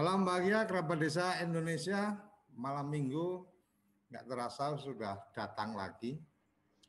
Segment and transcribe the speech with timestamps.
[0.00, 2.16] Salam bahagia kerabat desa Indonesia.
[2.56, 3.44] Malam minggu
[4.08, 6.16] nggak terasa sudah datang lagi.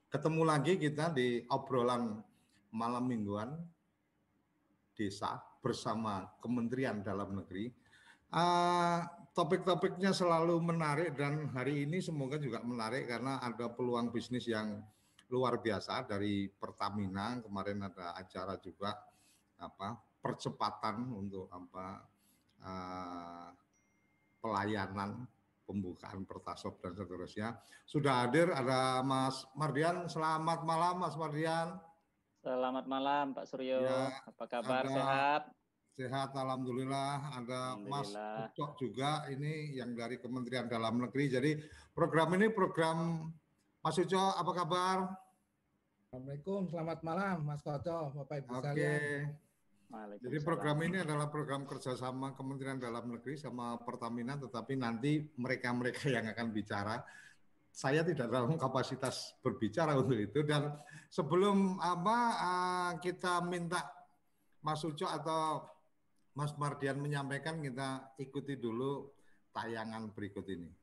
[0.08, 2.24] Ketemu lagi kita di obrolan
[2.72, 3.52] malam mingguan
[4.96, 7.68] desa bersama Kementerian Dalam Negeri.
[8.32, 9.04] Uh,
[9.36, 14.80] topik-topiknya selalu menarik dan hari ini semoga juga menarik karena ada peluang bisnis yang
[15.28, 18.96] luar biasa dari Pertamina kemarin ada acara juga
[19.60, 22.08] apa percepatan untuk apa
[22.62, 23.50] uh,
[24.42, 25.28] pelayanan
[25.66, 27.56] pembukaan pertasop dan seterusnya.
[27.88, 30.10] Sudah hadir ada Mas Mardian.
[30.12, 31.80] Selamat malam Mas Mardian.
[32.42, 33.86] Selamat malam Pak Suryo.
[33.86, 34.82] Ya, Apa kabar?
[34.82, 35.44] Ada, Sehat?
[35.94, 37.38] Sehat Alhamdulillah.
[37.38, 38.50] Ada Alhamdulillah.
[38.50, 41.30] Mas Ucok juga ini yang dari Kementerian Dalam Negeri.
[41.30, 41.52] Jadi
[41.94, 43.30] program ini program
[43.86, 44.98] Mas Ucok apa kabar?
[46.12, 48.60] Assalamualaikum, selamat malam Mas Koco, Bapak Ibu Oke.
[48.68, 49.32] sekalian.
[50.24, 56.26] Jadi program ini adalah program kerjasama Kementerian Dalam Negeri sama Pertamina, tetapi nanti mereka-mereka yang
[56.32, 57.04] akan bicara.
[57.72, 60.44] Saya tidak dalam kapasitas berbicara untuk itu.
[60.48, 60.72] Dan
[61.12, 63.84] sebelum apa uh, kita minta
[64.64, 65.68] Mas Uco atau
[66.36, 69.12] Mas Mardian menyampaikan, kita ikuti dulu
[69.52, 70.81] tayangan berikut ini.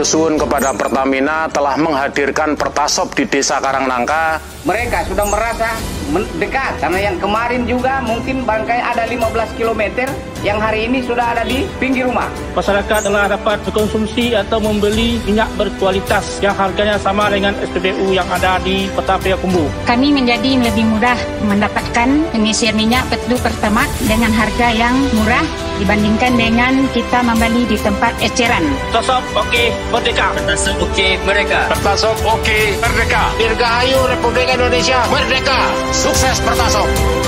[0.00, 4.40] Matur suwun kepada Pertamina telah menghadirkan Pertasop di Desa Karangnangka.
[4.64, 5.76] Mereka sudah merasa
[6.40, 10.08] dekat karena yang kemarin juga mungkin bangkai ada 15 km
[10.40, 12.32] yang hari ini sudah ada di pinggir rumah.
[12.56, 18.56] Masyarakat telah dapat berkonsumsi atau membeli minyak berkualitas yang harganya sama dengan SPBU yang ada
[18.64, 19.68] di Kota Payakumbuh.
[19.84, 26.84] Kami menjadi lebih mudah mendapatkan pengisian minyak petlu pertama dengan harga yang murah dibandingkan dengan
[26.92, 28.62] kita membeli di tempat eceran.
[28.92, 30.26] Pertasop oke okay, merdeka.
[30.36, 31.60] Pertasop oke okay, mereka.
[31.72, 33.22] Pertasop oke merdeka.
[33.40, 35.58] Dirgahayu Republik Indonesia merdeka.
[35.96, 37.19] Sukses Pertasop.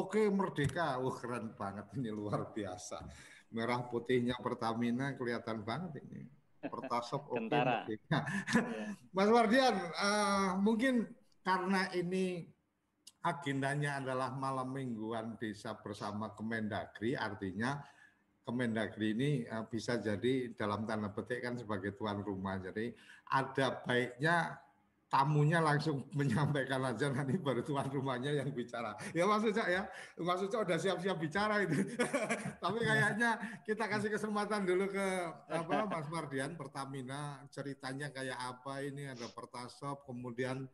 [0.00, 0.96] Oke okay, merdeka.
[0.96, 3.04] Wah keren banget ini luar biasa.
[3.52, 6.24] Merah putihnya Pertamina kelihatan banget ini.
[6.60, 8.18] Pertasop oke okay, merdeka.
[8.20, 8.96] Iya.
[9.16, 11.08] Mas Wardian, uh, mungkin
[11.44, 12.48] karena ini
[13.20, 17.80] agendanya adalah malam mingguan desa bersama Kemendagri, artinya
[18.44, 22.56] Kemendagri ini uh, bisa jadi dalam tanda petik kan sebagai tuan rumah.
[22.60, 22.92] Jadi
[23.28, 24.56] ada baiknya
[25.10, 28.94] tamunya langsung menyampaikan aja nanti baru tuan rumahnya yang bicara.
[29.10, 31.82] Ya Mas Ucok ya, Mas Ucok udah siap-siap bicara itu.
[32.62, 33.36] Tapi kayaknya
[33.66, 35.06] kita kasih kesempatan dulu ke
[35.50, 40.70] apa Mas Mardian Pertamina ceritanya kayak apa ini ada Pertasop kemudian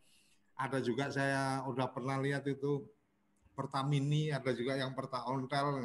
[0.57, 2.85] ada juga saya udah pernah lihat itu
[3.57, 5.81] Pertamini, ada juga yang Perta Ontel,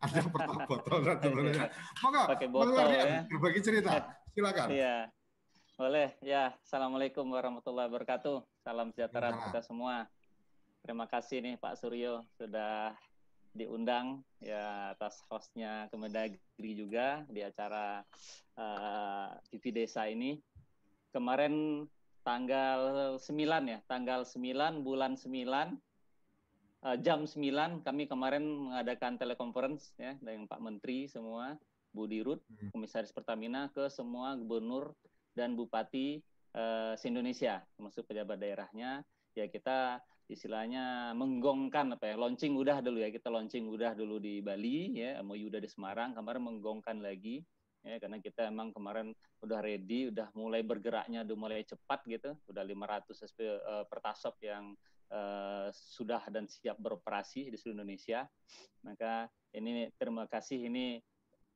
[0.00, 1.68] ada yang Perta Botol sebagainya.
[2.00, 3.20] Maka, Mas Mardian, ya.
[3.28, 4.68] berbagi cerita, silakan.
[4.72, 5.12] Iya.
[5.82, 6.54] Boleh, ya.
[6.62, 8.46] Assalamualaikum warahmatullahi wabarakatuh.
[8.62, 9.50] Salam sejahtera ya.
[9.50, 10.06] kita semua.
[10.78, 12.94] Terima kasih nih Pak Suryo sudah
[13.50, 17.98] diundang ya atas hostnya Kemendagri juga di acara
[18.54, 20.38] uh, TV Desa ini.
[21.10, 21.82] Kemarin
[22.22, 23.26] tanggal 9
[23.66, 30.62] ya, tanggal 9 bulan 9 uh, jam 9 kami kemarin mengadakan telekonferensi ya dengan Pak
[30.62, 31.58] Menteri semua,
[31.90, 32.70] Bu Dirut, hmm.
[32.70, 34.94] Komisaris Pertamina ke semua gubernur
[35.32, 36.20] dan bupati
[36.56, 39.04] uh, se-Indonesia, termasuk pejabat daerahnya.
[39.32, 43.08] Ya kita istilahnya menggongkan apa ya launching udah dulu ya.
[43.08, 46.12] Kita launching udah dulu di Bali ya MOU udah di Semarang.
[46.12, 47.40] Kemarin menggongkan lagi
[47.82, 49.10] ya karena kita emang kemarin
[49.42, 52.36] udah ready udah mulai bergeraknya udah mulai cepat gitu.
[52.48, 54.76] Udah 500 SP uh, pertasop yang
[55.12, 58.28] uh, sudah dan siap beroperasi di seluruh Indonesia.
[58.84, 61.00] Maka ini terima kasih ini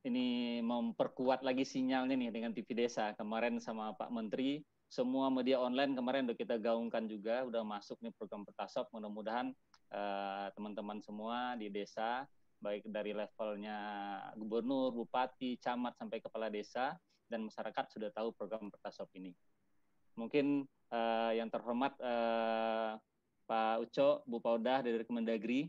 [0.05, 5.99] ini memperkuat lagi sinyalnya nih dengan TV Desa kemarin sama Pak Menteri semua media online
[5.99, 8.87] kemarin udah kita gaungkan juga, udah masuk nih program Pertasop.
[8.95, 9.51] Mudah-mudahan
[9.91, 12.23] uh, teman-teman semua di desa,
[12.63, 13.77] baik dari levelnya
[14.39, 16.95] gubernur, bupati, camat sampai kepala desa
[17.27, 19.35] dan masyarakat sudah tahu program Pertasop ini.
[20.15, 20.63] Mungkin
[20.95, 22.95] uh, yang terhormat uh,
[23.43, 25.67] Pak Uco, Bu Paudah dari Kemendagri,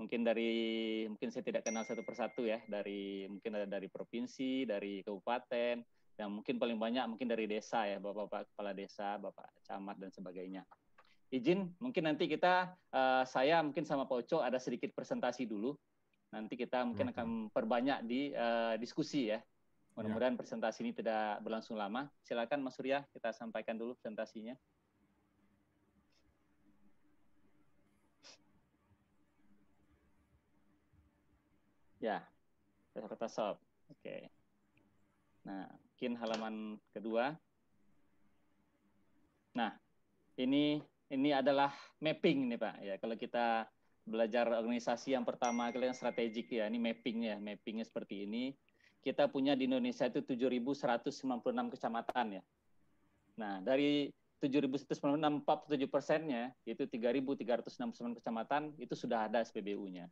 [0.00, 5.04] mungkin dari mungkin saya tidak kenal satu persatu ya dari mungkin ada dari provinsi, dari
[5.04, 5.84] kabupaten,
[6.16, 10.64] yang mungkin paling banyak mungkin dari desa ya bapak-bapak kepala desa bapak camat dan sebagainya.
[11.28, 15.76] Izin mungkin nanti kita uh, saya mungkin sama Pak Oco ada sedikit presentasi dulu.
[16.32, 19.38] Nanti kita mungkin akan perbanyak di uh, diskusi ya.
[19.94, 22.08] Mudah-mudahan presentasi ini tidak berlangsung lama.
[22.24, 24.56] Silakan Mas Surya kita sampaikan dulu presentasinya
[32.00, 32.24] ya
[32.96, 33.56] peserta sob
[33.92, 34.16] oke
[35.44, 35.68] nah
[36.00, 37.36] mungkin halaman kedua.
[39.52, 39.68] Nah,
[40.40, 40.80] ini
[41.12, 41.68] ini adalah
[42.00, 42.74] mapping nih Pak.
[42.80, 43.68] Ya, kalau kita
[44.08, 48.56] belajar organisasi yang pertama kalian strategik ya, ini mappingnya, mappingnya seperti ini.
[49.04, 52.42] Kita punya di Indonesia itu 7.196 kecamatan ya.
[53.36, 54.08] Nah, dari
[54.40, 60.08] 7.196 47 persennya itu 3.369 kecamatan itu sudah ada SPBU-nya.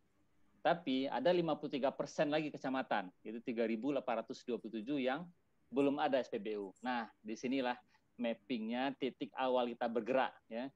[0.59, 5.23] Tapi ada 53 persen lagi kecamatan, itu 3.827 yang
[5.71, 6.75] belum ada SPBU.
[6.83, 7.77] Nah, di sinilah
[8.19, 10.67] mappingnya titik awal kita bergerak ya.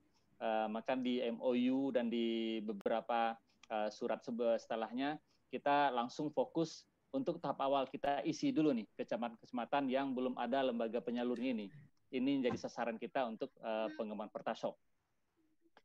[0.42, 3.38] Uh, maka di MOU dan di beberapa
[3.70, 4.18] uh, surat
[4.58, 5.14] setelahnya
[5.54, 6.82] kita langsung fokus
[7.14, 11.70] untuk tahap awal kita isi dulu nih kecamatan-kecamatan yang belum ada lembaga penyalur ini.
[12.12, 14.74] Ini menjadi sasaran kita untuk uh, pengembangan pertasop.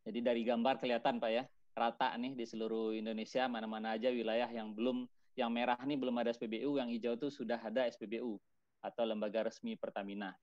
[0.07, 1.43] Jadi dari gambar kelihatan Pak ya,
[1.77, 5.05] rata nih di seluruh Indonesia mana-mana aja wilayah yang belum
[5.37, 8.41] yang merah nih belum ada SPBU, yang hijau tuh sudah ada SPBU
[8.81, 10.33] atau lembaga resmi Pertamina.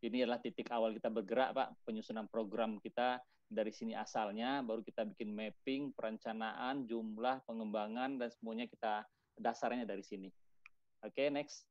[0.00, 5.04] Ini adalah titik awal kita bergerak, Pak, penyusunan program kita dari sini asalnya, baru kita
[5.04, 9.04] bikin mapping, perencanaan, jumlah, pengembangan, dan semuanya kita
[9.36, 10.28] dasarnya dari sini.
[11.04, 11.66] Oke, okay, next.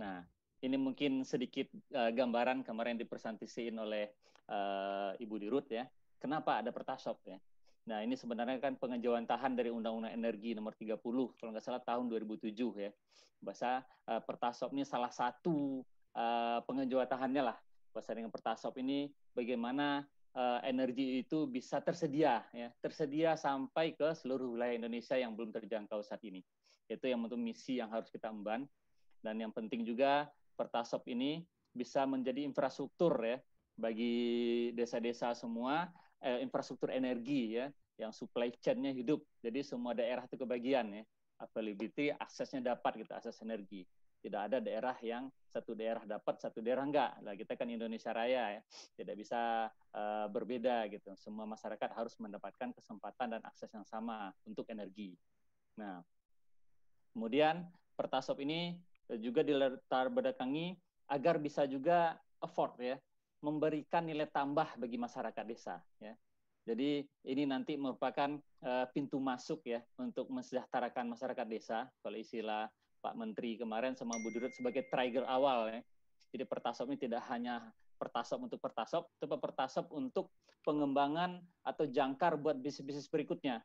[0.00, 0.26] Nah,
[0.64, 4.08] ini mungkin sedikit uh, gambaran kemarin dipresentasiin oleh
[4.48, 5.84] uh, Ibu Dirut ya.
[6.24, 7.36] Kenapa ada pertasop ya?
[7.84, 10.96] Nah, ini sebenarnya kan penghijauan tahan dari Undang-Undang Energi nomor 30
[11.36, 12.48] kalau nggak salah tahun 2007
[12.80, 12.88] ya.
[13.44, 15.84] Bahasa uh, Pertasop ini salah satu
[16.16, 17.60] uh, penghijauan tahannya lah.
[17.92, 20.00] Bahasa dengan Pertasop ini bagaimana
[20.32, 26.00] uh, energi itu bisa tersedia ya, tersedia sampai ke seluruh wilayah Indonesia yang belum terjangkau
[26.00, 26.40] saat ini.
[26.88, 28.64] Itu yang untuk misi yang harus kita emban.
[29.20, 31.44] Dan yang penting juga Pertasop ini
[31.76, 33.36] bisa menjadi infrastruktur ya
[33.76, 35.90] bagi desa-desa semua
[36.24, 37.68] eh, infrastruktur energi ya
[38.00, 39.20] yang supply chain-nya hidup.
[39.44, 41.04] Jadi semua daerah itu kebagian ya.
[41.38, 43.84] Availability aksesnya dapat gitu, akses energi.
[44.24, 47.20] Tidak ada daerah yang satu daerah dapat, satu daerah enggak.
[47.20, 48.62] Lah kita kan Indonesia Raya ya.
[48.96, 51.12] Tidak bisa uh, berbeda gitu.
[51.20, 55.12] Semua masyarakat harus mendapatkan kesempatan dan akses yang sama untuk energi.
[55.76, 56.00] Nah,
[57.12, 58.74] kemudian Pertasop ini
[59.22, 60.74] juga diletar berdatangi
[61.06, 62.96] agar bisa juga afford ya
[63.44, 66.16] memberikan nilai tambah bagi masyarakat desa ya.
[66.64, 72.72] Jadi ini nanti merupakan uh, pintu masuk ya untuk mensejahterakan masyarakat desa kalau istilah
[73.04, 75.80] Pak Menteri kemarin sama Bu Dirut sebagai trigger awal ya.
[76.32, 77.68] Jadi pertasop ini tidak hanya
[78.00, 80.32] pertasop untuk pertasop, tapi pertasop untuk
[80.64, 83.60] pengembangan atau jangkar buat bisnis-bisnis berikutnya.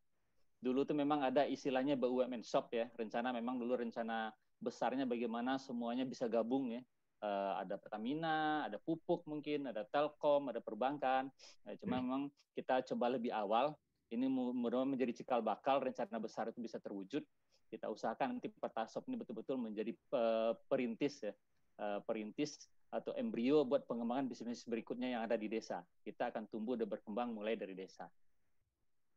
[0.59, 6.03] Dulu tuh memang ada istilahnya BUMN shop ya, rencana memang dulu rencana besarnya bagaimana semuanya
[6.03, 6.83] bisa gabung ya
[7.23, 11.31] uh, ada Pertamina, ada pupuk mungkin, ada Telkom, ada perbankan.
[11.67, 12.03] Uh, cuma hmm.
[12.05, 12.21] memang
[12.55, 13.75] kita coba lebih awal.
[14.09, 17.21] Ini mudah menjadi cikal bakal rencana besar itu bisa terwujud.
[17.69, 21.33] Kita usahakan nanti Pertasop ini betul-betul menjadi uh, perintis ya,
[21.77, 22.57] uh, perintis
[22.89, 25.85] atau embrio buat pengembangan bisnis berikutnya yang ada di desa.
[26.01, 28.09] Kita akan tumbuh dan berkembang mulai dari desa.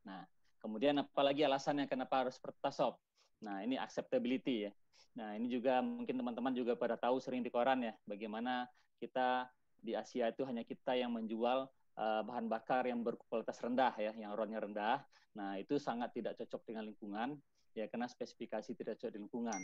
[0.05, 0.21] Nah,
[0.63, 2.95] Kemudian apalagi alasannya kenapa harus pertasop?
[3.43, 4.73] Nah, ini acceptability ya.
[5.19, 8.65] Nah, ini juga mungkin teman-teman juga pada tahu sering di koran ya, bagaimana
[8.97, 9.51] kita
[9.83, 11.69] di Asia itu hanya kita yang menjual
[11.99, 15.05] uh, bahan bakar yang berkualitas rendah ya, yang ronnya rendah.
[15.37, 17.37] Nah, itu sangat tidak cocok dengan lingkungan
[17.73, 19.61] ya karena spesifikasi tidak cocok dengan lingkungan.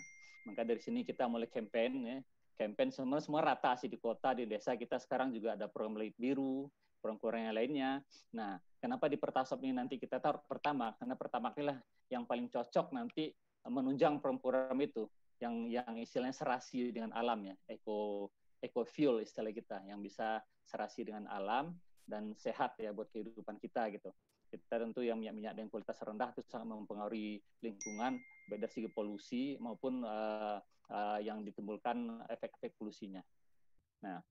[0.49, 2.19] Maka dari sini kita mulai campaign ya.
[2.59, 6.19] Campaign semua semua rata sih di kota, di desa kita sekarang juga ada program Leit
[6.19, 6.67] Biru,
[6.99, 7.91] program-program yang lainnya.
[8.35, 10.91] Nah, kenapa di Pertasop ini nanti kita taruh pertama?
[10.99, 11.79] Karena pertama inilah
[12.11, 13.31] yang paling cocok nanti
[13.69, 15.07] menunjang program-program itu
[15.39, 21.07] yang yang istilahnya serasi dengan alam ya, eco eco fuel istilah kita yang bisa serasi
[21.07, 24.11] dengan alam dan sehat ya buat kehidupan kita gitu.
[24.49, 28.17] Kita tentu yang minyak-minyak dengan kualitas rendah itu sangat mempengaruhi lingkungan
[28.49, 30.57] baik dari segi polusi maupun uh,
[30.89, 33.21] uh, yang ditimbulkan efek-efek polusinya.
[34.01, 34.25] Nah,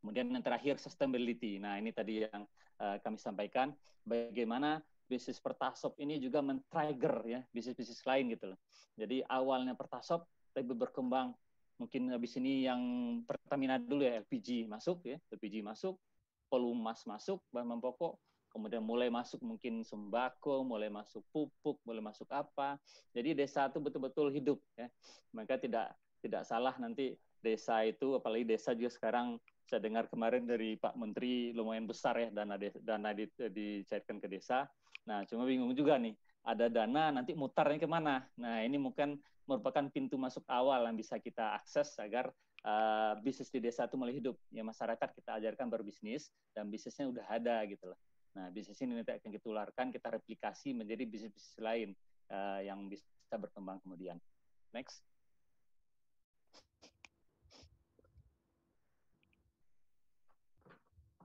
[0.00, 1.60] kemudian yang terakhir sustainability.
[1.60, 2.48] Nah, ini tadi yang
[2.80, 3.76] uh, kami sampaikan
[4.08, 4.80] bagaimana
[5.12, 8.58] bisnis pertasop ini juga men-trigger ya bisnis-bisnis lain gitu loh.
[8.96, 10.24] Jadi awalnya pertasop
[10.56, 11.36] tapi berkembang
[11.76, 12.80] mungkin habis ini yang
[13.28, 16.00] Pertamina dulu ya LPG masuk ya LPG masuk
[16.48, 18.16] pelumas masuk bahan pokok
[18.52, 22.76] kemudian mulai masuk mungkin sembako, mulai masuk pupuk, mulai masuk apa.
[23.16, 24.92] Jadi desa itu betul-betul hidup ya.
[25.32, 30.76] Maka tidak tidak salah nanti desa itu apalagi desa juga sekarang saya dengar kemarin dari
[30.78, 34.68] Pak Menteri lumayan besar ya dana dana di, dicairkan ke desa.
[35.02, 36.14] Nah, cuma bingung juga nih,
[36.46, 38.22] ada dana nanti mutarnya ke mana?
[38.38, 42.30] Nah, ini mungkin merupakan pintu masuk awal yang bisa kita akses agar
[42.62, 44.38] uh, bisnis di desa itu mulai hidup.
[44.54, 47.98] Ya masyarakat kita ajarkan berbisnis dan bisnisnya udah ada gitu loh.
[48.32, 51.88] Nah, bisnis ini nanti akan kita tularkan, kita replikasi menjadi bisnis-bisnis lain
[52.32, 53.04] uh, yang bisa
[53.36, 54.16] berkembang kemudian.
[54.72, 55.04] Next.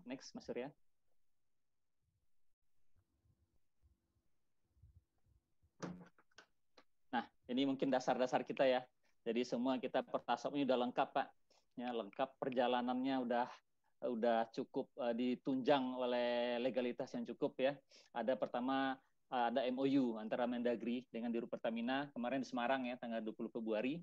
[0.07, 0.71] Next, Mas Surya.
[7.11, 8.83] Nah, ini mungkin dasar-dasar kita ya.
[9.23, 11.27] Jadi semua kita pertasop ini udah lengkap, Pak.
[11.77, 13.47] Ya, lengkap perjalanannya udah
[14.05, 17.73] udah cukup uh, ditunjang oleh legalitas yang cukup ya.
[18.13, 18.93] Ada pertama
[19.33, 23.97] uh, ada MOU antara Mendagri dengan Dirut Pertamina kemarin di Semarang ya tanggal 20 Februari.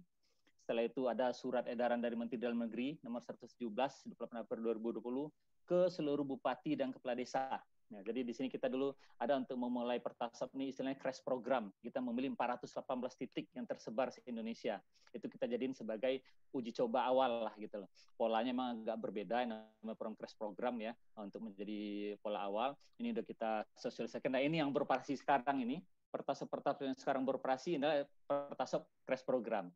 [0.64, 5.80] Setelah itu ada surat edaran dari Menteri Dalam Negeri nomor 117 28 April 2020 ke
[5.92, 7.60] seluruh bupati dan kepala desa
[7.92, 11.68] Ya, jadi di sini kita dulu ada untuk memulai pertasop ini istilahnya crash program.
[11.84, 12.80] Kita memilih 418
[13.20, 14.80] titik yang tersebar di Indonesia.
[15.12, 16.24] Itu kita jadiin sebagai
[16.56, 17.88] uji coba awal lah gitu loh.
[18.16, 22.70] Polanya memang agak berbeda namanya program crash program ya untuk menjadi pola awal.
[22.98, 24.32] Ini udah kita sosialisasikan.
[24.32, 29.68] Nah ini yang beroperasi sekarang ini pertasop-pertasop yang sekarang beroperasi adalah pertasop crash program.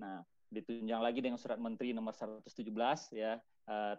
[0.00, 2.42] Nah, ditunjang lagi dengan surat menteri nomor 117
[3.14, 3.38] ya
[3.70, 3.94] uh,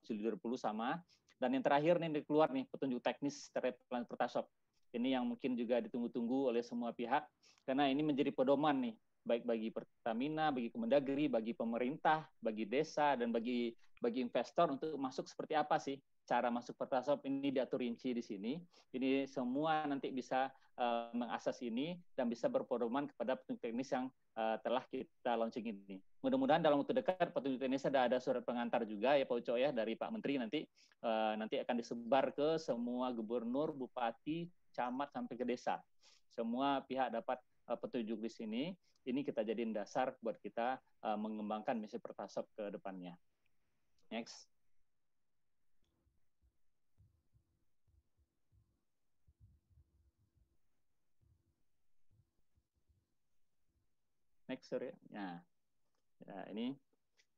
[0.00, 0.96] Juli 2020 sama
[1.40, 4.46] dan yang terakhir nih keluar nih petunjuk teknis terkait plan Pertasop.
[4.92, 7.24] Ini yang mungkin juga ditunggu-tunggu oleh semua pihak
[7.64, 8.94] karena ini menjadi pedoman nih
[9.24, 15.28] baik bagi Pertamina, bagi Kemendagri, bagi pemerintah, bagi desa dan bagi bagi investor untuk masuk
[15.28, 18.52] seperti apa sih cara masuk Pertasop ini diatur rinci di sini.
[18.96, 24.56] Ini semua nanti bisa uh, mengakses ini dan bisa berpedoman kepada petunjuk teknis yang uh,
[24.60, 25.98] telah kita launching ini.
[26.20, 29.72] Mudah-mudahan dalam waktu dekat petunjuk teknis ada ada surat pengantar juga ya Pak Uco ya
[29.72, 30.60] dari Pak Menteri nanti
[31.02, 34.46] uh, nanti akan disebar ke semua gubernur, bupati,
[34.76, 35.80] camat sampai ke desa.
[36.36, 38.64] Semua pihak dapat uh, petunjuk di sini.
[39.00, 43.16] Ini kita jadiin dasar buat kita uh, mengembangkan misi Pertasop ke depannya.
[44.12, 44.59] Next.
[54.50, 54.90] Next sorry.
[55.14, 55.38] Nah,
[56.26, 56.74] ya ini.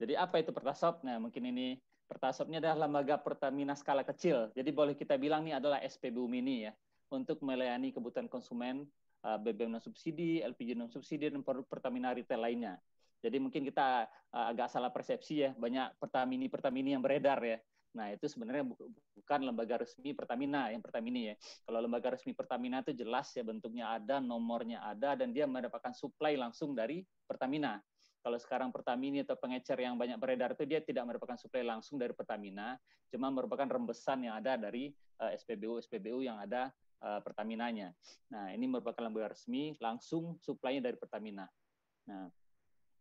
[0.01, 1.05] Jadi apa itu Pertasop?
[1.05, 1.77] Nah, mungkin ini
[2.09, 4.49] Pertasop ini adalah lembaga Pertamina skala kecil.
[4.57, 6.73] Jadi boleh kita bilang ini adalah SPBU mini ya
[7.13, 8.89] untuk melayani kebutuhan konsumen
[9.23, 12.81] uh, BBM non subsidi, LPG non subsidi dan Pertamina retail lainnya.
[13.23, 17.59] Jadi mungkin kita uh, agak salah persepsi ya, banyak Pertamini Pertamini yang beredar ya.
[17.93, 21.35] Nah, itu sebenarnya bukan lembaga resmi Pertamina yang Pertamina ya.
[21.69, 26.41] Kalau lembaga resmi Pertamina itu jelas ya bentuknya ada, nomornya ada dan dia mendapatkan supply
[26.41, 27.77] langsung dari Pertamina.
[28.23, 32.15] Kalau sekarang Pertamina atau pengecer yang banyak beredar itu dia tidak mendapatkan supply langsung dari
[32.15, 32.79] Pertamina,
[33.11, 36.71] cuma merupakan rembesan yang ada dari uh, eh, SPBU SPBU yang ada
[37.03, 37.91] uh, Pertaminanya.
[38.31, 41.45] Nah, ini merupakan lembaga resmi langsung supply-nya dari Pertamina.
[42.09, 42.31] Nah,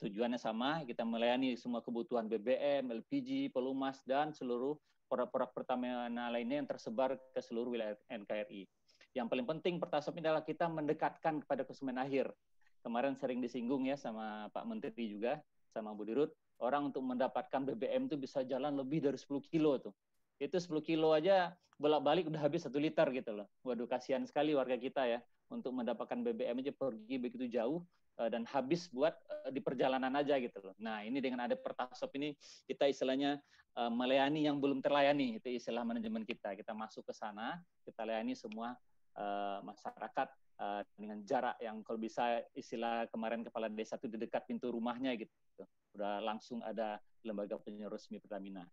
[0.01, 4.73] Tujuannya sama, kita melayani semua kebutuhan BBM, LPG, pelumas, dan seluruh
[5.05, 8.65] produk-produk Pertamina lainnya yang tersebar ke seluruh wilayah NKRI.
[9.13, 12.33] Yang paling penting Pertasop ini adalah kita mendekatkan kepada konsumen akhir.
[12.81, 15.37] Kemarin sering disinggung ya sama Pak Menteri juga,
[15.69, 19.93] sama Bu Dirut, orang untuk mendapatkan BBM itu bisa jalan lebih dari 10 kilo tuh.
[20.41, 23.45] Itu 10 kilo aja bolak-balik udah habis satu liter gitu loh.
[23.61, 25.21] Waduh kasihan sekali warga kita ya
[25.53, 27.85] untuk mendapatkan BBM aja pergi begitu jauh
[28.17, 30.75] dan habis buat eh, di perjalanan aja gitu loh.
[30.81, 32.35] Nah ini dengan ada pertasop ini
[32.67, 33.39] kita istilahnya
[33.77, 36.53] eh, melayani yang belum terlayani itu istilah manajemen kita.
[36.57, 38.75] Kita masuk ke sana, kita layani semua
[39.59, 40.31] masyarakat
[40.95, 45.67] dengan jarak yang kalau bisa istilah kemarin kepala desa itu di dekat pintu rumahnya gitu.
[45.99, 46.95] Udah langsung ada
[47.27, 48.63] lembaga penyeluruh resmi Pertamina.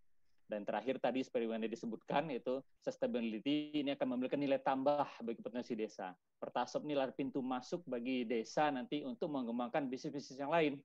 [0.48, 5.76] Dan terakhir tadi seperti yang disebutkan itu sustainability ini akan memberikan nilai tambah bagi potensi
[5.76, 6.16] desa.
[6.40, 10.80] Pertasop adalah pintu masuk bagi desa nanti untuk mengembangkan bisnis-bisnis yang lain.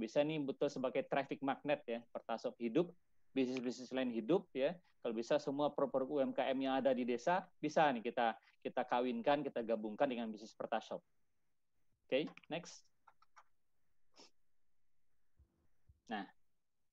[0.00, 2.88] Bisa ini betul sebagai traffic magnet ya, Pertasop hidup,
[3.36, 4.72] bisnis-bisnis lain hidup ya.
[5.04, 8.32] Kalau bisa semua produk UMKM yang ada di desa bisa nih kita
[8.64, 11.04] kita kawinkan, kita gabungkan dengan bisnis Pertasop.
[12.08, 12.80] Oke, okay, next.
[16.08, 16.24] Nah,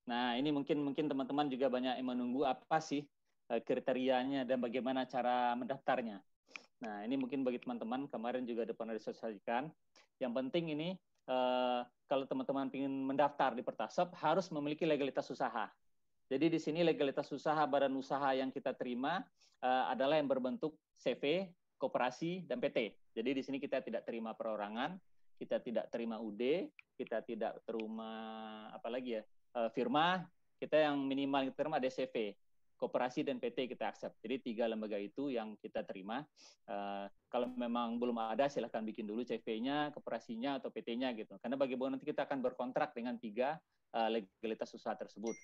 [0.09, 3.05] Nah, ini mungkin mungkin teman-teman juga banyak yang menunggu apa sih
[3.53, 6.17] eh, kriterianya dan bagaimana cara mendaftarnya.
[6.81, 9.69] Nah, ini mungkin bagi teman-teman kemarin juga ada pernah disosialisasikan.
[10.17, 10.89] Yang penting ini
[11.29, 15.69] eh, kalau teman-teman ingin mendaftar di Pertasop harus memiliki legalitas usaha.
[16.25, 19.21] Jadi di sini legalitas usaha badan usaha yang kita terima
[19.61, 22.97] eh, adalah yang berbentuk CV, koperasi, dan PT.
[23.13, 24.97] Jadi di sini kita tidak terima perorangan,
[25.37, 26.65] kita tidak terima UD,
[26.97, 28.09] kita tidak terima
[28.73, 29.23] apa lagi ya
[29.55, 30.25] uh, firma,
[30.59, 32.35] kita yang minimal kita terima DCV,
[32.79, 34.15] koperasi dan PT kita accept.
[34.23, 36.23] Jadi tiga lembaga itu yang kita terima.
[36.63, 41.35] Uh, kalau memang belum ada, silahkan bikin dulu CV-nya, koperasinya atau PT-nya gitu.
[41.43, 43.59] Karena bagaimana nanti kita akan berkontrak dengan tiga
[43.95, 45.35] uh, legalitas usaha tersebut.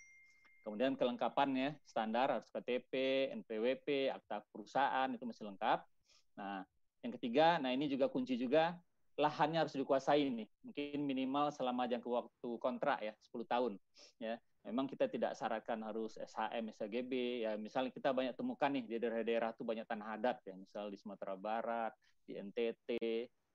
[0.65, 5.85] Kemudian kelengkapannya standar harus KTP, NPWP, akta perusahaan itu masih lengkap.
[6.41, 6.65] Nah,
[7.05, 8.73] yang ketiga, nah ini juga kunci juga
[9.15, 10.47] lahannya harus dikuasai nih.
[10.63, 13.73] Mungkin minimal selama jangka waktu kontrak ya, 10 tahun.
[14.19, 17.43] Ya, memang kita tidak syaratkan harus SHM, SHGB.
[17.47, 20.97] Ya, misalnya kita banyak temukan nih di daerah-daerah itu banyak tanah adat ya, misal di
[20.99, 21.95] Sumatera Barat,
[22.27, 22.89] di NTT,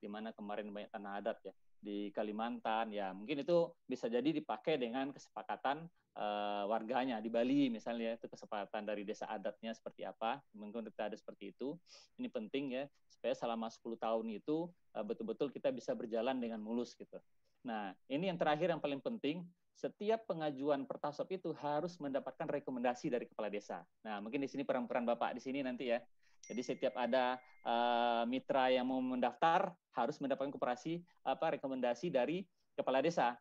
[0.01, 4.77] di mana kemarin banyak tanah adat ya di Kalimantan ya mungkin itu bisa jadi dipakai
[4.77, 10.87] dengan kesepakatan uh, warganya di Bali misalnya itu kesepakatan dari desa adatnya seperti apa mungkin
[10.87, 11.75] kita ada seperti itu
[12.17, 16.95] ini penting ya supaya selama 10 tahun itu uh, betul-betul kita bisa berjalan dengan mulus
[16.97, 17.19] gitu
[17.61, 19.45] nah ini yang terakhir yang paling penting
[19.77, 25.05] setiap pengajuan pertasop itu harus mendapatkan rekomendasi dari kepala desa nah mungkin di sini peran-peran
[25.05, 26.01] bapak di sini nanti ya
[26.47, 32.41] jadi setiap ada uh, mitra yang mau mendaftar harus mendapatkan koperasi apa rekomendasi dari
[32.73, 33.37] kepala desa.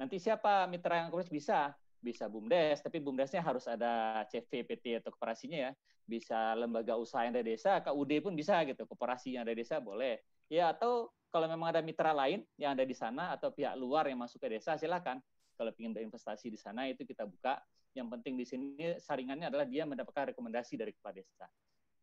[0.00, 1.74] Nanti siapa mitra yang koperasi bisa?
[2.04, 5.72] Bisa BUMDes, tapi BUMDesnya harus ada CV, PT atau koperasinya ya.
[6.04, 8.84] Bisa lembaga usaha yang dari desa, KUD pun bisa gitu.
[8.84, 10.20] Koperasi yang dari desa boleh.
[10.52, 14.20] Ya atau kalau memang ada mitra lain yang ada di sana atau pihak luar yang
[14.20, 15.24] masuk ke desa silakan.
[15.56, 17.56] Kalau ingin berinvestasi di sana itu kita buka.
[17.96, 18.68] Yang penting di sini
[19.00, 21.46] saringannya adalah dia mendapatkan rekomendasi dari kepala desa.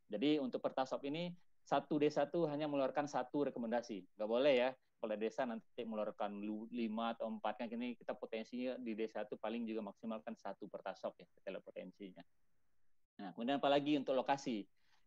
[0.10, 4.04] Jadi untuk pertasop ini satu desa tuh hanya mengeluarkan satu rekomendasi.
[4.18, 4.70] Nggak boleh ya,
[5.02, 6.38] kalau desa nanti mengeluarkan
[6.70, 11.18] lima atau empat kan ini kita potensinya di desa itu paling juga maksimalkan satu pertasop
[11.18, 12.22] ya kita potensinya.
[13.18, 14.62] Nah, kemudian apalagi untuk lokasi.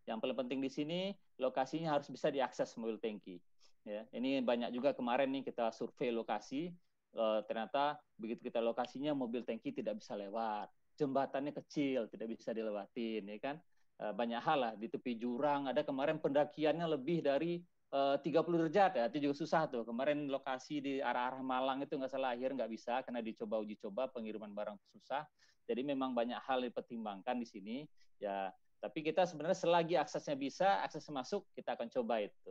[0.05, 1.01] Yang paling penting di sini
[1.41, 3.39] lokasinya harus bisa diakses mobil tangki.
[3.87, 6.73] Ya, ini banyak juga kemarin nih kita survei lokasi,
[7.13, 13.29] e, ternyata begitu kita lokasinya mobil tangki tidak bisa lewat, jembatannya kecil tidak bisa dilewatin,
[13.29, 13.57] ya kan?
[13.95, 17.63] Eh, banyak hal lah di tepi jurang ada kemarin pendakiannya lebih dari
[17.95, 22.35] 30 derajat ya itu juga susah tuh kemarin lokasi di arah-arah Malang itu nggak salah
[22.35, 25.23] akhir nggak bisa karena dicoba uji coba pengiriman barang susah
[25.63, 27.77] jadi memang banyak hal dipertimbangkan di sini
[28.19, 28.51] ya
[28.83, 32.51] tapi kita sebenarnya selagi aksesnya bisa akses masuk kita akan coba itu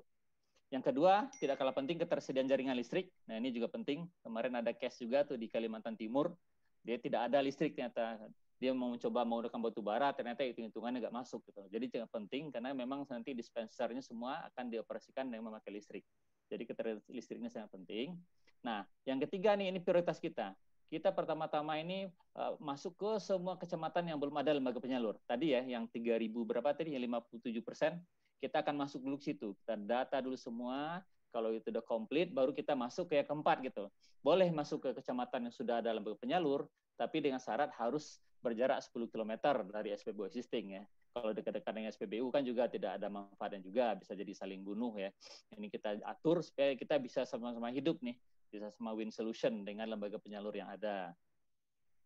[0.74, 3.14] yang kedua, tidak kalah penting ketersediaan jaringan listrik.
[3.30, 4.10] Nah, ini juga penting.
[4.26, 6.34] Kemarin ada case juga tuh di Kalimantan Timur.
[6.82, 8.18] Dia tidak ada listrik ternyata
[8.62, 11.62] dia mau mencoba menggunakan batu bara ternyata hitung hitungannya nggak masuk gitu.
[11.68, 16.06] Jadi sangat penting karena memang nanti dispensernya semua akan dioperasikan dengan memakai listrik.
[16.48, 18.16] Jadi ketersediaan listriknya sangat penting.
[18.64, 20.56] Nah yang ketiga nih ini prioritas kita.
[20.94, 22.06] Kita pertama-tama ini
[22.38, 25.18] uh, masuk ke semua kecamatan yang belum ada lembaga penyalur.
[25.26, 26.94] Tadi ya yang 3000 berapa tadi?
[26.94, 27.10] Yang
[27.42, 27.92] 57 persen.
[28.38, 29.58] Kita akan masuk dulu ke situ.
[29.64, 31.02] Kita data dulu semua.
[31.34, 33.90] Kalau itu udah komplit baru kita masuk ke yang keempat gitu.
[34.22, 39.08] Boleh masuk ke kecamatan yang sudah ada lembaga penyalur tapi dengan syarat harus berjarak 10
[39.08, 39.34] km
[39.72, 40.84] dari SPBU existing ya.
[41.16, 45.10] Kalau dekat-dekat dengan SPBU kan juga tidak ada manfaatnya juga, bisa jadi saling bunuh ya.
[45.56, 48.20] Ini kita atur supaya kita bisa sama-sama hidup nih,
[48.52, 51.16] bisa sama win solution dengan lembaga penyalur yang ada.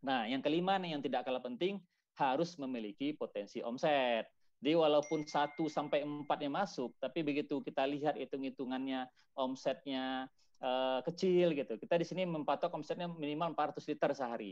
[0.06, 1.82] Nah, yang kelima nih yang tidak kalah penting,
[2.20, 4.30] harus memiliki potensi omset.
[4.62, 9.06] Jadi walaupun 1 sampai 4-nya masuk, tapi begitu kita lihat hitung-hitungannya
[9.38, 10.26] omsetnya
[10.62, 11.78] uh, kecil gitu.
[11.78, 14.52] Kita di sini mempatok omsetnya minimal 400 liter sehari.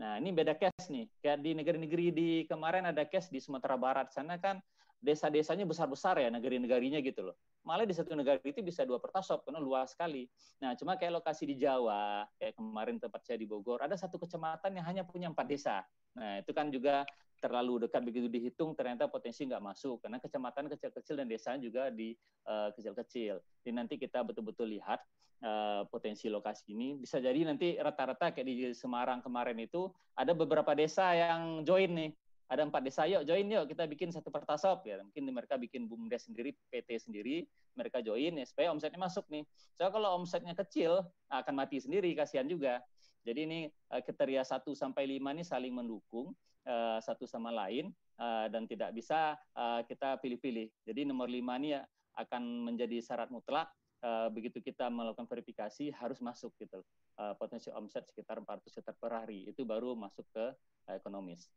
[0.00, 1.06] Nah, ini beda case nih.
[1.22, 4.58] Kayak di negeri-negeri di kemarin ada case di Sumatera Barat sana kan
[5.04, 7.36] desa-desanya besar-besar ya negeri-negarinya gitu loh.
[7.60, 10.24] Malah di satu negara itu bisa dua pertasop karena luas sekali.
[10.64, 14.72] Nah, cuma kayak lokasi di Jawa, kayak kemarin tempat saya di Bogor, ada satu kecamatan
[14.80, 15.84] yang hanya punya empat desa.
[16.16, 17.04] Nah, itu kan juga
[17.42, 22.16] terlalu dekat begitu dihitung ternyata potensi nggak masuk karena kecamatan kecil-kecil dan desa juga di
[22.48, 23.40] uh, kecil-kecil.
[23.62, 25.02] Jadi nanti kita betul-betul lihat
[25.44, 30.72] uh, potensi lokasi ini bisa jadi nanti rata-rata kayak di Semarang kemarin itu ada beberapa
[30.72, 32.12] desa yang join nih.
[32.44, 35.00] Ada empat desa, yuk join yuk kita bikin satu pertasop ya.
[35.00, 39.48] Mungkin mereka bikin bumdes sendiri, PT sendiri, mereka join ya supaya omsetnya masuk nih.
[39.80, 42.84] So kalau omsetnya kecil akan mati sendiri, kasihan juga.
[43.24, 46.36] Jadi ini uh, kriteria 1 sampai 5 ini saling mendukung
[46.68, 50.68] uh, satu sama lain uh, dan tidak bisa uh, kita pilih-pilih.
[50.84, 51.76] Jadi nomor lima ini
[52.14, 53.70] akan menjadi syarat mutlak
[54.04, 56.84] uh, begitu kita melakukan verifikasi harus masuk gitu
[57.18, 60.44] uh, potensi omset sekitar 400 juta per hari itu baru masuk ke
[60.90, 61.48] uh, ekonomis.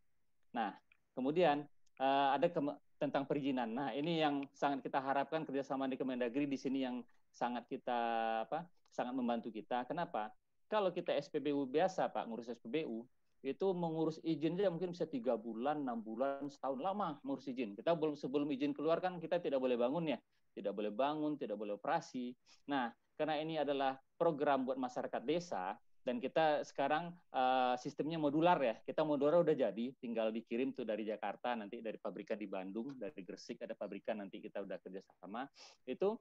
[0.56, 0.74] Nah
[1.14, 1.68] kemudian
[2.00, 2.60] uh, ada ke
[2.98, 3.70] tentang perizinan.
[3.78, 8.00] Nah ini yang sangat kita harapkan kerjasama di Kemendagri di sini yang sangat kita
[8.50, 9.86] apa sangat membantu kita.
[9.86, 10.34] Kenapa?
[10.68, 13.06] Kalau kita SPBU biasa Pak ngurus SPBU
[13.48, 17.80] itu mengurus izin aja mungkin bisa tiga bulan, enam bulan, setahun lama mengurus izin.
[17.80, 20.20] Kita belum sebelum izin keluar kan kita tidak boleh bangun ya,
[20.52, 22.36] tidak boleh bangun, tidak boleh operasi.
[22.68, 28.76] Nah, karena ini adalah program buat masyarakat desa dan kita sekarang uh, sistemnya modular ya.
[28.84, 33.24] Kita modular udah jadi, tinggal dikirim tuh dari Jakarta, nanti dari pabrikan di Bandung, dari
[33.24, 35.48] Gresik ada pabrikan nanti kita udah kerjasama.
[35.88, 36.20] Itu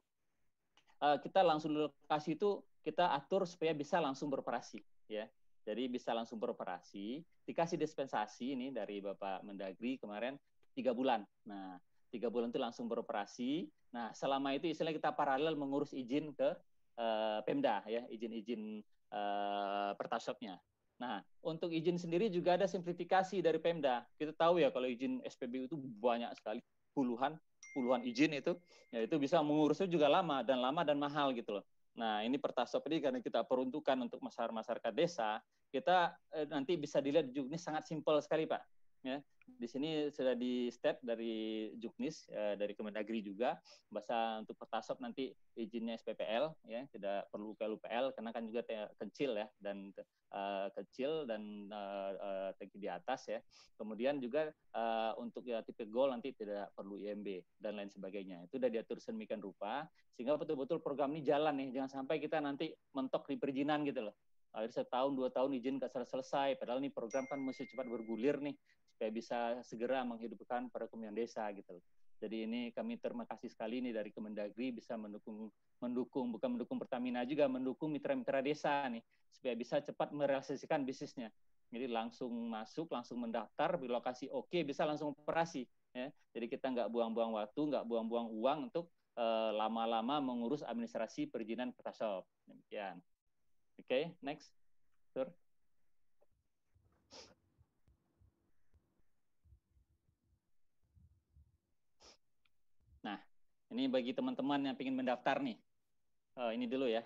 [1.02, 4.78] uh, kita langsung lokasi itu kita atur supaya bisa langsung beroperasi
[5.10, 5.26] ya
[5.66, 7.26] jadi bisa langsung beroperasi.
[7.42, 10.38] Dikasih dispensasi ini dari Bapak Mendagri kemarin
[10.78, 11.26] tiga bulan.
[11.42, 11.74] Nah,
[12.14, 13.66] tiga bulan itu langsung beroperasi.
[13.90, 16.54] Nah, selama itu istilahnya kita paralel mengurus izin ke
[17.02, 18.78] uh, Pemda ya, izin-izin
[19.10, 20.62] uh, pertasopnya.
[21.02, 24.06] Nah, untuk izin sendiri juga ada simplifikasi dari Pemda.
[24.14, 26.62] Kita tahu ya kalau izin SPBU itu banyak sekali,
[26.94, 27.36] puluhan
[27.76, 28.56] puluhan izin itu,
[28.88, 31.64] ya itu bisa mengurusnya juga lama dan lama dan mahal gitu loh.
[31.96, 35.40] Nah, ini pertasop ini karena kita peruntukan untuk masyarakat masyarakat desa,
[35.72, 38.75] kita eh, nanti bisa dilihat ini sangat simpel sekali Pak.
[39.06, 43.54] Ya, di sini sudah di step dari Juknis eh, dari Kemendagri juga.
[43.86, 46.82] Bahasa untuk pertasop nanti izinnya SPPL ya.
[46.90, 48.66] Tidak perlu ke UPL karena kan juga
[48.98, 49.46] kecil ya.
[49.62, 49.94] Dan
[50.34, 53.38] uh, kecil dan uh, uh, di atas ya.
[53.78, 58.42] Kemudian juga uh, untuk ya tipe gold nanti tidak perlu IMB dan lain sebagainya.
[58.50, 59.86] Itu sudah diatur sedemikian rupa
[60.18, 61.78] sehingga betul-betul program ini jalan nih.
[61.78, 64.18] Jangan sampai kita nanti mentok di perizinan gitu loh.
[64.56, 66.56] Akhirnya setahun dua tahun izin nggak selesai.
[66.56, 68.56] Padahal ini program kan mesti cepat bergulir nih
[68.96, 71.76] supaya bisa segera menghidupkan perekonomian desa gitu.
[72.16, 75.52] Jadi ini kami terima kasih sekali nih dari Kemendagri bisa mendukung
[75.84, 81.28] mendukung bukan mendukung Pertamina juga mendukung mitra-mitra desa nih supaya bisa cepat merealisasikan bisnisnya.
[81.68, 86.08] Jadi langsung masuk langsung mendaftar di lokasi oke bisa langsung operasi ya.
[86.32, 88.88] Jadi kita nggak buang-buang waktu nggak buang-buang uang untuk
[89.20, 92.96] eh, lama-lama mengurus administrasi perizinan Pertasop demikian.
[93.76, 94.56] Oke, okay, next.
[95.12, 95.28] Tur.
[103.06, 103.22] Nah,
[103.72, 105.58] ini bagi teman-teman yang ingin mendaftar nih.
[106.36, 107.02] Oh, ini dulu ya.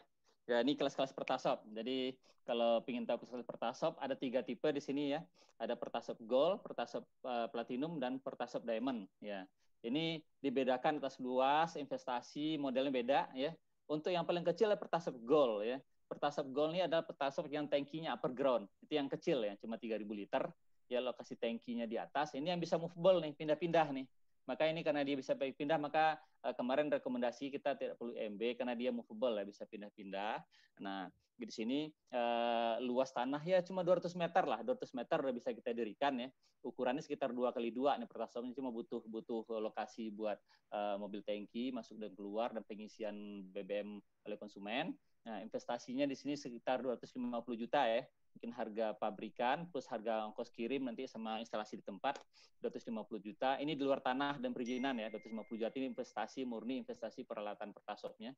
[0.48, 1.62] Ya, ini kelas-kelas pertasop.
[1.70, 5.20] Jadi kalau ingin tahu kelas pertasop, ada tiga tipe di sini ya.
[5.60, 9.04] Ada pertasop gold, pertasop uh, platinum, dan pertasop diamond.
[9.20, 9.44] Ya,
[9.84, 13.52] ini dibedakan atas luas, investasi, modelnya beda ya.
[13.90, 15.78] Untuk yang paling kecil adalah pertasop gold ya
[16.10, 18.66] pertasop gold ini adalah pertasop yang tankinya upper ground.
[18.82, 20.42] Itu yang kecil ya, cuma 3000 liter.
[20.90, 22.34] Ya lokasi tankinya di atas.
[22.34, 24.10] Ini yang bisa movable nih, pindah-pindah nih.
[24.50, 28.74] Maka ini karena dia bisa pindah, maka uh, kemarin rekomendasi kita tidak perlu MB karena
[28.74, 30.42] dia movable ya, bisa pindah-pindah.
[30.82, 31.06] Nah,
[31.38, 35.70] di sini uh, luas tanah ya cuma 200 meter lah, 200 meter udah bisa kita
[35.70, 36.28] dirikan ya.
[36.60, 40.36] Ukurannya sekitar dua kali dua nih pertasopnya cuma butuh butuh lokasi buat
[40.74, 43.96] uh, mobil tangki masuk dan keluar dan pengisian BBM
[44.28, 44.92] oleh konsumen.
[45.24, 48.04] Nah, investasinya di sini sekitar 250 juta ya.
[48.36, 52.18] Mungkin harga pabrikan plus harga ongkos kirim nanti sama instalasi di tempat
[52.62, 53.56] 250 juta.
[53.58, 55.10] Ini di luar tanah dan perizinan ya.
[55.12, 58.32] 250 juta ini investasi murni investasi peralatan pertasopnya.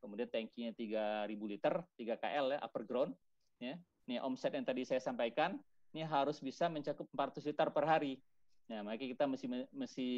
[0.00, 3.12] Kemudian tankinya 3000 liter, 3 KL ya, upper ground
[3.58, 3.74] ya.
[4.10, 5.58] Ini omset yang tadi saya sampaikan
[5.92, 8.18] ini harus bisa mencakup 400 liter per hari.
[8.66, 10.08] Nah, makanya kita mesti mesti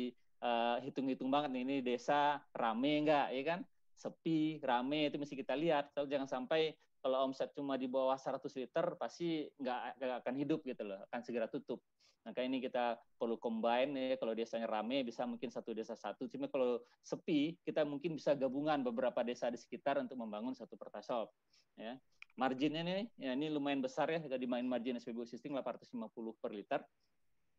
[0.44, 3.60] uh, hitung-hitung banget nih ini desa rame enggak ya kan?
[3.94, 5.94] sepi, rame itu mesti kita lihat.
[5.94, 6.74] Kalau jangan sampai
[7.05, 11.45] kalau omset cuma di bawah 100 liter pasti nggak, akan hidup gitu loh, akan segera
[11.53, 11.85] tutup.
[12.25, 16.25] Maka ini kita perlu combine ya kalau desanya rame bisa mungkin satu desa satu.
[16.33, 21.29] Cuma kalau sepi kita mungkin bisa gabungan beberapa desa di sekitar untuk membangun satu pertasop.
[21.77, 22.01] Ya.
[22.40, 26.81] Marginnya nih ya ini lumayan besar ya kalau dimain margin SPBU existing 850 per liter.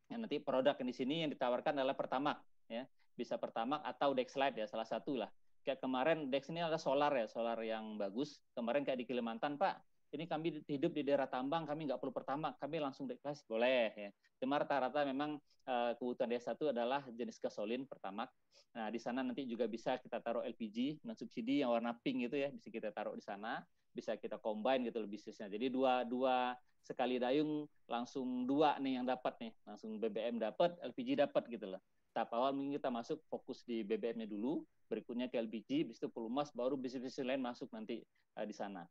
[0.10, 2.90] Ya, nanti produk yang di sini yang ditawarkan adalah pertamax ya.
[3.14, 5.30] Bisa pertamax atau Dexlite ya salah satu lah.
[5.65, 8.38] Kayak kemarin Dex ini adalah solar ya, solar yang bagus.
[8.54, 9.82] Kemarin kayak di Kalimantan, Pak,
[10.13, 14.12] ini kami hidup di daerah tambang, kami nggak perlu pertama, kami langsung deklas boleh ya.
[14.38, 18.30] Cuma rata-rata memang uh, kebutuhan desa itu adalah jenis gasolin pertama.
[18.78, 22.38] Nah di sana nanti juga bisa kita taruh LPG non subsidi yang warna pink itu
[22.39, 25.49] ya, bisa kita taruh di sana, bisa kita combine gitu loh bisnisnya.
[25.49, 26.54] Jadi dua dua
[26.86, 31.82] sekali dayung langsung dua nih yang dapat nih, langsung BBM dapat, LPG dapat gitu loh.
[32.13, 36.54] Tahap awal mungkin kita masuk fokus di BBM-nya dulu, berikutnya ke LPG, bis itu pelumas,
[36.54, 38.02] baru bisnis-bisnis lain masuk nanti
[38.38, 38.86] uh, di sana.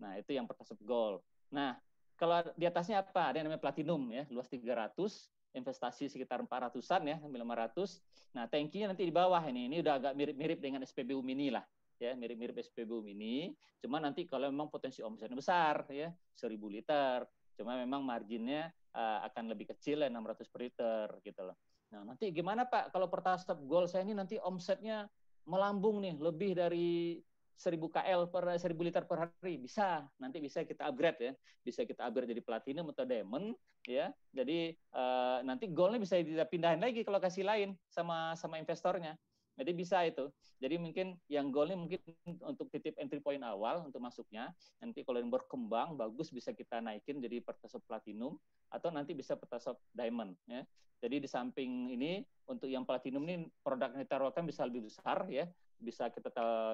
[0.00, 1.22] Nah, itu yang pertasop gold.
[1.54, 1.78] Nah,
[2.14, 3.30] kalau di atasnya apa?
[3.30, 4.94] Ada yang namanya platinum ya, luas 300,
[5.54, 8.34] investasi sekitar 400-an ya, 500.
[8.34, 9.70] Nah, tankinya nanti di bawah ini.
[9.70, 11.62] Ini udah agak mirip-mirip dengan SPBU mini lah.
[12.02, 13.54] Ya, mirip-mirip SPBU mini.
[13.78, 17.22] Cuma nanti kalau memang potensi omsetnya besar ya, 1000 liter.
[17.54, 21.56] Cuma memang marginnya uh, akan lebih kecil ya, 600 per liter gitu loh.
[21.94, 25.06] Nah, nanti gimana Pak kalau pertasop gold saya ini nanti omsetnya
[25.44, 27.20] melambung nih lebih dari
[27.54, 29.54] 1000 KL per 1000 liter per hari.
[29.62, 31.32] Bisa nanti bisa kita upgrade ya.
[31.62, 33.54] Bisa kita upgrade jadi platinum atau diamond
[33.86, 34.10] ya.
[34.34, 39.14] Jadi uh, nanti goldnya bisa kita pindahin lagi ke lokasi lain sama sama investornya
[39.54, 42.00] jadi bisa itu jadi mungkin yang goalnya mungkin
[42.42, 44.50] untuk titip entry point awal untuk masuknya
[44.82, 48.38] nanti kalau yang berkembang bagus bisa kita naikin jadi pertasop platinum
[48.70, 50.66] atau nanti bisa pertasop diamond ya
[50.98, 55.46] jadi di samping ini untuk yang platinum ini produk yang ditaruhkan bisa lebih besar ya
[55.84, 56.30] bisa kita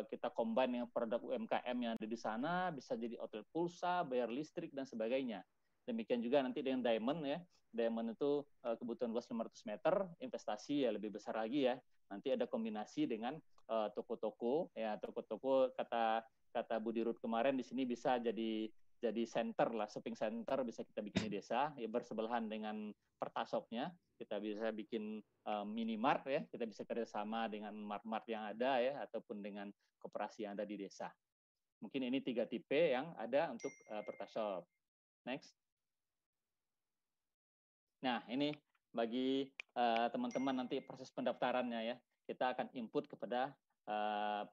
[0.07, 4.71] kita combine dengan produk UMKM yang ada di sana, bisa jadi hotel pulsa, bayar listrik
[4.71, 5.43] dan sebagainya.
[5.83, 7.39] Demikian juga nanti dengan diamond ya.
[7.71, 11.75] Diamond itu uh, kebutuhan luas 500 meter, investasi ya lebih besar lagi ya.
[12.11, 13.39] Nanti ada kombinasi dengan
[13.71, 18.67] eh, toko-toko uh, ya toko-toko kata kata Budi Rut kemarin di sini bisa jadi
[19.01, 23.89] jadi center lah, shopping center bisa kita bikin di desa, ya bersebelahan dengan pertasopnya.
[24.21, 29.41] Kita bisa bikin uh, minimart ya, kita bisa kerjasama dengan mart-mart yang ada ya, ataupun
[29.41, 31.09] dengan koperasi yang ada di desa.
[31.81, 34.69] Mungkin ini tiga tipe yang ada untuk uh, pertasop.
[35.25, 35.57] Next.
[38.05, 38.53] Nah, ini
[38.91, 39.49] bagi
[40.11, 41.97] teman-teman uh, nanti proses pendaftarannya ya.
[42.27, 43.51] Kita akan input kepada
[43.91, 44.47] uh,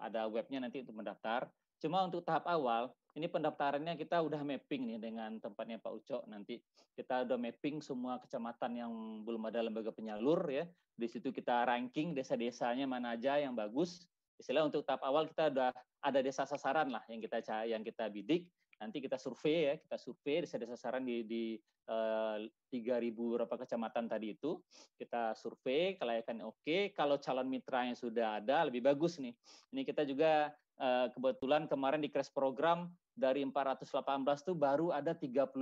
[0.00, 1.48] ada webnya nanti untuk mendaftar.
[1.80, 6.56] Cuma untuk tahap awal ini pendaftarannya kita udah mapping nih dengan tempatnya Pak Uco nanti
[6.96, 8.92] kita udah mapping semua kecamatan yang
[9.24, 10.64] belum ada lembaga penyalur ya
[10.96, 14.08] di situ kita ranking desa-desanya mana aja yang bagus
[14.40, 15.70] istilah untuk tahap awal kita udah
[16.02, 18.48] ada desa sasaran lah yang kita yang kita bidik
[18.82, 21.44] nanti kita survei ya kita survei desa-desa sasaran di di
[21.86, 24.58] eh, tiga ribu berapa kecamatan tadi itu
[24.98, 29.32] kita survei kelayakan oke kalau calon mitra yang sudah ada lebih bagus nih
[29.70, 30.50] ini kita juga
[30.82, 33.92] eh, kebetulan kemarin di crash program dari 418
[34.24, 35.52] itu baru ada 35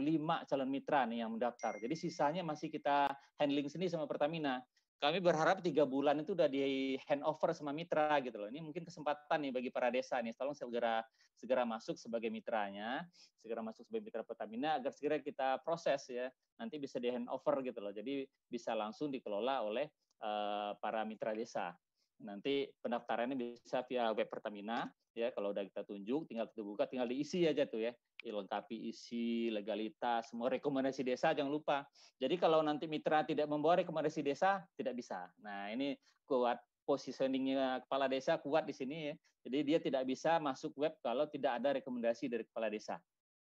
[0.46, 1.82] calon mitra nih yang mendaftar.
[1.82, 3.10] Jadi sisanya masih kita
[3.42, 4.62] handling sendiri sama Pertamina.
[5.00, 8.52] Kami berharap tiga bulan itu udah di handover sama mitra gitu loh.
[8.52, 10.36] Ini mungkin kesempatan nih bagi para desa nih.
[10.36, 11.00] Tolong segera
[11.32, 13.00] segera masuk sebagai mitranya,
[13.40, 16.28] segera masuk sebagai mitra Pertamina agar segera kita proses ya.
[16.60, 17.96] Nanti bisa di handover gitu loh.
[17.96, 19.88] Jadi bisa langsung dikelola oleh
[20.20, 21.72] uh, para mitra desa.
[22.20, 24.84] Nanti pendaftarannya bisa via web Pertamina
[25.16, 27.92] ya kalau udah kita tunjuk tinggal kita buka tinggal diisi aja tuh ya
[28.28, 31.88] lengkapi isi legalitas semua rekomendasi desa jangan lupa.
[32.20, 35.32] Jadi kalau nanti mitra tidak membawa rekomendasi desa tidak bisa.
[35.40, 35.96] Nah ini
[36.28, 39.14] kuat positioningnya kepala desa kuat di sini ya.
[39.40, 43.00] Jadi dia tidak bisa masuk web kalau tidak ada rekomendasi dari kepala desa.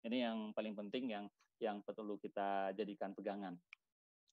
[0.05, 1.25] Ini yang paling penting yang
[1.59, 3.57] yang perlu kita jadikan pegangan.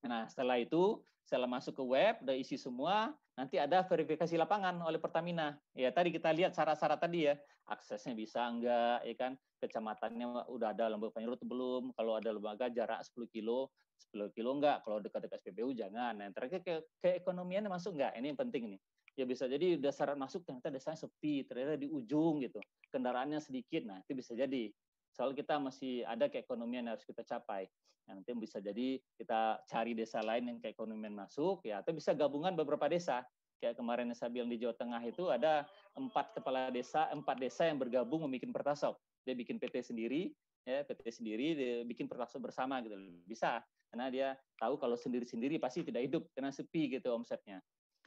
[0.06, 5.00] Nah, setelah itu, setelah masuk ke web, udah isi semua, nanti ada verifikasi lapangan oleh
[5.00, 5.60] Pertamina.
[5.76, 7.36] Ya, tadi kita lihat syarat-syarat tadi ya,
[7.68, 13.04] aksesnya bisa enggak, ya kan, kecamatannya udah ada lembaga penyurut belum, kalau ada lembaga jarak
[13.04, 16.16] 10 kilo, 10 kilo enggak, kalau dekat-dekat SPBU jangan.
[16.16, 18.82] Nah, terakhir ke keekonomiannya masuk enggak, ini yang penting nih.
[19.16, 22.60] Ya bisa jadi udah syarat masuk ternyata desanya sepi, ternyata di ujung gitu,
[22.92, 24.72] kendaraannya sedikit, nah itu bisa jadi
[25.16, 27.72] soal kita masih ada keekonomian yang harus kita capai.
[28.06, 32.52] Nah, nanti bisa jadi kita cari desa lain yang keekonomian masuk, ya atau bisa gabungan
[32.52, 33.24] beberapa desa.
[33.64, 35.64] Kayak kemarin saya bilang di Jawa Tengah itu ada
[35.96, 39.00] empat kepala desa, empat desa yang bergabung membuat pertasop.
[39.24, 40.36] Dia bikin PT sendiri,
[40.68, 42.94] ya PT sendiri, dia bikin pertasop bersama gitu.
[43.24, 44.28] Bisa, karena dia
[44.60, 47.64] tahu kalau sendiri-sendiri pasti tidak hidup, karena sepi gitu omsetnya.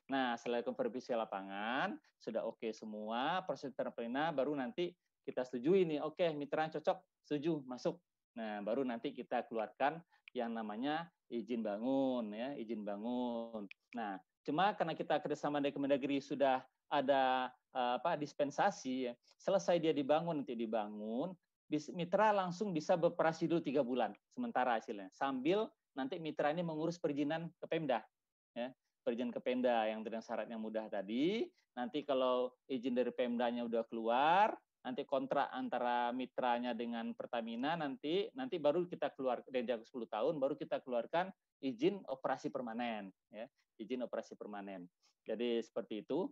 [0.09, 4.93] Nah, setelah konversi lapangan, sudah oke okay semua, proses terpena, baru nanti
[5.29, 8.01] kita setujui nih, oke okay, mitra cocok, setuju, masuk.
[8.41, 10.01] Nah, baru nanti kita keluarkan
[10.33, 13.69] yang namanya izin bangun ya, izin bangun.
[13.93, 19.93] Nah, cuma karena kita kerjasama dengan Kemendagri sudah ada uh, apa dispensasi, ya, selesai dia
[19.93, 21.37] dibangun nanti dibangun,
[21.93, 27.53] mitra langsung bisa beroperasi dulu tiga bulan sementara hasilnya, sambil nanti mitra ini mengurus perizinan
[27.61, 28.01] ke Pemda,
[28.57, 28.73] ya,
[29.05, 31.45] perizinan ke Pemda yang dengan syarat yang mudah tadi.
[31.77, 34.51] Nanti kalau izin dari Pemdanya udah keluar,
[34.83, 40.35] nanti kontrak antara mitranya dengan Pertamina nanti nanti baru kita keluar dari jangka 10 tahun
[40.39, 41.29] baru kita keluarkan
[41.61, 44.85] izin operasi permanen ya izin operasi permanen.
[45.23, 46.27] Jadi seperti itu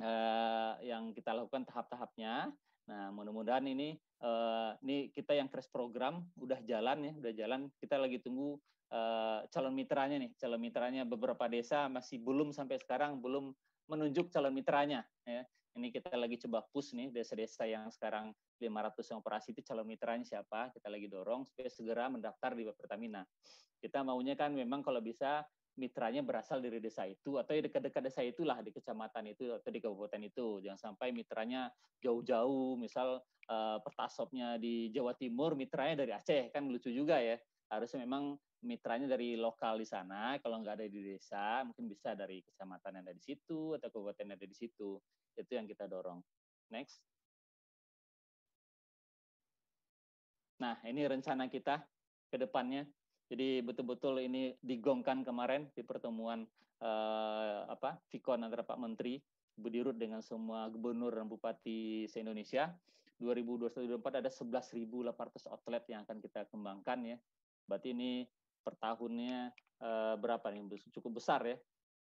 [0.00, 2.50] eh, yang kita lakukan tahap-tahapnya.
[2.84, 7.60] Nah mudah-mudahan ini eh, ini kita yang crash program udah jalan ya udah jalan.
[7.76, 8.56] Kita lagi tunggu
[8.90, 10.32] eh, calon mitranya nih.
[10.40, 13.52] Calon mitranya beberapa desa masih belum sampai sekarang belum
[13.84, 18.30] menunjuk calon mitranya ya ini kita lagi coba push nih desa-desa yang sekarang
[18.62, 23.26] 500 yang operasi itu calon mitranya siapa, kita lagi dorong supaya segera mendaftar di Pertamina.
[23.82, 25.42] Kita maunya kan memang kalau bisa
[25.74, 30.22] mitranya berasal dari desa itu atau dekat-dekat desa itulah di kecamatan itu atau di kabupaten
[30.22, 30.62] itu.
[30.62, 31.66] Jangan sampai mitranya
[31.98, 33.18] jauh-jauh, misal
[33.50, 37.34] uh, pertasopnya di Jawa Timur, mitranya dari Aceh kan lucu juga ya.
[37.74, 42.40] Harusnya memang mitranya dari lokal di sana, kalau nggak ada di desa, mungkin bisa dari
[42.40, 44.96] kecamatan yang ada di situ atau kabupaten yang ada di situ.
[45.36, 46.22] Itu yang kita dorong.
[46.72, 47.02] Next.
[50.62, 51.84] Nah, ini rencana kita
[52.32, 52.86] ke depannya.
[53.28, 56.46] Jadi betul-betul ini digongkan kemarin di pertemuan
[56.80, 59.18] eh, apa Vikon antara Pak Menteri
[59.54, 62.74] Budi Rut dengan semua gubernur dan bupati se-Indonesia.
[63.22, 67.16] 2024 ada 11.800 outlet yang akan kita kembangkan ya.
[67.64, 68.24] Berarti ini
[68.64, 70.90] per tahunnya eh, berapa nih?
[70.94, 71.56] Cukup besar ya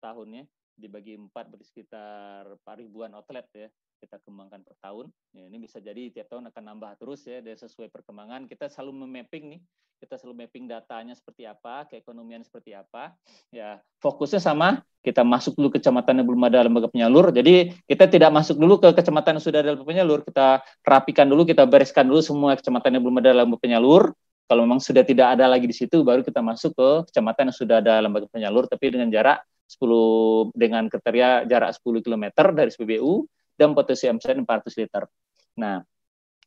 [0.02, 3.68] tahunnya dibagi empat berarti sekitar 4 ribuan outlet ya
[4.02, 5.06] kita kembangkan per tahun.
[5.30, 8.50] Ya, ini bisa jadi tiap tahun akan nambah terus ya dan sesuai perkembangan.
[8.50, 9.60] Kita selalu memapping nih,
[10.02, 13.14] kita selalu mapping datanya seperti apa, keekonomian seperti apa.
[13.54, 17.30] Ya, fokusnya sama, kita masuk dulu kecamatan yang belum ada lembaga penyalur.
[17.30, 21.46] Jadi kita tidak masuk dulu ke kecamatan yang sudah ada lembaga penyalur, kita rapikan dulu,
[21.46, 24.10] kita bereskan dulu semua kecamatan yang belum ada lembaga penyalur.
[24.52, 27.80] Kalau memang sudah tidak ada lagi di situ, baru kita masuk ke kecamatan yang sudah
[27.80, 33.24] ada lembaga penyalur, tapi dengan jarak 10 dengan kriteria jarak 10 km dari SPBU
[33.56, 35.08] dan potensi emisen 400 liter.
[35.56, 35.80] Nah,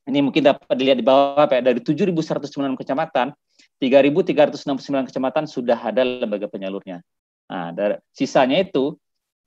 [0.05, 3.33] ini mungkin dapat dilihat di bawah Pak, dari 7.196 kecamatan,
[3.81, 7.01] 3.369 kecamatan sudah ada lembaga penyalurnya.
[7.49, 8.93] Nah, dari, sisanya itu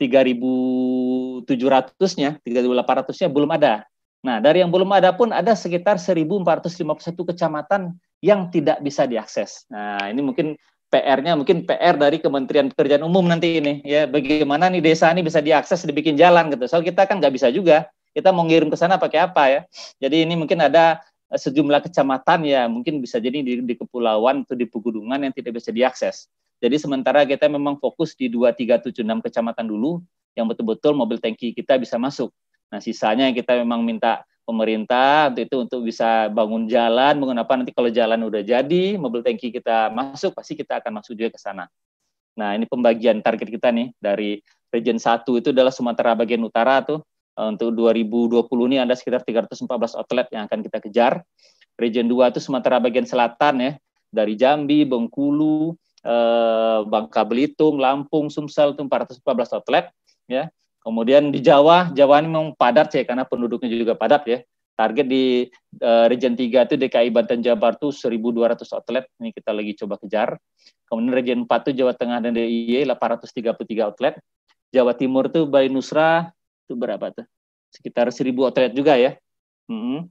[0.03, 3.87] 3.700-nya, 3.800-nya belum ada.
[4.19, 7.95] Nah, dari yang belum ada pun ada sekitar 1.451 kecamatan
[8.25, 9.67] yang tidak bisa diakses.
[9.71, 10.59] Nah, ini mungkin
[10.89, 15.45] PR-nya mungkin PR dari Kementerian Pekerjaan Umum nanti ini ya bagaimana nih desa ini bisa
[15.45, 16.65] diakses dibikin jalan gitu.
[16.65, 17.87] Soal kita kan nggak bisa juga.
[18.17, 19.61] Kita mau ngirim ke sana pakai apa ya?
[20.01, 24.57] Jadi ini mungkin ada eh, sejumlah kecamatan ya mungkin bisa jadi di, di kepulauan atau
[24.57, 26.27] di pegunungan yang tidak bisa diakses.
[26.59, 30.03] Jadi sementara kita memang fokus di 2376 kecamatan dulu
[30.35, 32.33] yang betul-betul mobil tangki kita bisa masuk.
[32.73, 37.77] Nah, sisanya kita memang minta pemerintah untuk itu untuk bisa bangun jalan, bangun apa nanti
[37.77, 41.69] kalau jalan udah jadi, mobil tangki kita masuk, pasti kita akan masuk juga ke sana.
[42.41, 44.41] Nah, ini pembagian target kita nih dari
[44.73, 47.05] region 1 itu adalah Sumatera bagian utara tuh
[47.37, 49.69] eh, untuk 2020 ini ada sekitar 314
[50.01, 51.13] outlet yang akan kita kejar.
[51.77, 53.73] Region 2 itu Sumatera bagian selatan ya,
[54.09, 55.77] dari Jambi, Bengkulu,
[56.09, 59.93] eh, Bangka Belitung, Lampung, Sumsel itu 414 outlet
[60.25, 60.49] ya.
[60.89, 64.41] Kemudian di Jawa, Jawa ini memang padat ya karena penduduknya juga padat ya.
[64.73, 65.45] Target di
[65.85, 69.05] uh, region 3 itu DKI Banten Jabar tuh 1.200 outlet.
[69.21, 70.41] Ini kita lagi coba kejar.
[70.89, 74.17] Kemudian region 4 itu Jawa Tengah dan DIY 833 outlet.
[74.73, 76.33] Jawa Timur tuh Bayi Nusra
[76.65, 77.29] itu berapa tuh?
[77.69, 79.13] Sekitar 1.000 outlet juga ya.
[79.69, 80.09] Hmm.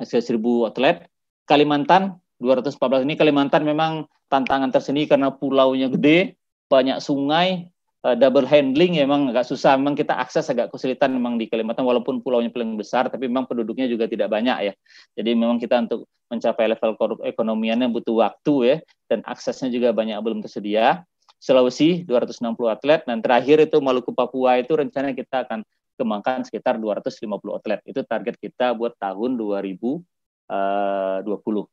[0.00, 0.96] Sekitar 1.000 outlet.
[1.44, 6.40] Kalimantan 214 ini Kalimantan memang tantangan tersendiri karena pulaunya gede,
[6.72, 7.71] banyak sungai,
[8.02, 9.78] uh, double handling ya memang agak susah.
[9.78, 13.86] Memang kita akses agak kesulitan memang di Kalimantan walaupun pulaunya paling besar tapi memang penduduknya
[13.88, 14.72] juga tidak banyak ya.
[15.16, 16.96] Jadi memang kita untuk mencapai level
[17.28, 18.76] ekonomiannya butuh waktu ya
[19.06, 21.06] dan aksesnya juga banyak belum tersedia.
[21.42, 25.66] Sulawesi 260 atlet dan terakhir itu Maluku Papua itu rencana kita akan
[25.98, 27.82] kembangkan sekitar 250 atlet.
[27.82, 30.06] Itu target kita buat tahun 2020.
[30.46, 31.66] Eh,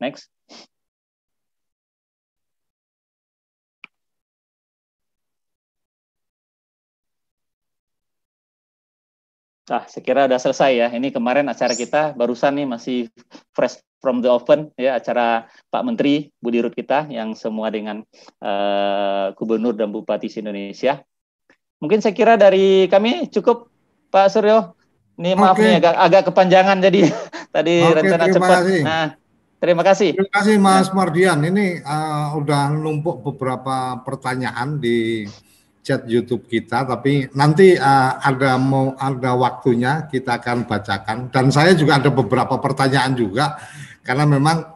[0.00, 0.32] Next.
[9.66, 10.88] Ah, saya kira sudah selesai ya.
[10.94, 12.98] Ini kemarin acara kita barusan nih masih
[13.50, 18.06] fresh from the oven ya acara Pak Menteri Budi Rut kita yang semua dengan
[18.38, 21.02] uh, gubernur dan bupati Indonesia.
[21.82, 23.66] Mungkin saya kira dari kami cukup
[24.14, 24.78] Pak Suryo.
[25.18, 25.64] Ini maaf okay.
[25.66, 27.00] nih agak agak kepanjangan jadi
[27.56, 28.50] tadi okay, rencana cepat.
[28.62, 28.82] Kasih.
[28.86, 29.08] Nah,
[29.56, 30.12] Terima kasih.
[30.12, 31.40] Terima kasih Mas Mardian.
[31.40, 35.24] Ini uh, udah numpuk beberapa pertanyaan di
[35.86, 41.30] chat YouTube kita, tapi nanti uh, ada mau ada waktunya kita akan bacakan.
[41.30, 43.54] Dan saya juga ada beberapa pertanyaan juga
[44.02, 44.66] karena memang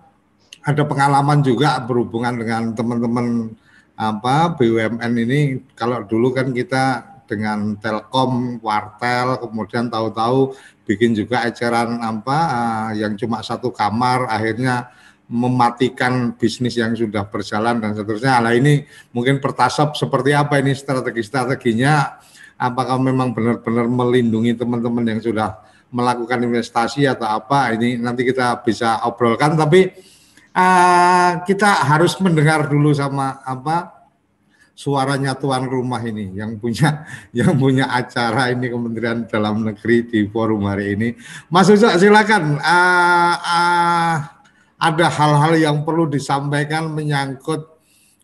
[0.62, 3.50] ada pengalaman juga berhubungan dengan teman-teman
[3.98, 5.40] apa BUMN ini.
[5.74, 10.54] Kalau dulu kan kita dengan Telkom, Wartel, kemudian tahu-tahu
[10.86, 14.90] bikin juga eceran apa uh, yang cuma satu kamar akhirnya
[15.30, 18.42] mematikan bisnis yang sudah berjalan dan seterusnya.
[18.42, 18.82] Nah ini
[19.14, 22.18] mungkin pertasop seperti apa ini strategi-strateginya?
[22.58, 25.62] Apakah memang benar-benar melindungi teman-teman yang sudah
[25.94, 27.70] melakukan investasi atau apa?
[27.78, 29.54] Ini nanti kita bisa obrolkan.
[29.54, 29.86] Tapi
[30.50, 34.02] uh, kita harus mendengar dulu sama apa
[34.74, 37.06] suaranya tuan rumah ini yang punya
[37.38, 41.14] yang punya acara ini Kementerian Dalam Negeri di forum hari ini.
[41.54, 42.58] Mas Uzo silakan.
[42.58, 44.39] Uh, uh,
[44.80, 47.68] ada hal-hal yang perlu disampaikan menyangkut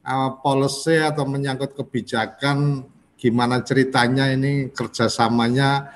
[0.03, 2.89] uh, policy atau menyangkut kebijakan
[3.21, 5.93] gimana ceritanya ini kerjasamanya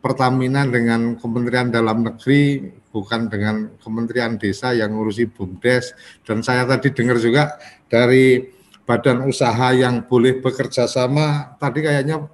[0.00, 5.92] Pertamina dengan Kementerian Dalam Negeri bukan dengan Kementerian Desa yang ngurusi BUMDes.
[6.24, 8.40] Dan saya tadi dengar juga dari
[8.88, 12.26] badan usaha yang boleh bekerja sama tadi kayaknya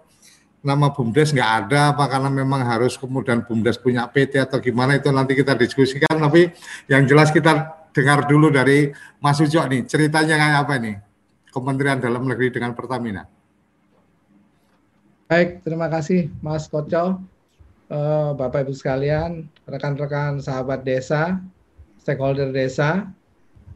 [0.66, 5.14] nama BUMDes nggak ada apa karena memang harus kemudian BUMDes punya PT atau gimana itu
[5.14, 6.18] nanti kita diskusikan.
[6.18, 6.50] Tapi
[6.90, 8.90] yang jelas kita dengar dulu dari
[9.22, 10.96] Mas Ujo nih ceritanya kayak apa nih
[11.54, 13.24] Kementerian Dalam Negeri dengan Pertamina.
[15.26, 17.22] Baik, terima kasih Mas Koco,
[17.90, 21.42] eh, Bapak Ibu sekalian, rekan-rekan sahabat desa,
[21.98, 23.10] stakeholder desa,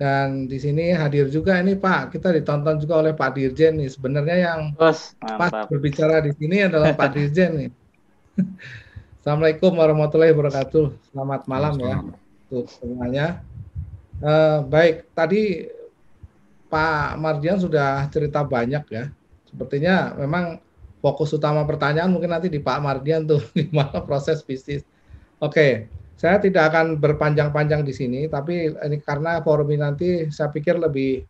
[0.01, 3.93] dan di sini hadir juga ini Pak, kita ditonton juga oleh Pak Dirjen nih.
[3.93, 7.71] Sebenarnya yang Bos, pas berbicara di sini adalah Pak Dirjen nih.
[9.21, 11.13] Assalamualaikum warahmatullahi wabarakatuh.
[11.13, 12.01] Selamat malam ya
[12.49, 13.45] untuk semuanya.
[14.25, 15.69] Uh, baik, tadi
[16.73, 19.13] Pak Mardian sudah cerita banyak ya.
[19.53, 20.65] Sepertinya memang
[21.05, 24.81] fokus utama pertanyaan mungkin nanti di Pak Mardian tuh gimana proses bisnis.
[25.45, 30.77] Oke, saya tidak akan berpanjang-panjang di sini, tapi ini karena forum ini nanti saya pikir
[30.77, 31.25] lebih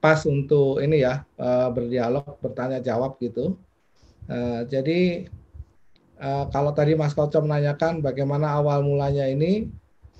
[0.00, 3.60] pas untuk ini ya eh, berdialog, bertanya jawab gitu.
[4.32, 5.28] Eh, jadi
[6.16, 9.68] eh, kalau tadi Mas Koco menanyakan bagaimana awal mulanya ini,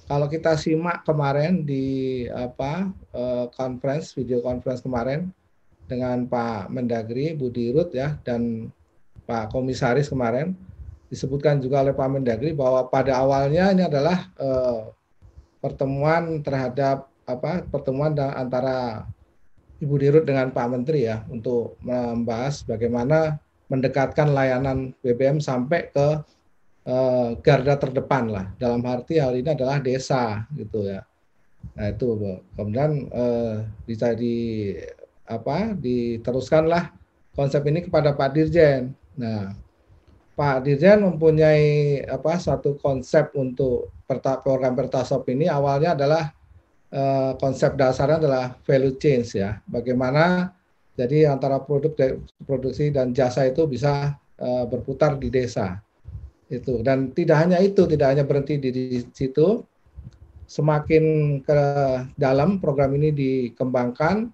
[0.05, 2.93] kalau kita simak kemarin di apa
[3.57, 5.33] conference video conference kemarin
[5.89, 8.69] dengan Pak Mendagri Budi Rut ya dan
[9.25, 10.53] Pak Komisaris kemarin
[11.13, 14.81] disebutkan juga oleh Pak Mendagri bahwa pada awalnya ini adalah eh,
[15.61, 19.05] pertemuan terhadap apa pertemuan antara
[19.77, 23.37] Ibu Dirut dengan Pak Menteri ya untuk membahas bagaimana
[23.69, 26.09] mendekatkan layanan BBM sampai ke
[26.89, 28.47] eh, garda terdepan lah.
[28.57, 31.05] Dalam arti hal ini adalah desa gitu ya.
[31.77, 34.73] Nah itu kemudian eh, bisa di
[35.29, 36.89] apa diteruskanlah
[37.37, 38.97] konsep ini kepada Pak Dirjen.
[39.21, 39.53] Nah
[40.43, 43.95] Pak Dirjen mempunyai apa satu konsep untuk
[44.43, 46.35] program Pertasop ini awalnya adalah
[46.91, 49.63] uh, konsep dasarnya adalah value change ya.
[49.71, 50.51] Bagaimana
[50.99, 51.95] jadi antara produk
[52.43, 55.79] produksi dan jasa itu bisa uh, berputar di desa.
[56.51, 59.63] Itu dan tidak hanya itu, tidak hanya berhenti di, di situ.
[60.51, 61.61] Semakin ke
[62.19, 64.27] dalam program ini dikembangkan,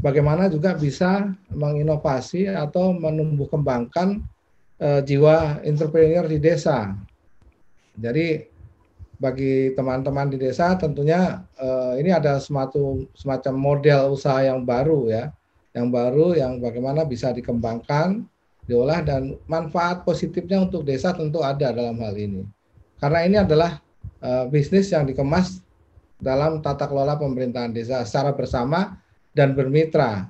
[0.00, 4.24] bagaimana juga bisa menginovasi atau menumbuh kembangkan
[4.80, 6.96] uh, jiwa entrepreneur di desa.
[8.00, 8.48] Jadi
[9.20, 15.24] bagi teman-teman di desa tentunya uh, ini ada semacam semacam model usaha yang baru ya,
[15.76, 18.24] yang baru yang bagaimana bisa dikembangkan,
[18.64, 22.48] diolah dan manfaat positifnya untuk desa tentu ada dalam hal ini.
[22.96, 23.80] Karena ini adalah
[24.24, 25.60] uh, bisnis yang dikemas
[26.20, 28.96] dalam tata kelola pemerintahan desa secara bersama
[29.32, 30.28] dan bermitra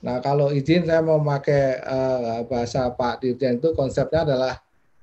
[0.00, 4.54] Nah, kalau izin saya mau pakai uh, bahasa Pak Dirjen itu konsepnya adalah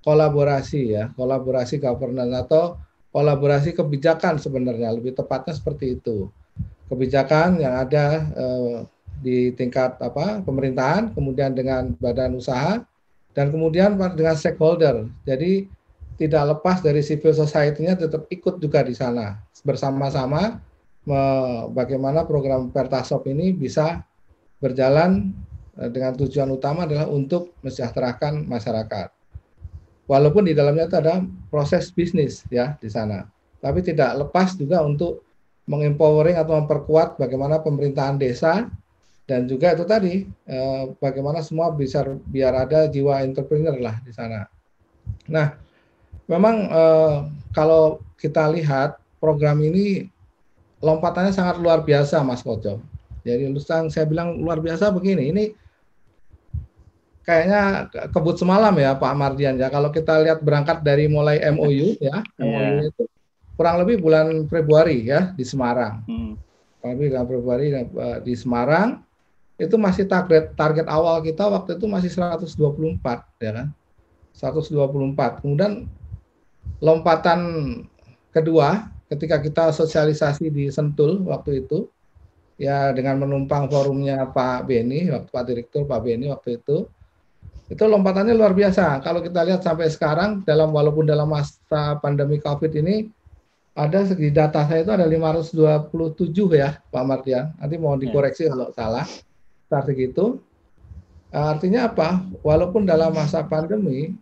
[0.01, 2.81] kolaborasi ya, kolaborasi governance atau
[3.13, 6.33] kolaborasi kebijakan sebenarnya lebih tepatnya seperti itu.
[6.89, 8.77] Kebijakan yang ada uh,
[9.21, 12.81] di tingkat apa pemerintahan, kemudian dengan badan usaha
[13.37, 15.05] dan kemudian dengan stakeholder.
[15.29, 15.69] Jadi
[16.17, 20.57] tidak lepas dari civil society-nya tetap ikut juga di sana bersama-sama
[21.71, 24.01] bagaimana program Pertasop ini bisa
[24.57, 25.33] berjalan
[25.77, 29.13] eh, dengan tujuan utama adalah untuk mesejahterakan masyarakat.
[30.07, 31.19] Walaupun di dalamnya itu ada
[31.51, 33.27] proses bisnis ya di sana,
[33.59, 35.27] tapi tidak lepas juga untuk
[35.67, 38.71] mengempowering atau memperkuat bagaimana pemerintahan desa
[39.27, 44.47] dan juga itu tadi eh, bagaimana semua bisa biar ada jiwa entrepreneur lah di sana.
[45.27, 45.59] Nah,
[46.31, 47.15] memang eh,
[47.51, 50.07] kalau kita lihat program ini
[50.79, 52.79] lompatannya sangat luar biasa Mas Koco.
[53.27, 55.43] Jadi Lustang saya bilang luar biasa begini, ini
[57.27, 59.67] kayaknya kebut semalam ya Pak Mardian ya.
[59.67, 62.47] Kalau kita lihat berangkat dari mulai MOU ya, yeah.
[62.47, 63.03] MOU itu
[63.59, 66.07] kurang lebih bulan Februari ya di Semarang.
[66.07, 66.39] Hmm.
[66.79, 69.03] Kurang lebih bulan Februari eh, di Semarang
[69.57, 73.03] itu masih target target awal kita waktu itu masih 124
[73.43, 73.67] ya kan.
[74.31, 75.43] 124.
[75.43, 75.89] Kemudian
[76.77, 77.39] lompatan
[78.29, 81.89] kedua ketika kita sosialisasi di Sentul waktu itu
[82.57, 86.89] ya dengan menumpang forumnya Pak Beni waktu Pak Direktur Pak Beni waktu itu
[87.67, 92.73] itu lompatannya luar biasa kalau kita lihat sampai sekarang dalam walaupun dalam masa pandemi COVID
[92.81, 93.07] ini
[93.77, 98.09] ada segi data saya itu ada 527 ya Pak Martian nanti mau ya.
[98.09, 99.05] dikoreksi kalau salah
[99.69, 100.41] strategi itu
[101.29, 104.17] artinya apa walaupun dalam masa pandemi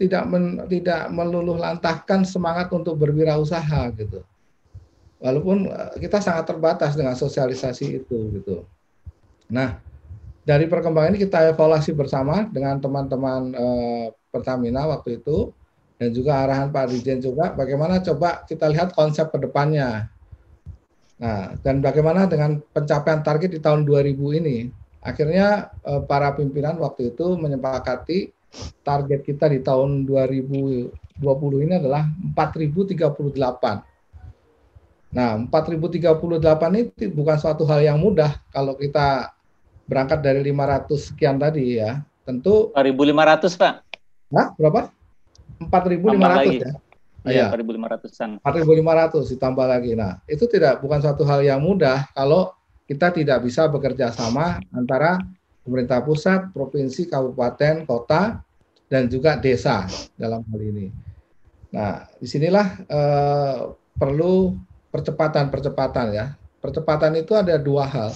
[0.00, 4.24] tidak men, tidak meluluh lantahkan semangat untuk berwirausaha gitu.
[5.20, 8.64] Walaupun eh, kita sangat terbatas dengan sosialisasi itu gitu.
[9.52, 9.76] Nah,
[10.42, 15.52] dari perkembangan ini kita evaluasi bersama dengan teman-teman eh, Pertamina waktu itu
[16.00, 20.08] dan juga arahan Pak Dirjen juga bagaimana coba kita lihat konsep ke depannya.
[21.20, 24.72] Nah, dan bagaimana dengan pencapaian target di tahun 2000 ini.
[25.04, 28.32] Akhirnya eh, para pimpinan waktu itu menyepakati
[28.80, 33.89] target kita di tahun 2020 ini adalah 4038.
[35.10, 39.34] Nah, 4038 ini bukan suatu hal yang mudah kalau kita
[39.90, 41.98] berangkat dari 500 sekian tadi ya.
[42.22, 43.74] Tentu 4500, Pak.
[44.30, 44.86] Nah, berapa?
[45.66, 46.72] 4500 ya.
[47.20, 48.30] Iya, 4500-an.
[48.40, 49.92] 4500 ditambah lagi.
[49.98, 52.54] Nah, itu tidak bukan suatu hal yang mudah kalau
[52.88, 55.20] kita tidak bisa bekerja sama antara
[55.66, 58.40] pemerintah pusat, provinsi, kabupaten, kota,
[58.88, 59.84] dan juga desa
[60.16, 60.88] dalam hal ini.
[61.70, 63.58] Nah, di sinilah eh,
[63.94, 64.56] perlu
[64.90, 66.26] percepatan-percepatan ya.
[66.60, 68.12] Percepatan itu ada dua hal.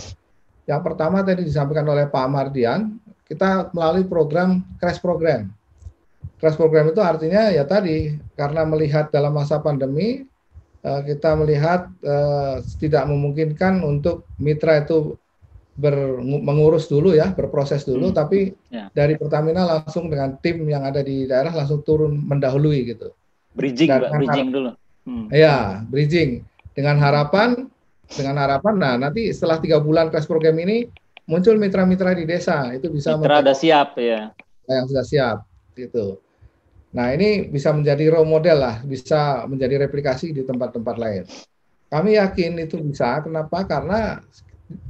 [0.69, 5.49] Yang pertama tadi disampaikan oleh Pak Mardian, kita melalui program crash program.
[6.37, 10.29] Crash program itu artinya ya tadi karena melihat dalam masa pandemi
[10.85, 15.17] eh, kita melihat eh, tidak memungkinkan untuk mitra itu
[15.73, 18.17] ber, mengurus dulu ya, berproses dulu, hmm.
[18.17, 18.93] tapi ya.
[18.93, 23.09] dari Pertamina langsung dengan tim yang ada di daerah langsung turun mendahului gitu.
[23.57, 24.71] Bridging, Mbak, bridging dulu.
[25.05, 25.27] Hmm.
[25.33, 26.45] Ya, bridging
[26.75, 27.71] dengan harapan,
[28.11, 30.91] dengan harapan, nah nanti setelah tiga bulan crash program ini
[31.25, 34.35] muncul mitra-mitra di desa itu bisa mitra sudah siap ya.
[34.69, 35.39] Yang sudah siap,
[35.79, 36.21] gitu.
[36.95, 41.23] Nah ini bisa menjadi role model lah, bisa menjadi replikasi di tempat-tempat lain.
[41.91, 43.23] Kami yakin itu bisa.
[43.23, 43.67] Kenapa?
[43.67, 44.19] Karena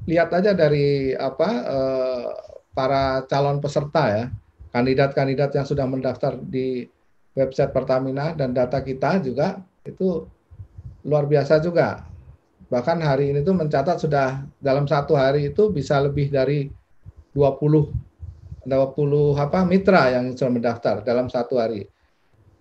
[0.09, 2.29] lihat aja dari apa eh,
[2.77, 4.25] para calon peserta ya,
[4.73, 6.85] kandidat-kandidat yang sudah mendaftar di
[7.35, 10.27] website Pertamina dan data kita juga itu
[11.05, 12.09] luar biasa juga.
[12.73, 16.73] Bahkan hari ini tuh mencatat sudah dalam satu hari itu bisa lebih dari
[17.37, 17.93] 20
[18.65, 21.85] 20 apa mitra yang sudah mendaftar dalam satu hari.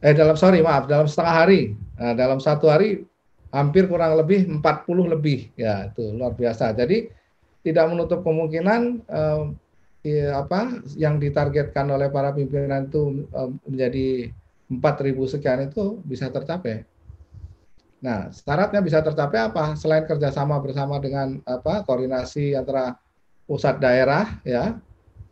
[0.04, 1.62] Eh dalam sorry maaf dalam setengah hari.
[1.96, 3.08] Nah, dalam satu hari
[3.56, 6.76] hampir kurang lebih 40 lebih ya itu luar biasa.
[6.76, 7.08] Jadi
[7.64, 9.41] tidak menutup kemungkinan eh,
[10.04, 14.08] ya, apa yang ditargetkan oleh para pimpinan itu eh, menjadi
[14.68, 16.84] 4.000 sekian itu bisa tercapai.
[18.04, 19.80] Nah, syaratnya bisa tercapai apa?
[19.80, 22.99] Selain kerjasama bersama dengan apa koordinasi antara
[23.47, 24.76] pusat daerah, ya,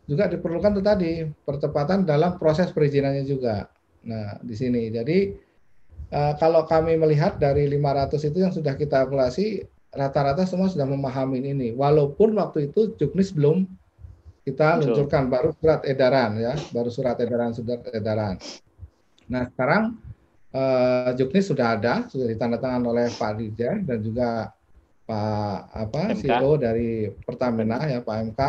[0.08, 1.12] juga diperlukan itu tadi
[1.44, 3.68] percepatan dalam proses perizinannya juga.
[4.08, 4.88] Nah, di sini.
[4.88, 5.18] Jadi
[6.12, 11.40] Uh, kalau kami melihat dari 500 itu yang sudah kita evaluasi, rata-rata semua sudah memahami
[11.40, 11.72] ini.
[11.72, 13.64] Walaupun waktu itu Juknis belum
[14.44, 18.36] kita luncurkan, baru surat edaran ya, baru surat edaran surat edaran.
[19.32, 19.96] Nah sekarang
[20.52, 24.52] uh, Juknis sudah ada, sudah ditandatangan oleh Pak Dija dan juga
[25.02, 26.18] Pak apa MK.
[26.22, 28.40] CEO dari Pertamina ya Pak MK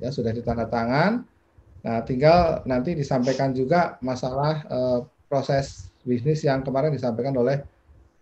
[0.00, 1.22] ya sudah ditandatangan.
[1.84, 7.60] Nah tinggal nanti disampaikan juga masalah uh, proses bisnis yang kemarin disampaikan oleh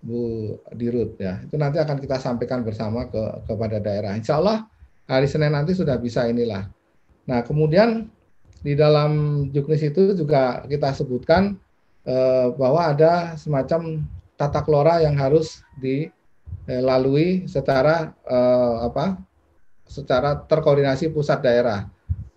[0.02, 1.40] Bu Dirut ya.
[1.44, 4.12] Itu nanti akan kita sampaikan bersama ke kepada daerah.
[4.18, 4.66] Insya Allah
[5.06, 6.66] hari Senin nanti sudah bisa inilah.
[7.30, 8.10] Nah kemudian
[8.66, 11.54] di dalam juknis itu juga kita sebutkan
[12.06, 14.06] eh, bahwa ada semacam
[14.38, 19.18] tata kelola yang harus dilalui secara eh, apa?
[19.86, 21.86] Secara terkoordinasi pusat daerah.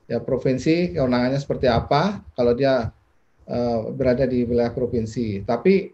[0.09, 2.26] Ya provinsi kewenangannya seperti apa?
[2.34, 2.93] Kalau dia
[3.49, 5.41] Eh, berada di wilayah provinsi.
[5.41, 5.89] Tapi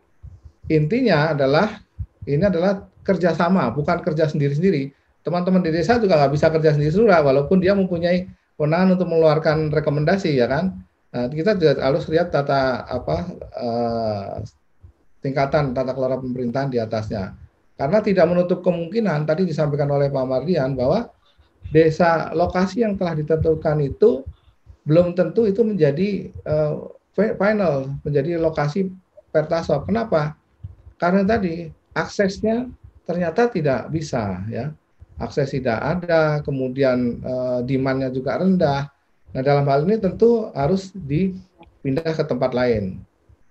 [0.67, 1.79] intinya adalah
[2.27, 4.91] ini adalah kerjasama, bukan kerja sendiri-sendiri.
[5.23, 8.27] Teman-teman di desa juga nggak bisa kerja sendiri-sendiri, walaupun dia mempunyai
[8.59, 10.83] kewenangan untuk mengeluarkan rekomendasi, ya kan?
[11.15, 13.17] Nah, kita juga harus lihat tata apa
[13.55, 14.43] uh,
[15.23, 17.31] tingkatan tata kelola pemerintahan di atasnya.
[17.79, 21.07] Karena tidak menutup kemungkinan tadi disampaikan oleh Pak Mardian bahwa
[21.71, 24.27] desa lokasi yang telah ditentukan itu
[24.83, 28.91] belum tentu itu menjadi uh, final, menjadi lokasi
[29.31, 29.87] pertasop.
[29.87, 30.35] Kenapa?
[30.99, 32.67] Karena tadi aksesnya
[33.07, 34.75] ternyata tidak bisa ya.
[35.15, 38.91] Akses tidak ada, kemudian uh, demandnya juga rendah.
[39.35, 43.03] Nah dalam hal ini tentu harus dipindah ke tempat lain.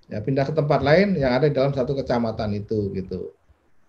[0.09, 3.32] Ya, pindah ke tempat lain yang ada di dalam satu kecamatan itu gitu.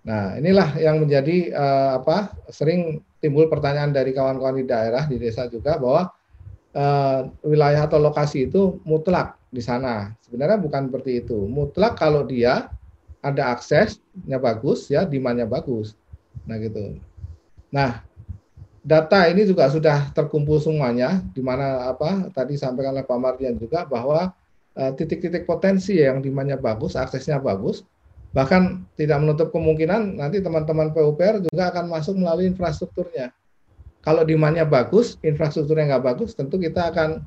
[0.06, 2.36] Nah, inilah yang menjadi uh, apa?
[2.54, 6.14] sering timbul pertanyaan dari kawan-kawan di daerah di desa juga bahwa
[6.78, 10.14] uh, wilayah atau lokasi itu mutlak di sana.
[10.24, 11.50] Sebenarnya bukan seperti itu.
[11.50, 12.70] Mutlak kalau dia
[13.20, 15.98] ada aksesnya bagus ya, demandnya bagus.
[16.46, 17.02] Nah, gitu.
[17.74, 18.06] Nah,
[18.86, 23.90] data ini juga sudah terkumpul semuanya di mana apa tadi sampaikan oleh Pak Mardian juga
[23.90, 24.30] bahwa
[24.78, 27.82] eh, titik-titik uh, potensi yang demandnya bagus, aksesnya bagus,
[28.36, 33.32] Bahkan tidak menutup kemungkinan nanti teman-teman PUPR juga akan masuk melalui infrastrukturnya.
[34.04, 37.24] Kalau demandnya bagus, infrastrukturnya nggak bagus, tentu kita akan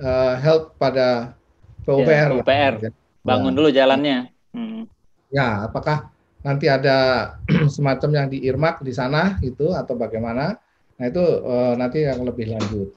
[0.00, 1.36] uh, help pada
[1.84, 2.08] PUPR.
[2.08, 2.74] Ya, PUPR.
[2.88, 2.90] Ya.
[3.20, 3.56] Bangun ya.
[3.60, 4.18] dulu jalannya.
[4.56, 4.88] Hmm.
[5.28, 6.08] Ya, apakah
[6.40, 7.36] nanti ada
[7.76, 10.56] semacam yang diirmak di sana itu atau bagaimana?
[11.00, 12.92] Nah itu uh, nanti yang lebih lanjut.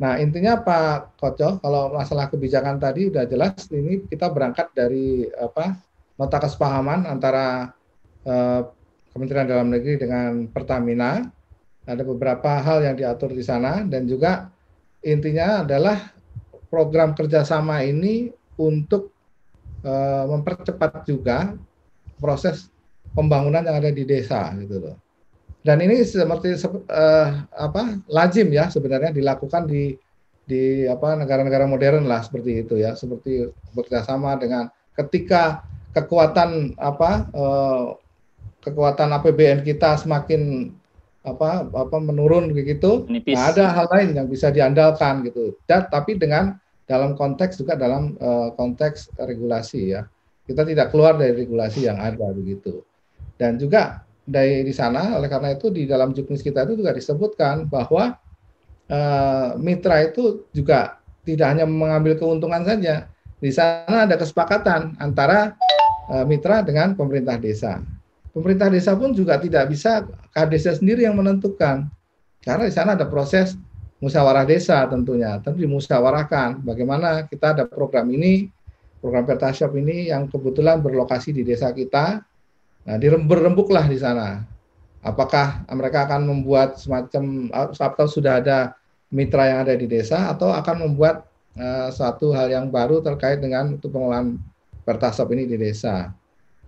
[0.00, 5.76] Nah intinya Pak Koco, kalau masalah kebijakan tadi udah jelas, ini kita berangkat dari apa
[6.16, 7.76] nota kesepahaman antara
[8.24, 8.64] uh,
[9.12, 11.20] Kementerian Dalam Negeri dengan Pertamina.
[11.84, 14.48] Ada beberapa hal yang diatur di sana dan juga
[15.02, 16.14] intinya adalah
[16.70, 19.12] program kerjasama ini untuk
[19.84, 21.52] uh, mempercepat juga
[22.22, 22.70] proses
[23.12, 24.96] pembangunan yang ada di desa gitu loh.
[25.62, 29.94] Dan ini seperti uh, apa lazim ya sebenarnya dilakukan di
[30.42, 33.46] di apa negara-negara modern lah seperti itu ya seperti
[33.78, 34.66] bekerjasama dengan
[34.98, 35.62] ketika
[35.94, 37.86] kekuatan apa eh,
[38.62, 40.72] kekuatan APBN kita semakin
[41.22, 43.06] apa apa menurun begitu.
[43.06, 45.54] Nah, ada hal lain yang bisa diandalkan gitu.
[45.70, 50.02] Dan tapi dengan dalam konteks juga dalam uh, konteks regulasi ya.
[50.42, 52.82] Kita tidak keluar dari regulasi yang ada begitu.
[53.38, 57.66] Dan juga dari di sana oleh karena itu di dalam juknis kita itu juga disebutkan
[57.66, 58.14] bahwa
[58.86, 63.10] uh, mitra itu juga tidak hanya mengambil keuntungan saja.
[63.42, 65.58] Di sana ada kesepakatan antara
[66.10, 67.78] Eh, mitra dengan pemerintah desa.
[68.36, 70.04] Pemerintah desa pun juga tidak bisa
[70.34, 71.86] KDesa sendiri yang menentukan.
[72.42, 73.54] Karena di sana ada proses
[74.02, 75.38] musyawarah desa tentunya.
[75.38, 78.50] Tentu dimusyawarahkan bagaimana kita ada program ini,
[78.98, 82.20] program Pertashop ini yang kebetulan berlokasi di desa kita.
[82.82, 84.42] Nah, dirembuk-rembuklah di sana.
[85.02, 88.78] Apakah mereka akan membuat semacam atau sudah ada
[89.10, 91.26] mitra yang ada di desa atau akan membuat
[91.58, 94.38] uh, suatu hal yang baru terkait dengan pengelolaan
[94.82, 96.10] Pertasop ini di desa.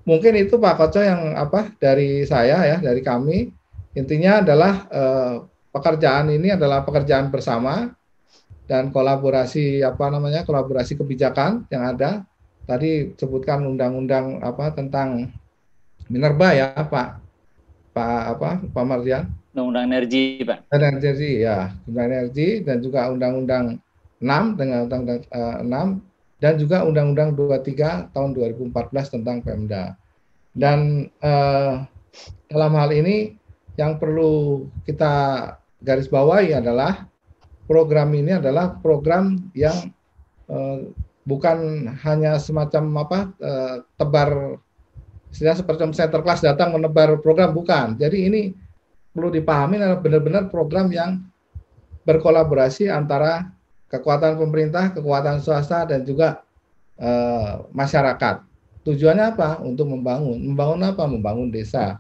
[0.07, 3.51] Mungkin itu Pak Koco yang apa dari saya ya, dari kami.
[3.95, 5.35] Intinya adalah eh,
[5.71, 7.91] pekerjaan ini adalah pekerjaan bersama
[8.71, 12.23] dan kolaborasi apa namanya kolaborasi kebijakan yang ada.
[12.65, 15.29] Tadi sebutkan undang-undang apa tentang
[16.11, 17.09] minerba ya Pak
[17.95, 19.31] Pak apa Pak Mardian.
[19.55, 20.67] Undang-undang energi Pak.
[20.75, 23.79] Energi ya, undang energi dan juga undang-undang
[24.19, 26.03] 6 dengan undang-undang uh, 6
[26.45, 29.97] dan juga Undang-Undang 23 tahun 2014 tentang Pemda.
[30.53, 31.73] Dan eh,
[32.53, 33.33] dalam hal ini
[33.81, 35.13] yang perlu kita
[35.81, 37.09] garis bawahi adalah
[37.65, 39.89] program ini adalah program yang
[40.53, 40.93] eh,
[41.25, 44.61] bukan hanya semacam apa eh, tebar
[45.35, 47.99] istilah seperti center class datang menebar program bukan.
[47.99, 48.43] Jadi ini
[49.11, 51.27] perlu dipahami adalah benar-benar program yang
[52.07, 53.51] berkolaborasi antara
[53.91, 56.47] kekuatan pemerintah, kekuatan swasta, dan juga
[57.03, 58.47] uh, masyarakat.
[58.87, 59.59] Tujuannya apa?
[59.59, 60.39] Untuk membangun.
[60.39, 61.03] Membangun apa?
[61.11, 61.99] Membangun desa.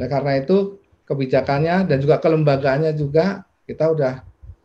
[0.00, 4.14] Nah karena itu kebijakannya dan juga kelembagaannya juga kita udah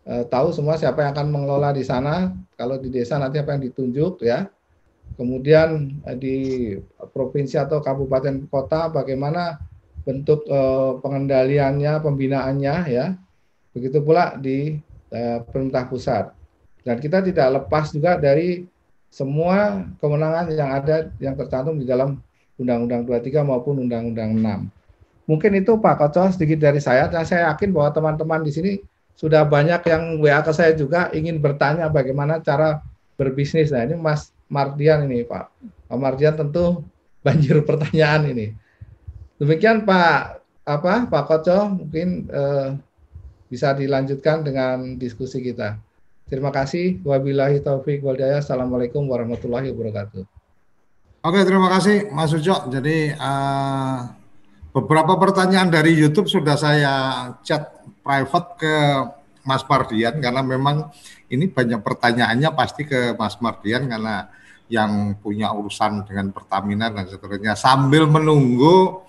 [0.07, 2.31] uh, tahu semua siapa yang akan mengelola di sana.
[2.55, 4.47] Kalau di desa nanti apa yang ditunjuk ya.
[5.15, 6.71] Kemudian uh, di
[7.11, 9.59] provinsi atau kabupaten kota bagaimana
[10.05, 13.15] bentuk uh, pengendaliannya, pembinaannya ya.
[13.75, 14.79] Begitu pula di
[15.11, 16.31] uh, pemerintah pusat.
[16.85, 18.69] Dan kita tidak lepas juga dari
[19.09, 22.19] semua kewenangan yang ada yang tercantum di dalam
[22.59, 25.31] Undang-Undang 23 maupun Undang-Undang 6.
[25.31, 28.71] Mungkin itu Pak Koco sedikit dari saya dan saya yakin bahwa teman-teman di sini
[29.15, 32.83] sudah banyak yang WA ke saya juga ingin bertanya bagaimana cara
[33.15, 33.71] berbisnis.
[33.71, 35.45] Nah ini Mas Mardian ini Pak.
[35.89, 36.85] Pak Mardian tentu
[37.25, 38.53] banjir pertanyaan ini.
[39.41, 42.69] Demikian Pak apa Pak Koco mungkin eh,
[43.49, 45.77] bisa dilanjutkan dengan diskusi kita.
[46.25, 47.05] Terima kasih.
[47.05, 48.41] Wabillahi taufik walhidayah.
[48.41, 50.25] Assalamualaikum warahmatullahi wabarakatuh.
[51.25, 52.69] Oke, terima kasih Mas Ujo.
[52.69, 54.09] Jadi uh,
[54.73, 56.93] beberapa pertanyaan dari YouTube sudah saya
[57.45, 57.69] chat
[58.01, 58.75] private ke
[59.45, 60.89] Mas Mardian karena memang
[61.29, 64.29] ini banyak pertanyaannya pasti ke Mas Mardian karena
[64.65, 67.53] yang punya urusan dengan Pertamina dan seterusnya.
[67.53, 69.05] Sambil menunggu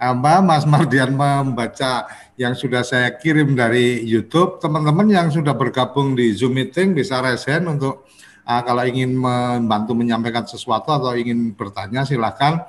[0.00, 2.08] apa Mas Mardian membaca
[2.40, 4.62] yang sudah saya kirim dari YouTube.
[4.62, 8.08] Teman-teman yang sudah bergabung di Zoom meeting bisa resen untuk
[8.48, 12.64] uh, kalau ingin membantu menyampaikan sesuatu atau ingin bertanya silahkan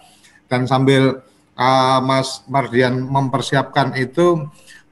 [0.52, 1.24] dan sambil
[1.56, 4.44] uh, Mas Mardian mempersiapkan itu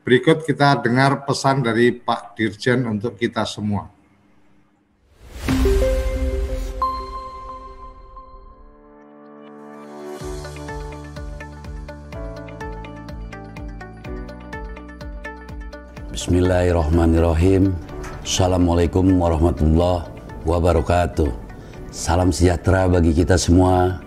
[0.07, 3.99] berikut kita dengar pesan dari Pak Dirjen untuk kita semua.
[16.20, 17.72] Bismillahirrahmanirrahim.
[18.28, 20.04] Assalamualaikum warahmatullahi
[20.44, 21.32] wabarakatuh.
[21.96, 24.04] Salam sejahtera bagi kita semua.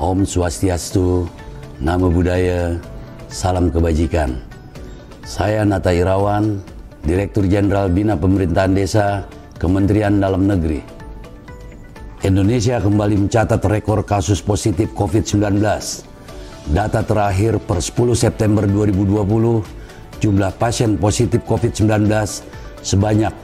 [0.00, 1.28] Om Swastiastu,
[1.76, 2.80] Namo Buddhaya,
[3.28, 4.40] Salam Kebajikan.
[5.28, 6.56] Saya Nata Irawan,
[7.04, 9.28] Direktur Jenderal Bina Pemerintahan Desa,
[9.60, 10.80] Kementerian Dalam Negeri.
[12.24, 15.60] Indonesia kembali mencatat rekor kasus positif COVID-19.
[16.72, 19.81] Data terakhir per 10 September 2020
[20.22, 22.06] jumlah pasien positif COVID-19
[22.86, 23.34] sebanyak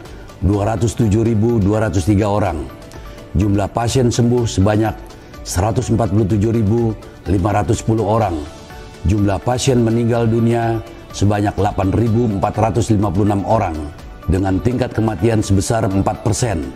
[0.46, 1.66] 207.203
[2.22, 2.62] orang.
[3.34, 4.94] Jumlah pasien sembuh sebanyak
[5.42, 7.34] 147.510
[7.98, 8.38] orang.
[9.10, 10.78] Jumlah pasien meninggal dunia
[11.10, 12.38] sebanyak 8.456
[13.42, 13.74] orang
[14.30, 16.70] dengan tingkat kematian sebesar 4 persen.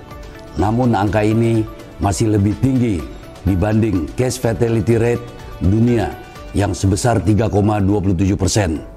[0.58, 1.62] Namun angka ini
[2.02, 2.98] masih lebih tinggi
[3.46, 5.22] dibanding case fatality rate
[5.62, 6.10] dunia
[6.52, 8.91] yang sebesar 3,27 persen.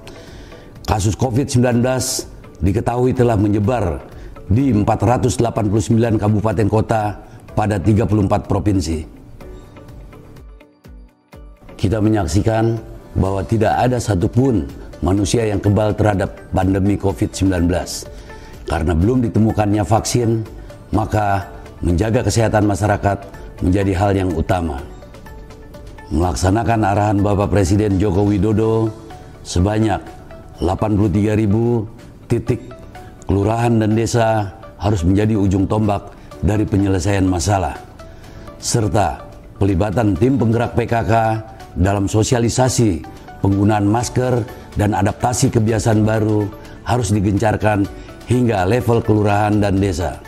[0.86, 1.82] Kasus COVID-19
[2.62, 4.06] diketahui telah menyebar
[4.46, 5.42] di 489
[6.14, 7.18] kabupaten kota
[7.58, 9.02] pada 34 provinsi.
[11.74, 12.78] Kita menyaksikan
[13.18, 14.62] bahwa tidak ada satupun
[15.02, 17.66] manusia yang kebal terhadap pandemi COVID-19.
[18.70, 20.46] Karena belum ditemukannya vaksin,
[20.94, 21.50] maka
[21.82, 23.18] menjaga kesehatan masyarakat
[23.60, 24.78] menjadi hal yang utama.
[26.14, 28.94] Melaksanakan arahan Bapak Presiden Joko Widodo
[29.42, 30.15] sebanyak
[30.60, 31.84] 83 ribu
[32.30, 32.72] titik
[33.28, 37.76] kelurahan dan desa harus menjadi ujung tombak dari penyelesaian masalah
[38.60, 39.24] serta
[39.60, 41.12] pelibatan tim penggerak PKK
[41.76, 43.04] dalam sosialisasi
[43.44, 44.44] penggunaan masker
[44.76, 46.48] dan adaptasi kebiasaan baru
[46.84, 47.84] harus digencarkan
[48.26, 50.18] hingga level kelurahan dan desa.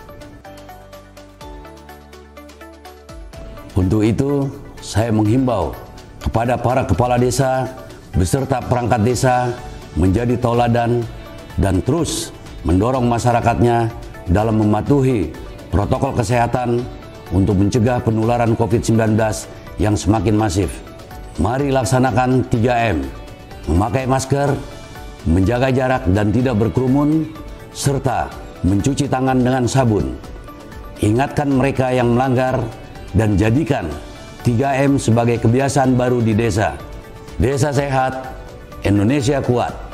[3.78, 4.50] Untuk itu,
[4.82, 5.70] saya menghimbau
[6.18, 7.70] kepada para kepala desa
[8.14, 9.54] beserta perangkat desa
[9.98, 11.02] menjadi tauladan
[11.58, 12.30] dan terus
[12.62, 13.90] mendorong masyarakatnya
[14.30, 15.34] dalam mematuhi
[15.74, 16.86] protokol kesehatan
[17.34, 19.18] untuk mencegah penularan COVID-19
[19.82, 20.70] yang semakin masif.
[21.38, 22.98] Mari laksanakan 3M,
[23.70, 24.50] memakai masker,
[25.28, 27.30] menjaga jarak dan tidak berkerumun,
[27.70, 28.26] serta
[28.66, 30.18] mencuci tangan dengan sabun.
[30.98, 32.58] Ingatkan mereka yang melanggar
[33.14, 33.86] dan jadikan
[34.42, 36.74] 3M sebagai kebiasaan baru di desa.
[37.38, 38.34] Desa sehat,
[38.82, 39.87] Indonesia kuat.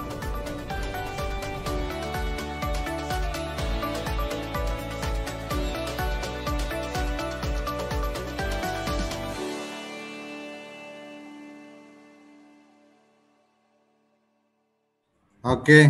[15.54, 15.86] Oke,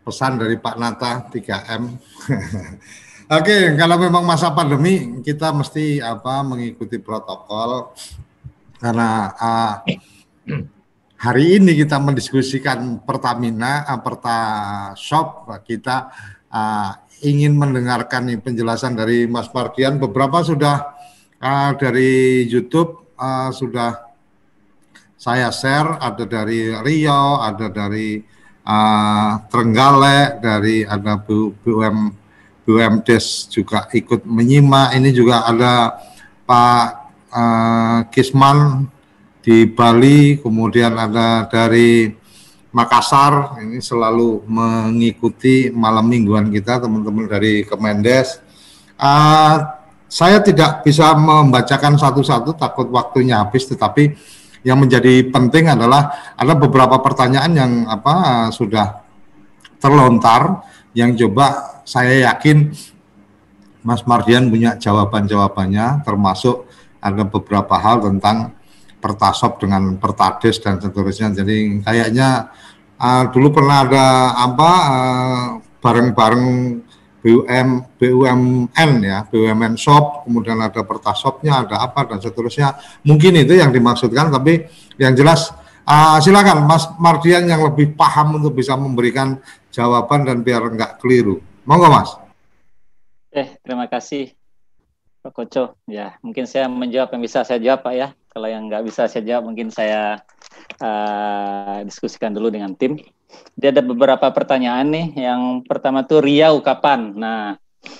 [0.00, 1.92] pesan dari Pak Nata 3M.
[3.36, 7.92] Oke, kalau memang masa pandemi kita mesti apa mengikuti protokol
[8.80, 9.74] karena uh,
[11.20, 14.40] hari ini kita mendiskusikan Pertamina, uh, Perta
[15.60, 16.08] kita
[16.48, 16.96] uh,
[17.28, 20.00] ingin mendengarkan penjelasan dari Mas Mardian.
[20.00, 20.96] Beberapa sudah
[21.44, 24.16] uh, dari YouTube uh, sudah
[25.20, 28.35] saya share, ada dari Rio, ada dari
[28.66, 32.26] uh, Trenggalek, dari ada Bu, BUM
[32.66, 34.98] BUMDes juga ikut menyimak.
[34.98, 36.02] Ini juga ada
[36.42, 36.86] Pak
[37.30, 38.90] uh, Kisman
[39.38, 42.10] di Bali, kemudian ada dari
[42.74, 43.62] Makassar.
[43.62, 48.42] Ini selalu mengikuti malam mingguan kita, teman-teman dari Kemendes.
[48.98, 49.62] Uh,
[50.10, 54.18] saya tidak bisa membacakan satu-satu, takut waktunya habis, tetapi
[54.66, 59.06] yang menjadi penting adalah ada beberapa pertanyaan yang apa sudah
[59.78, 62.74] terlontar yang coba saya yakin
[63.86, 66.66] Mas Mardian punya jawaban-jawabannya termasuk
[66.98, 68.58] ada beberapa hal tentang
[68.98, 71.30] pertasop dengan pertades dan seterusnya.
[71.30, 72.50] Jadi kayaknya
[72.98, 75.46] uh, dulu pernah ada apa uh,
[75.78, 76.46] bareng-bareng
[77.26, 77.68] BUM
[77.98, 84.30] BUMN ya BUMN shop kemudian ada pertasopnya ada apa dan seterusnya mungkin itu yang dimaksudkan
[84.30, 84.62] tapi
[85.02, 85.50] yang jelas
[85.86, 89.38] Uh, silakan Mas Mardian yang lebih paham untuk bisa memberikan
[89.70, 91.38] jawaban dan biar enggak keliru.
[91.62, 92.10] Monggo Mas.
[93.30, 94.34] Eh, terima kasih
[95.22, 95.78] Pak Koco.
[95.86, 98.08] Ya, mungkin saya menjawab yang bisa saya jawab Pak ya.
[98.26, 100.26] Kalau yang nggak bisa saya jawab mungkin saya
[100.82, 102.98] uh, diskusikan dulu dengan tim.
[103.56, 105.06] Dia ada beberapa pertanyaan nih.
[105.16, 107.14] Yang pertama tuh Riau kapan?
[107.16, 107.56] Nah,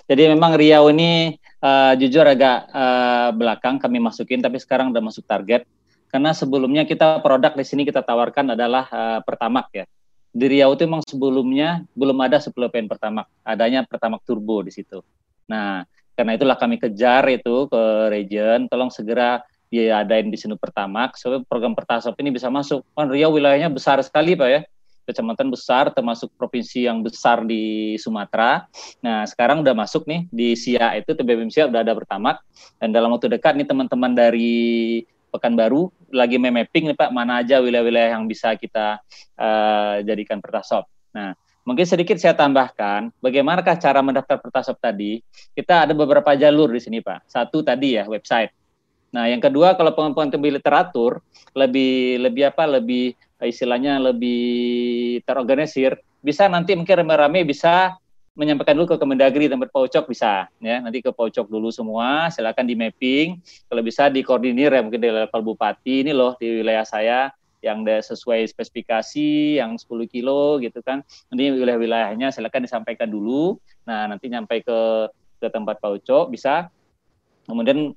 [0.06, 5.24] jadi memang Riau ini uh, jujur agak uh, belakang kami masukin, tapi sekarang udah masuk
[5.26, 5.66] target
[6.16, 9.84] karena sebelumnya kita produk di sini kita tawarkan adalah uh, Pertamax ya.
[10.36, 15.00] Di Riau itu memang sebelumnya belum ada supply pen Pertamax, adanya Pertamax Turbo di situ.
[15.48, 15.84] Nah,
[16.16, 21.76] karena itulah kami kejar itu ke region, tolong segera diadain di sini Pertamax supaya program
[21.76, 22.80] Pertasop ini bisa masuk.
[22.96, 24.60] Kan Riau wilayahnya besar sekali Pak ya.
[25.06, 28.66] Kecamatan besar termasuk provinsi yang besar di Sumatera.
[28.98, 32.42] Nah, sekarang udah masuk nih di SIA itu TBBM SIA udah ada Pertamax
[32.82, 34.54] dan dalam waktu dekat nih teman-teman dari
[35.30, 38.98] Pekanbaru lagi memapping nih Pak mana aja wilayah-wilayah yang bisa kita
[39.36, 40.88] uh, jadikan pertasop.
[41.12, 45.20] Nah, mungkin sedikit saya tambahkan bagaimanakah cara mendaftar pertasop tadi?
[45.52, 47.30] Kita ada beberapa jalur di sini Pak.
[47.30, 48.54] Satu tadi ya website.
[49.14, 51.22] Nah, yang kedua kalau pengembangan literatur
[51.56, 52.64] lebih lebih apa?
[52.68, 58.00] Lebih istilahnya lebih terorganisir, bisa nanti mungkin rame-rame bisa
[58.36, 60.76] menyampaikan dulu ke Kemendagri tempat Paucok bisa ya.
[60.84, 63.40] Nanti ke Paucok dulu semua silakan di mapping.
[63.68, 67.32] Kalau bisa dikoordinir ya mungkin di level bupati ini loh di wilayah saya
[67.64, 71.00] yang sesuai spesifikasi yang 10 kilo gitu kan.
[71.32, 73.56] Nanti wilayah-wilayahnya silakan disampaikan dulu.
[73.88, 74.80] Nah nanti nyampe ke
[75.36, 76.68] ke tempat Paucok bisa
[77.46, 77.94] kemudian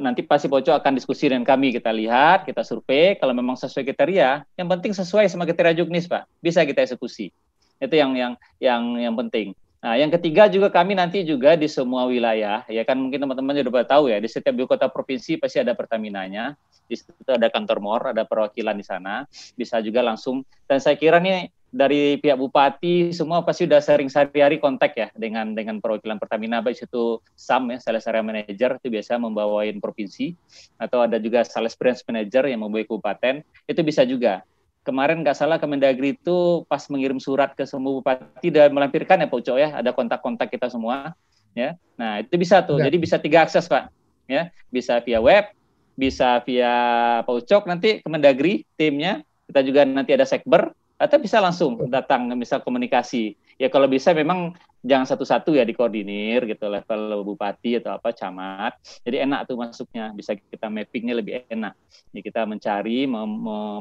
[0.00, 1.74] nanti pasti Paucok akan diskusi dengan kami.
[1.74, 3.18] Kita lihat kita survei.
[3.18, 6.30] Kalau memang sesuai kriteria yang penting sesuai sama kriteria juknis Pak.
[6.38, 7.34] Bisa kita eksekusi.
[7.82, 8.32] Itu yang yang
[8.62, 9.58] yang yang penting.
[9.82, 13.82] Nah, yang ketiga juga kami nanti juga di semua wilayah, ya kan mungkin teman-teman sudah
[13.82, 16.54] tahu ya, di setiap ibu kota provinsi pasti ada Pertaminanya,
[16.86, 19.26] di situ ada kantor MOR, ada perwakilan di sana,
[19.58, 20.46] bisa juga langsung.
[20.70, 25.56] Dan saya kira nih dari pihak bupati semua pasti sudah sering sehari-hari kontak ya dengan
[25.56, 30.36] dengan perwakilan Pertamina, baik itu SAM ya, sales area manager itu biasa membawain provinsi,
[30.76, 34.44] atau ada juga sales branch manager yang membawa kabupaten, itu bisa juga
[34.84, 39.38] kemarin nggak salah Kemendagri itu pas mengirim surat ke semua bupati dan melampirkan ya Pak
[39.40, 41.16] Uco ya, ada kontak-kontak kita semua
[41.56, 41.78] ya.
[41.96, 42.82] Nah, itu bisa tuh.
[42.82, 42.92] Ya.
[42.92, 43.88] Jadi bisa tiga akses, Pak.
[44.28, 45.48] Ya, bisa via web,
[45.96, 46.74] bisa via
[47.24, 52.62] Pak Ucok nanti Kemendagri timnya, kita juga nanti ada sekber atau bisa langsung datang misal
[52.62, 53.34] komunikasi.
[53.58, 54.54] Ya kalau bisa memang
[54.86, 58.78] jangan satu-satu ya dikoordinir gitu level bupati atau apa camat.
[59.02, 61.74] Jadi enak tuh masuknya, bisa kita mappingnya lebih enak.
[62.14, 63.10] Jadi kita mencari,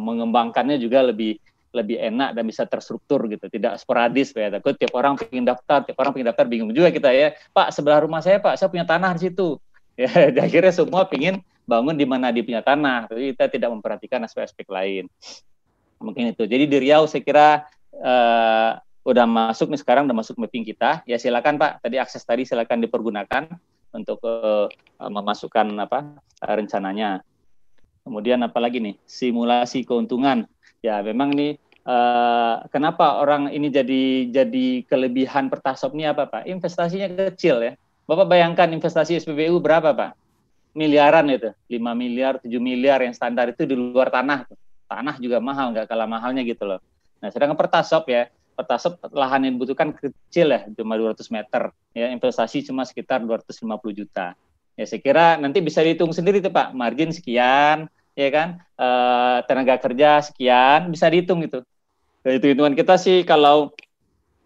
[0.01, 1.37] mengembangkannya juga lebih
[1.71, 4.51] lebih enak dan bisa terstruktur gitu, tidak sporadis ya.
[4.51, 7.37] Takut tiap orang pengen daftar, tiap orang pengen daftar bingung juga kita ya.
[7.53, 9.57] Pak sebelah rumah saya Pak, saya punya tanah di situ.
[9.99, 14.65] Ya, akhirnya semua pengen bangun di mana dia punya tanah, tapi kita tidak memperhatikan aspek-aspek
[14.71, 15.05] lain.
[16.01, 16.43] Mungkin itu.
[16.49, 21.05] Jadi di Riau saya kira uh, udah masuk nih sekarang udah masuk mapping kita.
[21.05, 21.85] Ya silakan Pak.
[21.85, 23.49] Tadi akses tadi silakan dipergunakan
[23.93, 24.67] untuk uh,
[25.01, 27.21] memasukkan apa rencananya.
[28.01, 28.97] Kemudian apa lagi nih?
[29.05, 30.49] Simulasi keuntungan.
[30.81, 36.49] Ya memang nih uh, kenapa orang ini jadi jadi kelebihan pertasop ini apa Pak?
[36.49, 37.73] Investasinya kecil ya.
[38.09, 40.11] Bapak bayangkan investasi SPBU berapa Pak?
[40.73, 41.53] Miliaran itu.
[41.69, 44.47] 5 miliar 7 miliar yang standar itu di luar tanah
[44.91, 46.83] tanah juga mahal nggak kalah mahalnya gitu loh
[47.23, 51.71] nah sedangkan pertasop ya Pertasop lahan yang dibutuhkan kecil ya, cuma 200 meter.
[51.95, 54.35] Ya, investasi cuma sekitar 250 juta.
[54.75, 58.87] Ya, saya kira nanti bisa dihitung sendiri tuh Pak, margin sekian, ya kan, e,
[59.47, 61.63] tenaga kerja sekian, bisa dihitung itu.
[62.21, 63.71] Dan itu hitungan kita sih kalau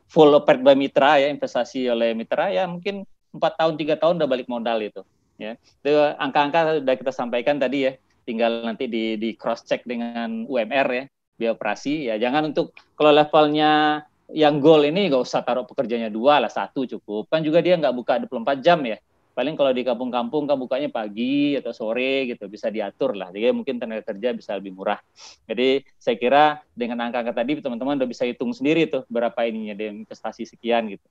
[0.07, 3.03] full operate by mitra ya, investasi oleh mitra ya mungkin
[3.35, 5.01] empat tahun tiga tahun udah balik modal itu.
[5.35, 7.91] Ya, itu angka-angka sudah kita sampaikan tadi ya,
[8.25, 11.05] tinggal nanti di, di cross check dengan UMR ya
[11.35, 12.09] biaya operasi.
[12.09, 14.03] Ya jangan untuk kalau levelnya
[14.33, 17.29] yang goal ini nggak usah taruh pekerjanya dua lah satu cukup.
[17.29, 18.97] Kan juga dia nggak buka 24 jam ya
[19.35, 23.35] paling kalau di kampung-kampung kan bukanya pagi atau sore gitu bisa diatur lah.
[23.35, 24.97] Jadi mungkin tenaga kerja bisa lebih murah.
[25.43, 29.91] Jadi saya kira dengan angka-angka tadi teman-teman udah bisa hitung sendiri tuh berapa ininya di
[29.91, 31.03] investasi sekian gitu.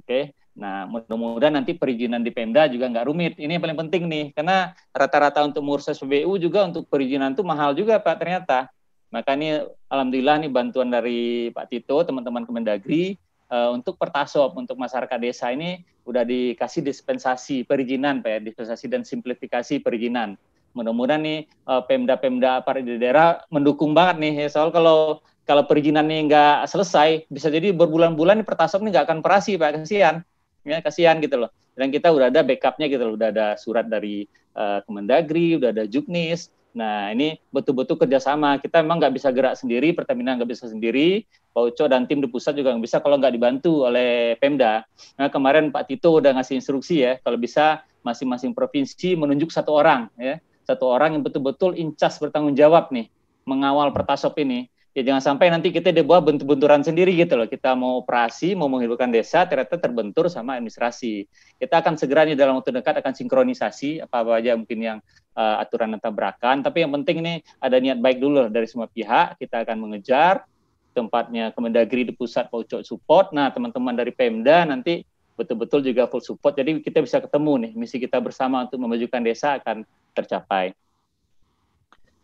[0.00, 0.32] Oke?
[0.56, 3.36] Nah mudah-mudahan nanti perizinan di Pemda juga nggak rumit.
[3.36, 7.76] Ini yang paling penting nih karena rata-rata untuk mengurus SPBU juga untuk perizinan tuh mahal
[7.76, 8.72] juga Pak ternyata.
[9.12, 13.16] Maka ini alhamdulillah nih bantuan dari Pak Tito, teman-teman Kemendagri
[13.52, 19.04] uh, untuk pertasop untuk masyarakat desa ini udah dikasih dispensasi perizinan Pak ya, dispensasi dan
[19.04, 20.40] simplifikasi perizinan.
[20.72, 26.04] Mudah-mudahan nih uh, Pemda-pemda apa di daerah mendukung banget nih ya, soal kalau kalau perizinan
[26.12, 29.80] ini nggak selesai bisa jadi berbulan-bulan pertasop ini nggak akan operasi Pak.
[29.84, 30.20] Kasihan.
[30.66, 31.50] Ya kasihan gitu loh.
[31.72, 33.14] Dan kita udah ada backupnya gitu loh.
[33.16, 38.60] Udah ada surat dari uh, Kemendagri udah ada Juknis Nah, ini betul-betul kerjasama.
[38.60, 42.28] Kita memang nggak bisa gerak sendiri, Pertamina nggak bisa sendiri, Pak Uco dan tim di
[42.28, 44.84] pusat juga nggak bisa kalau nggak dibantu oleh Pemda.
[45.16, 50.06] Nah, kemarin Pak Tito udah ngasih instruksi ya, kalau bisa masing-masing provinsi menunjuk satu orang,
[50.20, 50.38] ya,
[50.68, 53.08] satu orang yang betul-betul incas bertanggung jawab nih,
[53.48, 57.48] mengawal Pertasop ini ya jangan sampai nanti kita dibawa bentur-benturan sendiri gitu loh.
[57.48, 61.28] Kita mau operasi, mau menghidupkan desa, ternyata terbentur sama administrasi.
[61.60, 64.98] Kita akan segera nih dalam waktu dekat akan sinkronisasi apa-apa aja mungkin yang
[65.36, 66.64] uh, aturan dan tabrakan.
[66.64, 69.38] Tapi yang penting ini ada niat baik dulu dari semua pihak.
[69.38, 70.48] Kita akan mengejar
[70.96, 73.30] tempatnya Kemendagri di pusat Pak support.
[73.30, 75.06] Nah teman-teman dari Pemda nanti
[75.38, 76.58] betul-betul juga full support.
[76.58, 80.74] Jadi kita bisa ketemu nih misi kita bersama untuk memajukan desa akan tercapai.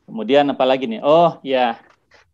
[0.05, 1.01] Kemudian apa lagi nih?
[1.01, 1.79] Oh ya,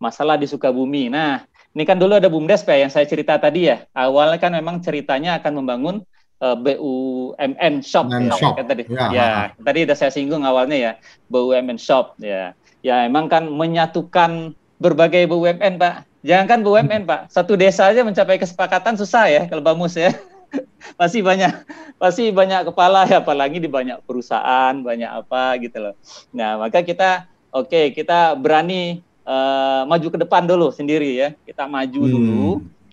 [0.01, 1.13] masalah di Sukabumi.
[1.13, 1.45] Nah,
[1.77, 3.87] ini kan dulu ada BUMDes Pak yang saya cerita tadi ya.
[3.95, 5.97] Awalnya kan memang ceritanya akan membangun
[6.43, 8.59] uh, eh, BUMN shop ya, shop.
[8.59, 8.83] Kan tadi.
[8.91, 9.07] Ya.
[9.13, 9.29] ya,
[9.61, 10.93] tadi udah saya singgung awalnya ya,
[11.31, 12.57] BUMN shop ya.
[12.81, 16.09] Ya, emang kan menyatukan berbagai BUMN, Pak.
[16.25, 17.21] Jangan kan BUMN, Pak.
[17.29, 20.17] Satu desa aja mencapai kesepakatan susah ya kalau Bamus ya.
[20.99, 21.53] pasti banyak
[22.01, 25.95] pasti banyak kepala ya apalagi di banyak perusahaan, banyak apa gitu loh.
[26.35, 31.29] Nah, maka kita oke, okay, kita berani uh, maju ke depan dulu sendiri ya.
[31.47, 32.11] Kita maju hmm.
[32.11, 32.49] dulu,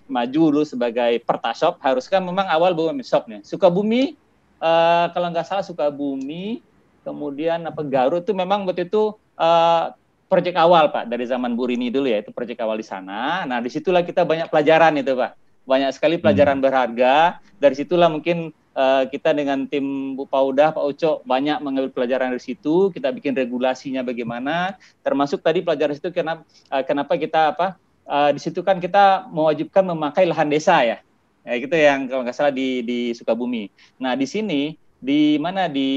[0.06, 1.82] maju dulu sebagai pertasop.
[1.82, 3.42] Harus kan memang awal BUMN shopnya.
[3.42, 4.14] Sukabumi,
[4.62, 6.62] uh, kalau nggak salah Sukabumi,
[7.02, 9.90] kemudian apa Garut itu memang waktu itu uh,
[10.28, 13.42] proyek awal Pak dari zaman Bu Rini dulu ya itu proyek awal di sana.
[13.48, 15.32] Nah di situlah kita banyak pelajaran itu Pak,
[15.66, 16.64] banyak sekali pelajaran hmm.
[16.64, 17.14] berharga.
[17.58, 22.42] Dari situlah mungkin uh, kita dengan tim Bu Paudah, Pak Uco banyak mengambil pelajaran dari
[22.42, 22.94] situ.
[22.94, 27.66] Kita bikin regulasinya bagaimana, termasuk tadi pelajaran itu kenapa uh, kenapa kita apa
[28.06, 31.02] uh, di situ kan kita mewajibkan memakai lahan desa ya,
[31.42, 33.66] ya gitu yang kalau nggak salah di di Sukabumi.
[33.98, 35.90] Nah di sini di mana di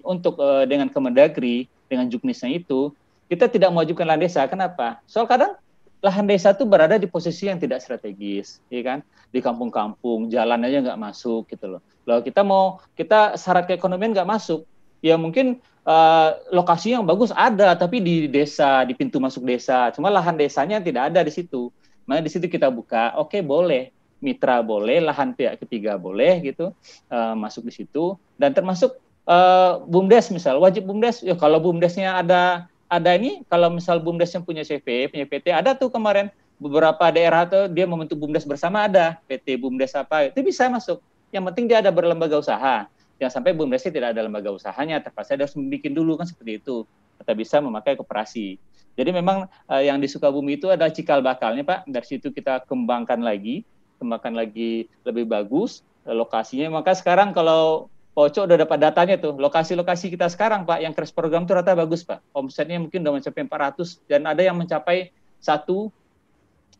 [0.00, 2.90] untuk uh, dengan Kemendagri dengan juknisnya itu
[3.28, 4.46] kita tidak mewajibkan lahan desa.
[4.48, 5.02] Kenapa?
[5.04, 5.58] Soal kadang
[6.06, 8.98] lahan desa itu berada di posisi yang tidak strategis, ya kan?
[9.34, 11.82] Di kampung-kampung, jalan aja nggak masuk gitu loh.
[12.06, 14.62] Lalu kita mau kita syarat keekonomian nggak masuk,
[15.02, 20.06] ya mungkin uh, lokasi yang bagus ada, tapi di desa, di pintu masuk desa, cuma
[20.14, 21.74] lahan desanya tidak ada di situ.
[22.06, 23.90] Mana di situ kita buka, oke okay, boleh,
[24.22, 26.70] mitra boleh, lahan pihak ketiga boleh gitu
[27.10, 28.94] uh, masuk di situ, dan termasuk
[29.26, 34.46] uh, bumdes misal, wajib bumdes, ya kalau bumdesnya ada ada ini, kalau misal bumdes yang
[34.46, 39.20] punya CV, punya PT, ada tuh kemarin beberapa daerah tuh dia membentuk bumdes bersama ada
[39.28, 42.86] PT bumdes apa itu bisa masuk yang penting dia ada berlembaga usaha.
[43.16, 46.84] Yang sampai BUMDesnya tidak ada lembaga usahanya, terpaksa dia harus membuat dulu kan seperti itu.
[47.16, 48.60] Kita bisa memakai koperasi.
[48.96, 51.88] Jadi memang uh, yang di Sukabumi itu adalah cikal bakalnya Pak.
[51.88, 53.64] Dari situ kita kembangkan lagi,
[54.00, 56.80] kembangkan lagi lebih bagus uh, lokasinya.
[56.80, 61.44] Maka sekarang kalau Poco udah dapat datanya tuh, lokasi-lokasi kita sekarang Pak, yang crash program
[61.44, 62.24] itu rata bagus Pak.
[62.32, 65.92] Omsetnya mungkin udah mencapai 400 dan ada yang mencapai satu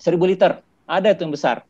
[0.01, 0.65] seribu liter.
[0.89, 1.69] Ada itu yang besar.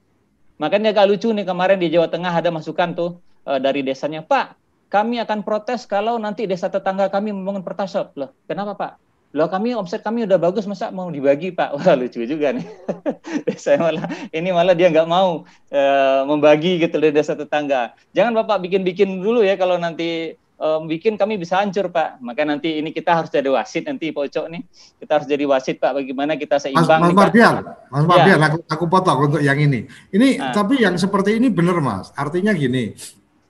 [0.63, 4.55] Makanya agak lucu nih kemarin di Jawa Tengah ada masukan tuh uh, dari desanya, Pak,
[4.87, 8.15] kami akan protes kalau nanti desa tetangga kami membangun pertasop.
[8.15, 8.93] Loh, kenapa Pak?
[9.35, 11.75] Loh kami omset kami udah bagus, masa mau dibagi Pak?
[11.77, 12.67] Wah lucu juga nih.
[13.47, 17.93] desa malah ini malah dia nggak mau uh, membagi gitu di desa tetangga.
[18.15, 22.21] Jangan Bapak bikin-bikin dulu ya kalau nanti um, bikin kami bisa hancur Pak.
[22.21, 24.63] Maka nanti ini kita harus jadi wasit nanti Pocok nih.
[25.01, 25.93] Kita harus jadi wasit Pak.
[26.03, 27.01] Bagaimana kita seimbang.
[27.01, 27.55] Mas, Mas Mardian,
[27.93, 28.09] Mas ya.
[28.09, 28.47] Mardian, ya.
[28.53, 29.85] aku, aku potong untuk yang ini.
[30.13, 30.53] Ini nah.
[30.57, 32.13] tapi yang seperti ini benar Mas.
[32.17, 32.97] Artinya gini.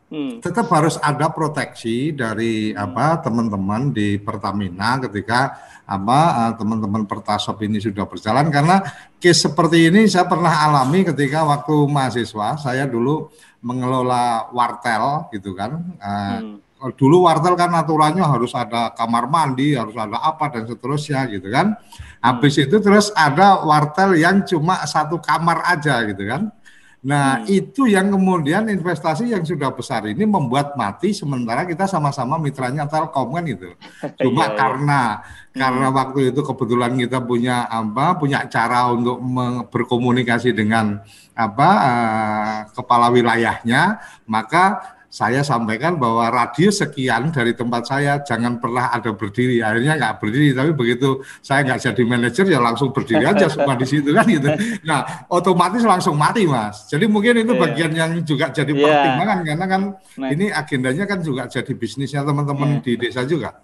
[0.06, 0.38] Hmm.
[0.38, 2.78] Tetap harus ada proteksi dari hmm.
[2.78, 8.86] apa teman-teman di Pertamina ketika apa eh, teman-teman Pertasop ini sudah berjalan karena
[9.18, 13.34] case seperti ini saya pernah alami ketika waktu mahasiswa saya dulu
[13.66, 15.74] mengelola wartel gitu kan.
[15.98, 21.24] Eh, hmm dulu wartel kan aturannya harus ada kamar mandi, harus ada apa dan seterusnya
[21.32, 21.72] gitu kan.
[22.20, 22.64] Habis hmm.
[22.68, 26.52] itu terus ada wartel yang cuma satu kamar aja gitu kan.
[27.06, 27.46] Nah, hmm.
[27.46, 33.30] itu yang kemudian investasi yang sudah besar ini membuat mati sementara kita sama-sama mitranya Telkom
[33.30, 33.78] kan gitu.
[34.26, 34.58] Cuma iya, iya.
[34.58, 35.54] karena hmm.
[35.54, 39.22] karena waktu itu kebetulan kita punya apa punya cara untuk
[39.70, 40.98] berkomunikasi dengan
[41.38, 48.92] apa uh, kepala wilayahnya, maka saya sampaikan bahwa radius sekian dari tempat saya jangan pernah
[48.92, 49.64] ada berdiri.
[49.64, 53.88] Akhirnya nggak berdiri, tapi begitu saya nggak jadi manajer ya langsung berdiri aja semua di
[53.88, 54.44] situ kan gitu.
[54.84, 56.84] Nah, otomatis langsung mati mas.
[56.92, 57.62] Jadi mungkin itu yeah.
[57.64, 58.84] bagian yang juga jadi yeah.
[58.84, 59.82] pertimbangan karena kan
[60.20, 60.28] nah.
[60.28, 62.84] ini agendanya kan juga jadi bisnisnya teman-teman yeah.
[62.84, 63.56] di desa juga.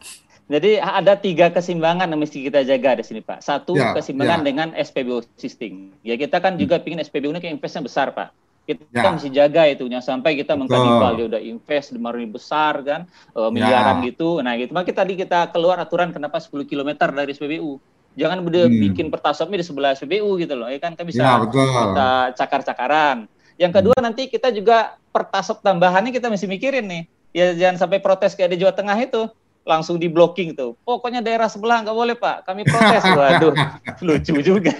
[0.48, 3.44] Jadi ada tiga keseimbangan yang mesti kita jaga di sini Pak.
[3.44, 4.46] Satu ya, keseimbangan ya.
[4.48, 5.92] dengan SPBU sistem.
[6.00, 9.10] Ya kita kan juga ingin SPBU ini investasinya besar Pak Kita ya.
[9.10, 13.50] mesti jaga itu, jangan sampai kita mengkanibal dia udah invest di maruni besar kan, uh,
[13.50, 14.14] miliaran ya.
[14.14, 14.38] gitu.
[14.38, 17.82] Nah gitu, makanya tadi kita keluar aturan kenapa 10 km dari SPBU.
[18.14, 18.92] Jangan hmm.
[18.92, 23.26] bikin pertasopnya di sebelah SPBU gitu loh, ya kan kita bisa ya, kita cakar-cakaran.
[23.58, 24.06] Yang kedua hmm.
[24.06, 27.02] nanti kita juga pertasop tambahannya kita mesti mikirin nih.
[27.32, 29.26] Ya jangan sampai protes kayak di Jawa Tengah itu
[29.62, 30.74] langsung di blocking tuh.
[30.82, 33.02] Pokoknya daerah sebelah nggak boleh pak, kami protes.
[33.18, 33.54] Waduh,
[34.02, 34.74] lucu juga.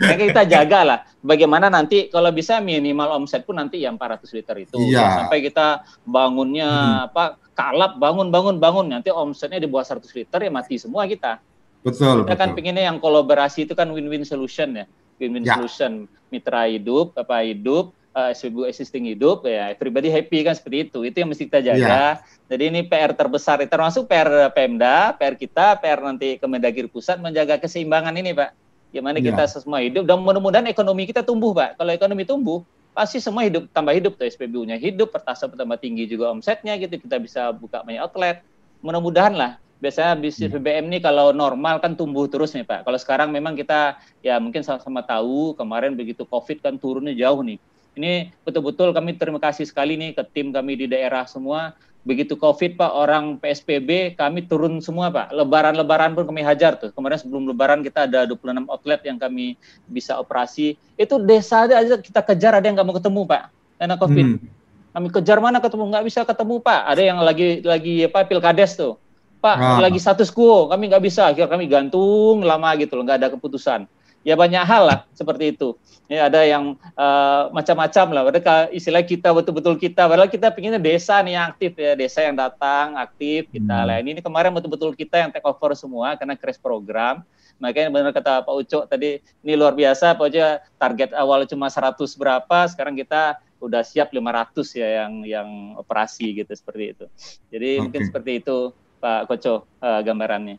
[0.00, 0.98] nah, kita jaga lah.
[1.20, 4.76] Bagaimana nanti kalau bisa minimal omset pun nanti yang 400 liter itu.
[4.90, 5.22] Ya.
[5.22, 7.06] Sampai kita bangunnya hmm.
[7.10, 7.24] apa
[7.58, 11.42] kalap bangun bangun bangun nanti omsetnya di bawah 100 liter ya mati semua kita.
[11.82, 12.24] Betul.
[12.24, 12.38] Kita kan betul.
[12.38, 14.86] kan pengennya yang kolaborasi itu kan win-win solution ya.
[15.18, 15.58] Win-win ya.
[15.58, 16.06] solution.
[16.30, 17.90] Mitra hidup, apa hidup,
[18.28, 22.46] uh, existing hidup ya everybody happy kan seperti itu itu yang mesti kita jaga yeah.
[22.50, 28.12] jadi ini PR terbesar termasuk PR Pemda PR kita PR nanti Kemendagri pusat menjaga keseimbangan
[28.18, 28.50] ini Pak
[28.92, 29.32] gimana yeah.
[29.32, 32.60] kita semua hidup dan mudah-mudahan ekonomi kita tumbuh Pak kalau ekonomi tumbuh
[32.90, 37.16] pasti semua hidup tambah hidup tuh SPBU-nya hidup pertasop tambah tinggi juga omsetnya gitu kita
[37.22, 38.42] bisa buka banyak outlet
[38.82, 40.60] mudah-mudahan lah biasanya bisnis iya.
[40.60, 42.84] BBM ini kalau normal kan tumbuh terus nih Pak.
[42.84, 47.56] Kalau sekarang memang kita ya mungkin sama-sama tahu kemarin begitu COVID kan turunnya jauh nih.
[47.98, 51.74] Ini betul-betul kami terima kasih sekali nih ke tim kami di daerah semua.
[52.00, 55.36] Begitu COVID Pak, orang PSBB kami turun semua Pak.
[55.36, 56.88] Lebaran-lebaran pun kami hajar tuh.
[56.96, 60.80] Kemarin sebelum lebaran kita ada 26 outlet yang kami bisa operasi.
[60.96, 63.42] Itu desa aja kita kejar ada yang nggak mau ketemu Pak.
[63.76, 64.26] Karena COVID.
[64.32, 64.48] Hmm.
[64.90, 66.80] Kami kejar mana ketemu nggak bisa ketemu Pak.
[66.88, 68.96] Ada yang lagi lagi apa pilkades tuh.
[69.40, 69.80] Pak ah.
[69.80, 73.88] lagi status quo, kami nggak bisa, akhirnya kami gantung lama gitu loh, nggak ada keputusan
[74.20, 75.76] ya banyak hal lah seperti itu.
[76.10, 78.22] Ya, ada yang uh, macam-macam lah.
[78.26, 80.10] Padahal istilah kita betul-betul kita.
[80.10, 83.86] Padahal kita pinginnya desa nih yang aktif ya, desa yang datang aktif kita hmm.
[83.86, 84.08] layani.
[84.18, 87.22] Ini kemarin betul-betul kita yang take over semua karena crash program.
[87.62, 90.18] Makanya benar kata Pak Ucok tadi, ini luar biasa.
[90.18, 90.52] Pak Ucok
[90.82, 96.50] target awal cuma 100 berapa, sekarang kita udah siap 500 ya yang yang operasi gitu
[96.50, 97.06] seperti itu.
[97.52, 97.82] Jadi okay.
[97.84, 100.56] mungkin seperti itu Pak Koco uh, gambarannya.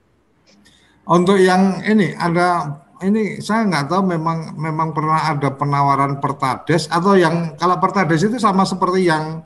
[1.10, 7.18] Untuk yang ini ada ini saya nggak tahu memang memang pernah ada penawaran pertades atau
[7.18, 9.42] yang kalau pertades itu sama seperti yang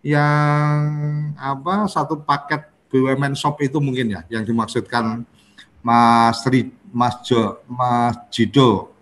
[0.00, 0.78] yang
[1.36, 5.22] apa satu paket BUMN shop itu mungkin ya yang dimaksudkan
[5.80, 8.92] Mas Ri, Mas Jo, Mas Jido.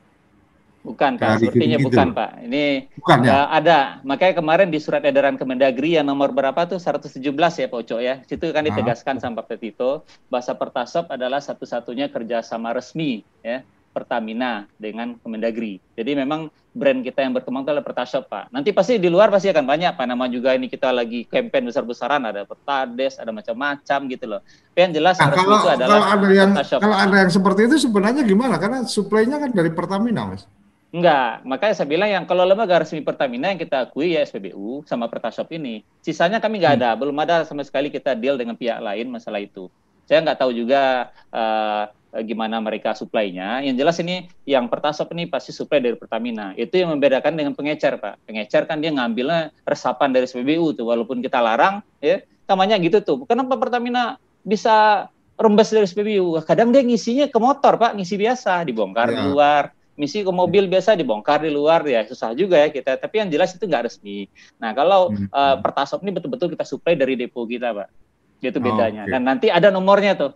[0.78, 2.30] Bukan Pak, sepertinya bukan Pak.
[2.48, 3.50] Ini bukan, ya?
[3.50, 4.00] ada.
[4.06, 7.20] Makanya kemarin di surat edaran Kemendagri yang nomor berapa tuh 117
[7.60, 8.24] ya Pak Uco ya.
[8.24, 8.66] Situ kan ah.
[8.72, 9.20] ditegaskan ah.
[9.20, 13.60] sama Pak Tito, bahasa Pertasop adalah satu-satunya kerjasama resmi ya
[13.98, 15.82] Pertamina dengan Kemendagri.
[15.98, 18.54] Jadi memang brand kita yang berkembang itu adalah Pertashop, Pak.
[18.54, 20.06] Nanti pasti di luar pasti akan banyak, Pak.
[20.06, 24.40] Nama juga ini kita lagi campaign besar-besaran, ada Pertades, ada macam-macam gitu loh.
[24.46, 26.78] Tapi yang jelas nah, kalau, itu adalah kalau ada yang Pertashop.
[26.78, 28.54] kalau ada yang seperti itu sebenarnya gimana?
[28.62, 30.46] Karena suplainya kan dari Pertamina, Mas.
[30.88, 35.04] Enggak, makanya saya bilang yang kalau lembaga resmi Pertamina yang kita akui ya SPBU sama
[35.04, 35.84] Pertashop ini.
[36.00, 36.80] Sisanya kami nggak hmm.
[36.80, 39.68] ada, belum ada sama sekali kita deal dengan pihak lain masalah itu.
[40.08, 41.92] Saya nggak tahu juga uh,
[42.24, 43.60] gimana mereka suplainya.
[43.60, 44.16] Yang jelas ini
[44.48, 46.56] yang pertasop ini pasti suplai dari Pertamina.
[46.56, 48.24] Itu yang membedakan dengan pengecer, Pak.
[48.24, 53.16] Pengecer kan dia ngambilnya resapan dari SPBU tuh, walaupun kita larang, ya, namanya gitu tuh.
[53.28, 56.40] Kenapa Pertamina bisa rembes dari SPBU?
[56.48, 59.16] Kadang dia ngisinya ke motor, Pak, ngisi biasa, dibongkar ya.
[59.20, 59.64] di luar.
[59.98, 63.02] Misi ke mobil biasa dibongkar di luar ya susah juga ya kita.
[63.02, 64.30] Tapi yang jelas itu nggak resmi.
[64.62, 65.26] Nah kalau hmm.
[65.34, 67.90] uh, Pertasop ini betul-betul kita suplai dari depo kita, Pak.
[68.38, 69.02] Itu bedanya.
[69.02, 69.18] Oh, okay.
[69.18, 70.30] Dan nanti ada nomornya tuh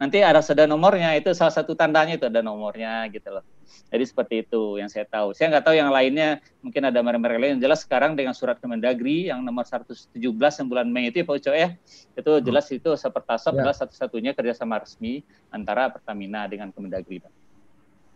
[0.00, 3.44] nanti ada sudah nomornya itu salah satu tandanya itu ada nomornya gitu loh
[3.92, 7.60] jadi seperti itu yang saya tahu saya nggak tahu yang lainnya mungkin ada merek-merek lain
[7.60, 11.52] jelas sekarang dengan surat Kemendagri yang nomor 117 yang bulan Mei itu ya Pak Uco
[11.52, 11.68] ya
[12.16, 12.42] itu hmm.
[12.48, 13.58] jelas itu Sepertasop ya.
[13.60, 15.20] adalah satu-satunya kerjasama resmi
[15.52, 17.32] antara Pertamina dengan Kemendagri Pak.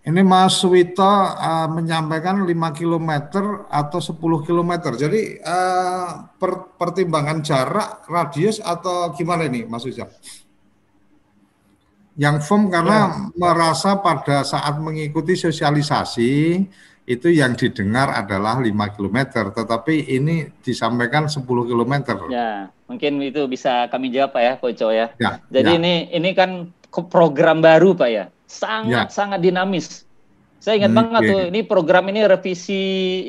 [0.05, 3.11] Ini Mas Wito uh, menyampaikan 5 km
[3.73, 4.73] atau 10 km.
[5.01, 10.05] Jadi uh, per, pertimbangan jarak, radius atau gimana ini Mas Wito?
[12.15, 13.35] Yang firm karena ya.
[13.35, 16.63] merasa pada saat mengikuti sosialisasi
[17.05, 19.19] itu yang didengar adalah 5 km,
[19.53, 21.95] tetapi ini disampaikan 10 km.
[22.33, 25.13] Ya, mungkin itu bisa kami jawab Pak ya, Koco ya.
[25.21, 25.79] ya Jadi ya.
[25.81, 29.13] ini ini kan program baru Pak ya, sangat ya.
[29.13, 30.09] sangat dinamis.
[30.65, 32.85] Saya ingat hmm, banget tuh, ini program ini revisi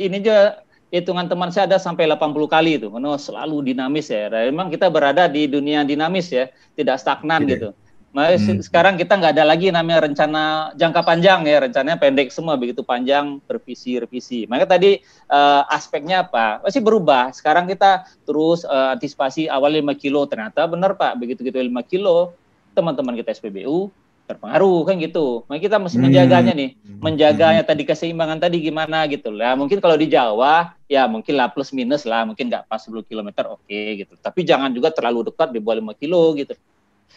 [0.08, 4.32] ini juga hitungan teman saya ada sampai 80 kali itu, karena selalu dinamis ya.
[4.32, 6.48] Dan memang kita berada di dunia dinamis ya,
[6.80, 7.60] tidak stagnan ya.
[7.60, 7.70] gitu.
[8.16, 8.64] Nah, hmm.
[8.64, 13.44] sekarang kita nggak ada lagi namanya rencana jangka panjang ya, rencananya pendek semua begitu panjang
[13.44, 14.48] revisi revisi.
[14.48, 16.64] Maka tadi uh, aspeknya apa?
[16.64, 17.36] Masih berubah.
[17.36, 22.32] Sekarang kita terus uh, antisipasi awal 5 kilo ternyata benar Pak, begitu gitu 5 kilo
[22.72, 23.92] teman-teman kita SPBU
[24.32, 25.44] terpengaruh kan gitu.
[25.52, 27.04] Makanya kita mesti menjaganya nih, hmm.
[27.04, 29.60] menjaganya tadi keseimbangan tadi gimana gitu lah.
[29.60, 33.30] Mungkin kalau di Jawa ya mungkin lah plus minus lah, mungkin nggak pas 10 km
[33.44, 34.16] oke okay, gitu.
[34.24, 36.56] Tapi jangan juga terlalu dekat di bawah 5 kilo gitu.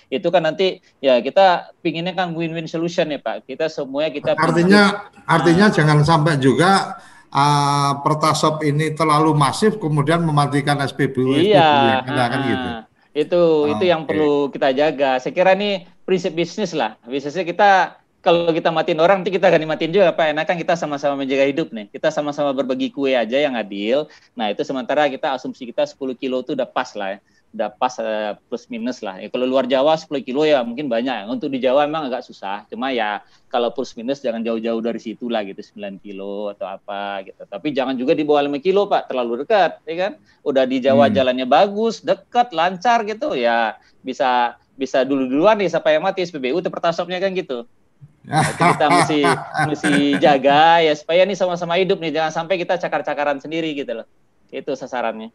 [0.06, 3.44] Itu kan nanti ya kita pinginnya kan win-win solution ya Pak.
[3.50, 5.74] Kita semuanya kita artinya artinya nah.
[5.74, 7.02] jangan sampai juga
[7.32, 11.38] uh, Pertasop ini terlalu masif kemudian mematikan SPBU.
[11.40, 12.68] Iya, SPBU, kan gitu.
[13.18, 14.14] Itu oh, itu yang okay.
[14.14, 15.10] perlu kita jaga.
[15.18, 16.96] Saya kira ini prinsip bisnis lah.
[17.04, 17.70] Bisnisnya kita
[18.18, 20.26] kalau kita matiin orang nanti kita akan dimatiin juga Pak.
[20.36, 21.86] Enak kan kita sama-sama menjaga hidup nih.
[21.90, 24.10] Kita sama-sama berbagi kue aja yang adil.
[24.34, 27.20] Nah, itu sementara kita asumsi kita 10 kilo itu udah pas lah ya
[27.54, 29.16] udah pas uh, plus minus lah.
[29.18, 31.28] Ya, kalau luar Jawa 10 kilo ya mungkin banyak.
[31.28, 32.68] Untuk di Jawa emang agak susah.
[32.68, 37.24] Cuma ya kalau plus minus jangan jauh-jauh dari situ lah gitu 9 kilo atau apa
[37.24, 37.42] gitu.
[37.48, 40.12] Tapi jangan juga di bawah 5 kilo Pak, terlalu dekat, ya kan?
[40.44, 41.14] Udah di Jawa hmm.
[41.16, 46.70] jalannya bagus, dekat, lancar gitu ya bisa bisa dulu-duluan nih siapa yang mati SPBU itu
[46.70, 47.66] pertasopnya kan gitu.
[48.22, 49.20] Nah, kita mesti
[49.66, 49.92] mesti
[50.22, 54.06] jaga ya supaya nih sama-sama hidup nih jangan sampai kita cakar-cakaran sendiri gitu loh.
[54.54, 55.34] Itu sasarannya.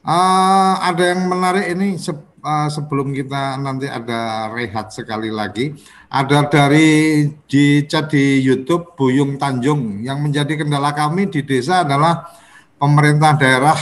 [0.00, 5.76] Uh, ada yang menarik ini se uh, sebelum kita nanti ada rehat sekali lagi.
[6.08, 12.32] Ada dari di chat di YouTube Buyung Tanjung yang menjadi kendala kami di desa adalah
[12.80, 13.78] pemerintah daerah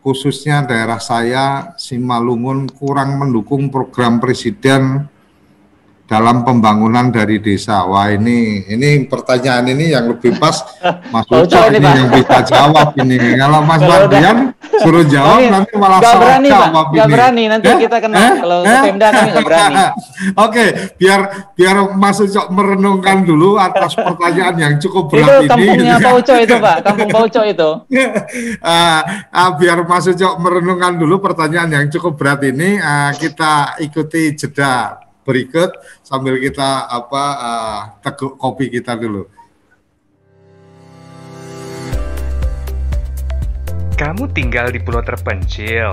[0.00, 5.10] khususnya daerah saya Simalungun kurang mendukung program presiden
[6.06, 7.82] dalam pembangunan dari desa.
[7.84, 10.62] Wah ini ini pertanyaan ini yang lebih pas
[11.10, 13.18] Mas Uco ini, ini yang bisa jawab ini.
[13.34, 14.54] Kalau Mas Mardian
[14.86, 16.84] suruh jawab ini, nanti malah gak berani, jawab Pak.
[16.94, 17.78] Gak berani nanti eh?
[17.82, 18.34] kita kena eh?
[18.38, 18.82] kalau eh?
[18.86, 19.74] Pemda kami gak berani.
[19.82, 19.90] Oke,
[20.46, 21.20] okay, biar
[21.58, 25.42] biar Mas Uco merenungkan dulu atas pertanyaan yang cukup berat itu ini.
[25.42, 27.70] Itu kampungnya Pak Uco itu Pak, kampung Pak Uco itu.
[27.82, 29.00] uh,
[29.42, 35.05] uh, biar Mas Uco merenungkan dulu pertanyaan yang cukup berat ini, uh, kita ikuti jeda
[35.26, 35.74] berikut
[36.06, 39.26] sambil kita apa uh, teguk kopi kita dulu.
[43.98, 45.90] Kamu tinggal di pulau terpencil.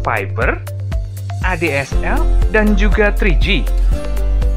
[0.00, 0.56] Fiber,
[1.44, 3.62] ADSL, dan juga 3G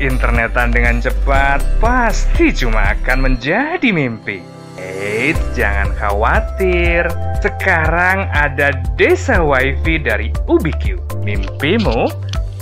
[0.03, 4.43] internetan dengan cepat pasti cuma akan menjadi mimpi.
[4.75, 7.07] Eits, jangan khawatir.
[7.39, 10.99] Sekarang ada Desa WiFi dari Ubiq.
[11.23, 12.11] Mimpimu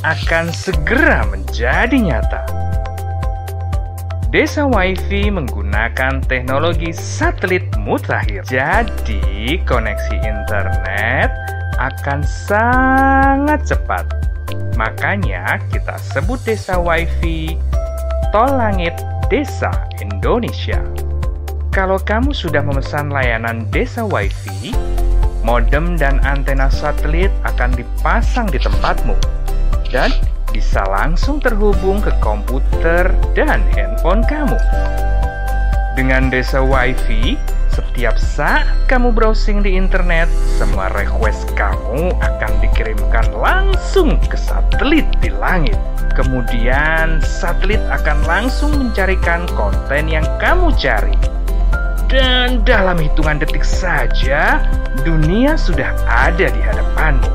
[0.06, 2.44] akan segera menjadi nyata.
[4.32, 8.48] Desa WiFi menggunakan teknologi satelit mutakhir.
[8.48, 11.30] Jadi, koneksi internet
[11.82, 14.31] akan sangat cepat
[14.76, 17.60] Makanya kita sebut desa WiFi
[18.32, 18.96] Tol Langit
[19.28, 20.80] Desa Indonesia.
[21.72, 24.76] Kalau kamu sudah memesan layanan desa WiFi,
[25.44, 29.16] modem dan antena satelit akan dipasang di tempatmu
[29.88, 30.12] dan
[30.52, 34.60] bisa langsung terhubung ke komputer dan handphone kamu.
[35.96, 37.40] Dengan desa WiFi,
[37.92, 45.28] setiap saat kamu browsing di internet, semua request kamu akan dikirimkan langsung ke satelit di
[45.28, 45.76] langit.
[46.16, 51.12] Kemudian, satelit akan langsung mencarikan konten yang kamu cari.
[52.08, 54.64] Dan dalam hitungan detik saja,
[55.04, 57.32] dunia sudah ada di hadapanmu.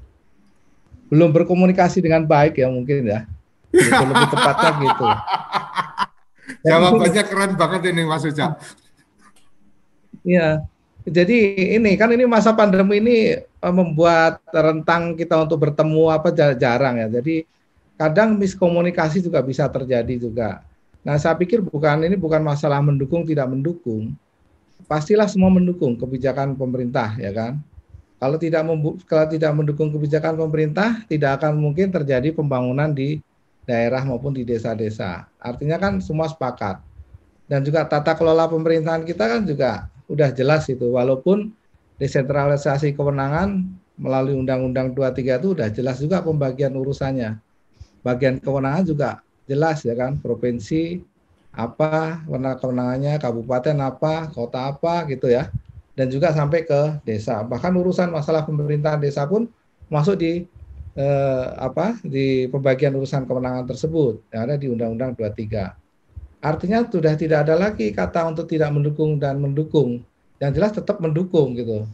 [1.12, 3.20] belum berkomunikasi dengan baik ya mungkin ya.
[3.70, 5.06] Gitu, lebih tepatnya gitu.
[6.68, 8.56] Jawabannya keren banget ini Mas Uca.
[10.24, 10.64] Iya.
[11.04, 11.36] Jadi
[11.76, 17.20] ini kan ini masa pandemi ini eh, membuat rentang kita untuk bertemu apa jarang ya.
[17.20, 17.44] Jadi
[17.94, 20.62] kadang miskomunikasi juga bisa terjadi juga.
[21.04, 24.16] Nah, saya pikir bukan ini bukan masalah mendukung tidak mendukung.
[24.88, 27.60] Pastilah semua mendukung kebijakan pemerintah ya kan.
[28.18, 28.64] Kalau tidak
[29.04, 33.20] kalau tidak mendukung kebijakan pemerintah, tidak akan mungkin terjadi pembangunan di
[33.68, 35.28] daerah maupun di desa-desa.
[35.36, 36.80] Artinya kan semua sepakat.
[37.44, 41.52] Dan juga tata kelola pemerintahan kita kan juga udah jelas itu walaupun
[42.00, 43.68] desentralisasi kewenangan
[44.00, 47.43] melalui Undang-Undang 23 itu udah jelas juga pembagian urusannya.
[48.04, 49.10] Bagian kewenangan juga
[49.48, 51.00] jelas ya kan, provinsi
[51.54, 55.48] apa, warna kewenangannya, kabupaten apa, kota apa gitu ya.
[55.94, 57.46] Dan juga sampai ke desa.
[57.46, 59.46] Bahkan urusan masalah pemerintahan desa pun
[59.86, 60.42] masuk di
[60.98, 65.70] eh, apa di pembagian urusan kewenangan tersebut yang ada di Undang-Undang 23.
[66.44, 70.02] Artinya sudah tidak ada lagi kata untuk tidak mendukung dan mendukung.
[70.42, 71.86] Yang jelas tetap mendukung gitu.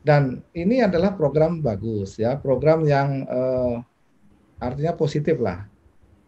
[0.00, 3.74] Dan ini adalah program bagus ya, program yang eh,
[4.60, 5.66] artinya positif lah.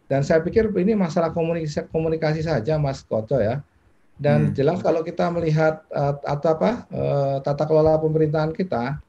[0.08, 3.60] Dan saya pikir ini masalah komunikasi, komunikasi saja, Mas Koco ya.
[4.16, 4.54] Dan hmm.
[4.56, 9.00] jelas kalau kita melihat uh, atau apa uh, tata kelola pemerintahan kita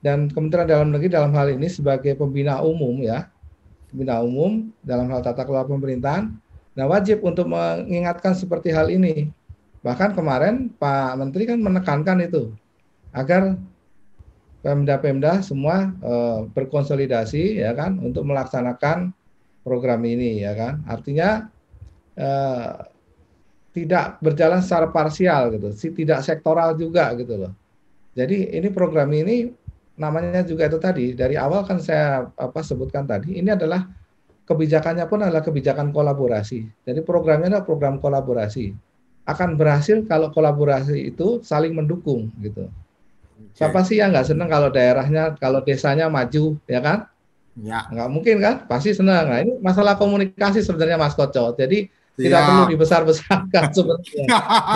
[0.00, 3.28] dan Kementerian Dalam Negeri dalam hal ini sebagai pembina umum ya,
[3.92, 6.32] pembina umum dalam hal tata kelola pemerintahan
[6.78, 9.34] Nah, wajib untuk mengingatkan seperti hal ini.
[9.82, 12.54] Bahkan kemarin Pak Menteri kan menekankan itu
[13.10, 13.58] agar
[14.58, 16.14] Pemda-pemda semua e,
[16.50, 19.14] berkonsolidasi ya kan untuk melaksanakan
[19.62, 20.82] program ini ya kan.
[20.90, 21.46] Artinya
[22.18, 22.28] e,
[23.70, 27.52] tidak berjalan secara parsial gitu, tidak sektoral juga gitu loh.
[28.18, 29.46] Jadi ini program ini
[29.98, 33.86] namanya juga itu tadi dari awal kan saya apa sebutkan tadi ini adalah
[34.48, 36.66] kebijakannya pun adalah kebijakan kolaborasi.
[36.88, 38.72] Jadi programnya adalah program kolaborasi.
[39.28, 42.66] Akan berhasil kalau kolaborasi itu saling mendukung gitu.
[43.58, 47.10] Siapa sih yang nggak senang kalau daerahnya, kalau desanya maju, ya kan?
[47.58, 47.90] Ya.
[47.90, 48.54] Nggak mungkin kan?
[48.70, 49.34] Pasti senang.
[49.34, 51.58] Nah ini masalah komunikasi sebenarnya Mas Koco.
[51.58, 52.22] Jadi Siap.
[52.22, 54.26] tidak perlu dibesar-besarkan sebenarnya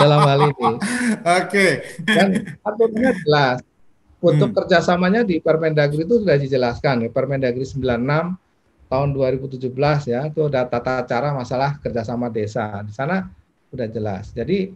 [0.03, 0.51] dalam hal ini.
[0.59, 0.75] Oke.
[1.23, 1.71] Okay.
[2.03, 2.27] Dan
[2.59, 3.57] aturannya jelas.
[4.19, 4.57] Untuk hmm.
[4.59, 7.07] kerjasamanya di Permendagri itu sudah dijelaskan.
[7.07, 7.09] Ya.
[7.11, 8.35] Permendagri 96
[8.91, 9.73] tahun 2017
[10.05, 13.25] ya itu ada tata cara masalah kerjasama desa di sana
[13.73, 14.69] sudah jelas jadi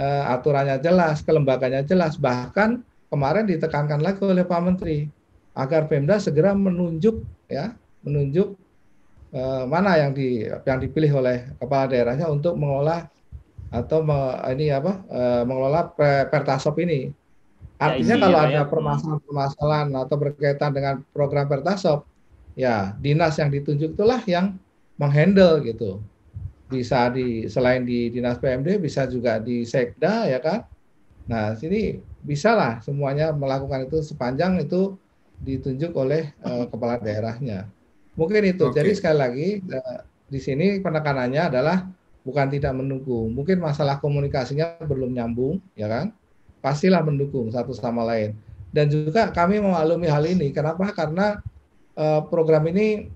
[0.00, 5.08] uh, aturannya jelas kelembaganya jelas bahkan kemarin ditekankan lagi oleh Pak Menteri
[5.54, 7.72] agar Pemda segera menunjuk ya
[8.02, 8.58] menunjuk
[9.34, 13.06] uh, mana yang di yang dipilih oleh kepala daerahnya untuk mengelola
[13.74, 15.90] atau me, ini apa uh, mengelola
[16.30, 17.10] pertasop ini.
[17.74, 22.06] Ya, artinya ya, kalau ada permasalahan-permasalahan atau berkaitan dengan program pertasop
[22.54, 24.54] ya dinas yang ditunjuk itulah yang
[24.94, 25.98] menghandle gitu.
[26.70, 30.62] Bisa di selain di dinas PMD bisa juga di sekda ya kan
[31.24, 34.96] nah sini bisa lah semuanya melakukan itu sepanjang itu
[35.44, 37.68] ditunjuk oleh uh, kepala daerahnya.
[38.14, 38.70] Mungkin itu.
[38.70, 38.80] Okay.
[38.80, 41.84] jadi sekali lagi uh, di sini penekanannya adalah
[42.24, 43.34] bukan tidak mendukung.
[43.36, 46.14] Mungkin masalah komunikasinya belum nyambung ya kan?
[46.64, 48.32] Pastilah mendukung satu sama lain.
[48.74, 50.50] Dan juga kami memaklumi hal ini.
[50.50, 50.90] Kenapa?
[50.96, 51.38] Karena
[51.94, 53.12] uh, program ini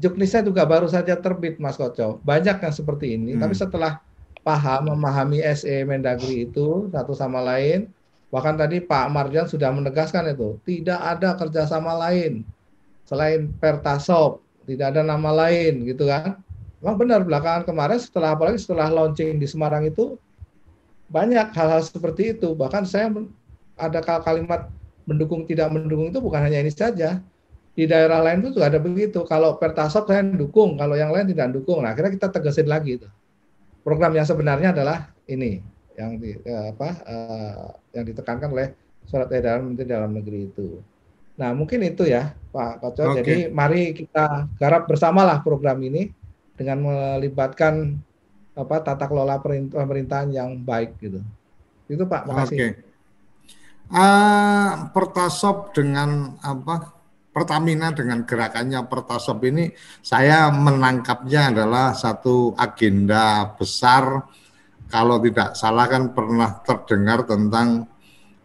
[0.00, 2.18] juknisnya juga baru saja terbit Mas Koco.
[2.24, 3.40] Banyak yang seperti ini, hmm.
[3.44, 4.00] tapi setelah
[4.42, 7.90] paham memahami SE Mendagri itu satu sama lain,
[8.28, 12.42] bahkan tadi Pak Marjan sudah menegaskan itu, tidak ada kerjasama lain
[13.06, 16.38] selain Pertasop, tidak ada nama lain gitu kan.
[16.82, 20.18] Memang benar belakangan kemarin setelah apalagi setelah launching di Semarang itu
[21.06, 22.58] banyak hal-hal seperti itu.
[22.58, 23.06] Bahkan saya
[23.78, 24.66] ada kalimat
[25.06, 27.22] mendukung tidak mendukung itu bukan hanya ini saja,
[27.78, 29.22] di daerah lain itu juga ada begitu.
[29.22, 31.86] Kalau Pertasop saya dukung, kalau yang lain tidak dukung.
[31.86, 33.08] Nah, akhirnya kita tegasin lagi itu.
[33.82, 35.58] Program yang sebenarnya adalah ini
[35.98, 38.72] yang di, eh, apa uh, yang ditekankan oleh
[39.04, 40.80] surat edaran Menteri Dalam Negeri itu.
[41.36, 43.02] Nah, mungkin itu ya, Pak Koco.
[43.12, 43.16] Okay.
[43.20, 46.12] Jadi mari kita garap bersamalah program ini
[46.54, 47.98] dengan melibatkan
[48.52, 51.24] apa tata kelola pemerintahan yang baik gitu.
[51.88, 52.56] Itu Pak, makasih.
[52.56, 52.60] Oke.
[52.62, 52.72] Okay.
[53.92, 57.01] Uh, Pertasop dengan apa
[57.32, 59.72] Pertamina dengan gerakannya Pertasop ini
[60.04, 64.28] saya menangkapnya adalah satu agenda besar
[64.92, 67.88] kalau tidak salah kan pernah terdengar tentang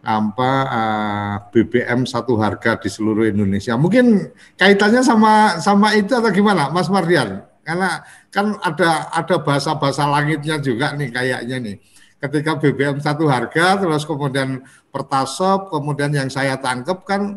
[0.00, 3.76] apa eh, BBM satu harga di seluruh Indonesia.
[3.76, 7.44] Mungkin kaitannya sama sama itu atau gimana, Mas Mardian?
[7.60, 8.00] Karena
[8.32, 11.76] kan ada ada bahasa-bahasa langitnya juga nih kayaknya nih.
[12.18, 17.36] Ketika BBM satu harga, terus kemudian Pertasop, kemudian yang saya tangkap kan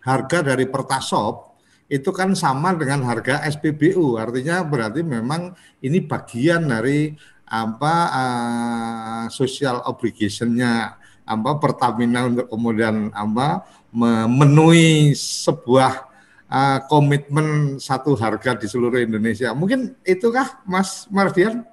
[0.00, 1.50] harga dari Pertasop
[1.90, 4.14] itu kan sama dengan harga SPBU.
[4.14, 5.52] Artinya berarti memang
[5.82, 7.12] ini bagian dari
[7.50, 10.94] apa uh, social obligation-nya
[11.26, 16.06] apa Pertamina untuk kemudian apa memenuhi sebuah
[16.46, 19.50] uh, komitmen satu harga di seluruh Indonesia.
[19.50, 21.66] Mungkin itukah Mas Mardian?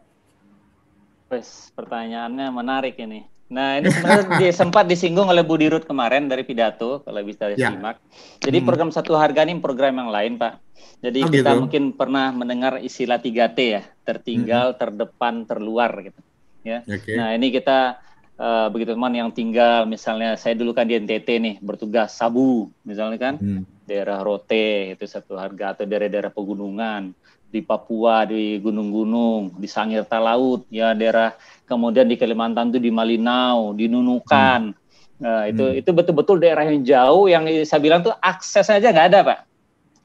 [1.29, 3.36] Wes, pertanyaannya menarik ini.
[3.47, 7.71] Nah, ini sebenarnya sempat disinggung oleh Bu Dirut kemarin dari pidato, kalau bisa ya.
[7.71, 7.99] disimak.
[8.43, 8.67] Jadi hmm.
[8.67, 10.53] program satu harga ini program yang lain, Pak.
[10.99, 11.61] Jadi oh, kita gitu.
[11.63, 14.77] mungkin pernah mendengar istilah 3T ya, tertinggal, hmm.
[14.77, 16.19] terdepan, terluar gitu.
[16.67, 16.83] Ya.
[16.83, 17.15] Okay.
[17.15, 18.03] Nah, ini kita
[18.37, 23.17] uh, begitu teman yang tinggal misalnya saya dulu kan di NTT nih bertugas Sabu misalnya
[23.17, 23.87] kan hmm.
[23.89, 27.11] daerah Rote itu satu harga atau daerah-daerah pegunungan
[27.47, 31.31] di Papua di gunung-gunung di Sangir Talaut ya daerah
[31.63, 34.71] kemudian di Kalimantan itu di Malinau, di Nunukan.
[34.71, 34.85] Hmm.
[35.17, 35.79] Nah, itu hmm.
[35.81, 39.39] itu betul-betul daerah yang jauh yang saya bilang tuh aksesnya aja nggak ada, Pak.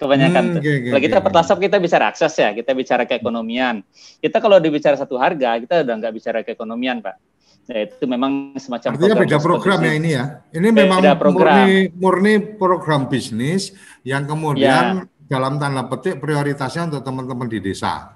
[0.00, 0.60] Kebanyakan hmm, tuh.
[0.64, 1.26] Okay, kalau kita okay.
[1.30, 3.84] pertasop kita bicara akses ya, kita bicara keekonomian.
[4.18, 7.16] Kita kalau dibicara satu harga, kita udah nggak bicara keekonomian, Pak.
[7.62, 10.24] Nah, itu memang semacam Artinya program beda program ya ini ya.
[10.50, 11.54] Ini memang program.
[11.62, 13.70] murni murni program bisnis
[14.02, 15.21] yang kemudian ya.
[15.32, 18.12] Dalam tanda petik prioritasnya untuk teman-teman di desa.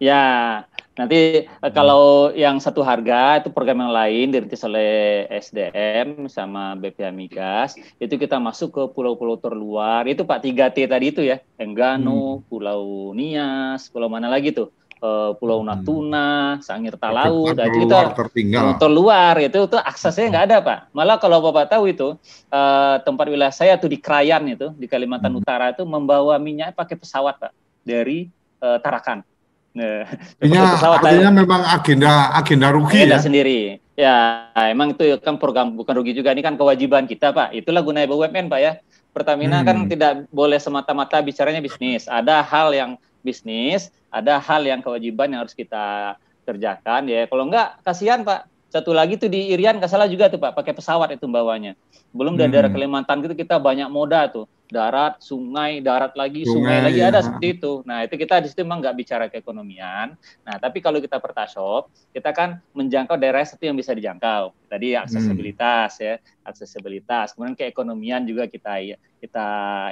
[0.00, 0.64] Ya,
[0.96, 1.74] nanti hmm.
[1.76, 7.70] kalau yang satu harga itu program yang lain dirintis oleh SDM sama BPH Migas,
[8.00, 10.08] itu kita masuk ke pulau-pulau terluar.
[10.08, 12.42] Itu Pak 3T tadi itu ya, Enggano, hmm.
[12.48, 14.72] Pulau Nias, pulau mana lagi tuh?
[15.00, 15.68] Uh, Pulau hmm.
[15.72, 18.76] Natuna, Sangir Talaut, dan itu kita tertinggal.
[18.76, 20.78] terluar itu itu aksesnya nggak ada pak.
[20.92, 22.20] Malah kalau bapak tahu itu
[22.52, 25.40] uh, tempat wilayah saya tuh di Krayan itu di Kalimantan hmm.
[25.40, 28.28] Utara itu membawa minyak pakai pesawat pak dari
[28.60, 29.24] uh, Tarakan.
[29.70, 30.02] Nah,
[30.42, 33.22] artinya, artinya memang agenda agenda rugi agenda ya.
[33.22, 33.60] sendiri.
[34.00, 34.16] Ya,
[34.56, 37.52] emang itu kan program bukan rugi juga ini kan kewajiban kita, Pak.
[37.52, 38.72] Itulah gunanya BUMN, Pak ya.
[39.12, 39.66] Pertamina hmm.
[39.66, 42.08] kan tidak boleh semata-mata bicaranya bisnis.
[42.08, 42.90] Ada hal yang
[43.20, 47.28] bisnis, ada hal yang kewajiban yang harus kita kerjakan ya.
[47.30, 48.48] Kalau enggak kasihan, Pak.
[48.70, 51.74] Satu lagi tuh di Irian nggak salah juga tuh Pak, pakai pesawat itu bawanya.
[52.14, 52.54] Belum dari hmm.
[52.54, 57.10] daerah Kalimantan gitu kita banyak moda tuh darat, sungai, darat lagi, sungai, sungai lagi ya.
[57.10, 57.72] ada seperti itu.
[57.82, 60.14] Nah itu kita di situ memang nggak bicara keekonomian.
[60.46, 64.54] Nah tapi kalau kita pertasop, kita kan menjangkau daerah satu yang bisa dijangkau.
[64.70, 66.06] Tadi aksesibilitas hmm.
[66.06, 66.14] ya,
[66.46, 67.34] aksesibilitas.
[67.34, 68.78] Kemudian keekonomian juga kita
[69.18, 69.48] kita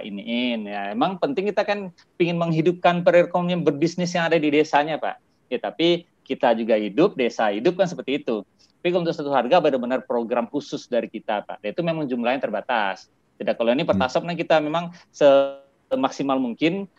[0.06, 0.94] iniin ya.
[0.94, 5.18] Emang penting kita kan ingin menghidupkan perekonomian berbisnis yang ada di desanya pak.
[5.50, 8.46] Ya tapi kita juga hidup, desa hidup kan seperti itu.
[8.78, 11.58] Tapi untuk satu harga benar-benar program khusus dari kita pak.
[11.60, 14.34] Dan itu memang jumlahnya terbatas tidak kalau ini pertasop hmm.
[14.34, 16.90] kita memang semaksimal mungkin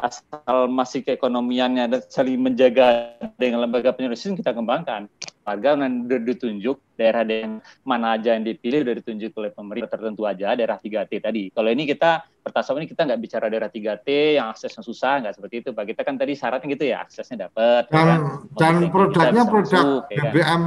[0.00, 5.12] asal masih keekonomiannya dan saling menjaga dengan lembaga penyelesaian kita kembangkan.
[5.50, 10.54] Harga sudah ditunjuk daerah yang mana aja yang dipilih sudah ditunjuk oleh pemerintah tertentu aja
[10.54, 11.50] daerah 3T tadi.
[11.50, 15.54] Kalau ini kita pertasop ini kita nggak bicara daerah 3T yang aksesnya susah nggak seperti
[15.66, 15.84] itu Pak.
[15.90, 17.90] Kita kan tadi syaratnya gitu ya aksesnya dapat.
[17.90, 18.20] Dan, ya kan?
[18.54, 20.62] dan produknya produk BBM ya kan?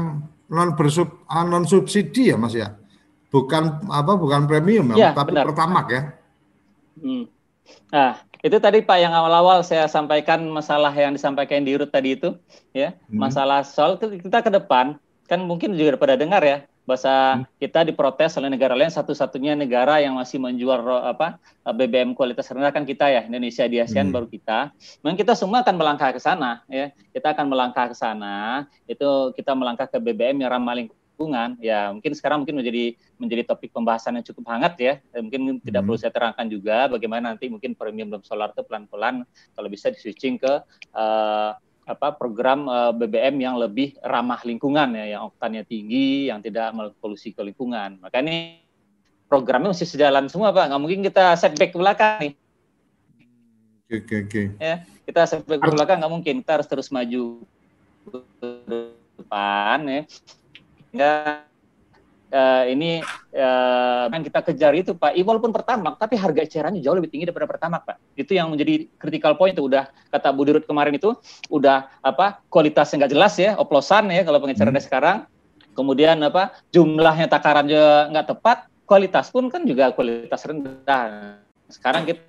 [0.53, 2.83] non bersub ah, non subsidi ya Mas ya
[3.33, 5.45] bukan apa bukan premium ya, tapi benar.
[5.49, 6.01] pertamak ya.
[7.01, 7.25] Hmm.
[7.89, 12.35] Nah, itu tadi Pak yang awal-awal saya sampaikan masalah yang disampaikan di Rut tadi itu
[12.75, 13.15] ya, hmm.
[13.15, 14.99] masalah soal kita ke depan
[15.31, 17.63] kan mungkin juga pada dengar ya bahasa hmm.
[17.63, 22.83] kita diprotes oleh negara lain satu-satunya negara yang masih menjual apa BBM kualitas rendah kan
[22.83, 24.15] kita ya Indonesia di ASEAN hmm.
[24.15, 24.75] baru kita.
[24.99, 26.91] Memang kita semua akan melangkah ke sana ya.
[27.15, 28.67] Kita akan melangkah ke sana.
[28.83, 33.43] Itu kita melangkah ke BBM yang ramah lingkungan lingkungan ya mungkin sekarang mungkin menjadi menjadi
[33.53, 35.87] topik pembahasan yang cukup hangat ya mungkin tidak hmm.
[35.87, 39.21] perlu saya terangkan juga bagaimana nanti mungkin premium solar itu pelan-pelan
[39.53, 40.53] kalau bisa di switching ke
[40.97, 41.51] uh,
[41.83, 46.73] apa program uh, eh, BBM yang lebih ramah lingkungan ya yang oktannya tinggi yang tidak
[46.97, 48.57] polusi ke lingkungan maka ini
[49.29, 52.33] programnya mesti sejalan semua pak nggak mungkin kita setback ke belakang nih
[53.93, 54.31] Oke, okay, oke.
[54.33, 54.45] Okay.
[54.57, 54.75] Ya,
[55.05, 56.35] kita setback ke belakang nggak mungkin.
[56.41, 57.45] Kita harus terus maju
[58.09, 58.49] ke
[59.21, 60.01] depan ya
[60.93, 61.41] sehingga
[62.29, 63.01] uh, ini
[63.33, 67.49] uh, yang kita kejar itu Pak, walaupun pertama, tapi harga ecerannya jauh lebih tinggi daripada
[67.49, 67.97] pertama Pak.
[68.13, 71.17] Itu yang menjadi critical point itu udah kata Bu Dirut kemarin itu
[71.49, 74.89] udah apa kualitasnya nggak jelas ya, oplosan ya kalau pengecerannya hmm.
[74.93, 75.17] sekarang.
[75.73, 81.41] Kemudian apa jumlahnya takaran juga nggak tepat, kualitas pun kan juga kualitas rendah.
[81.73, 82.21] Sekarang kita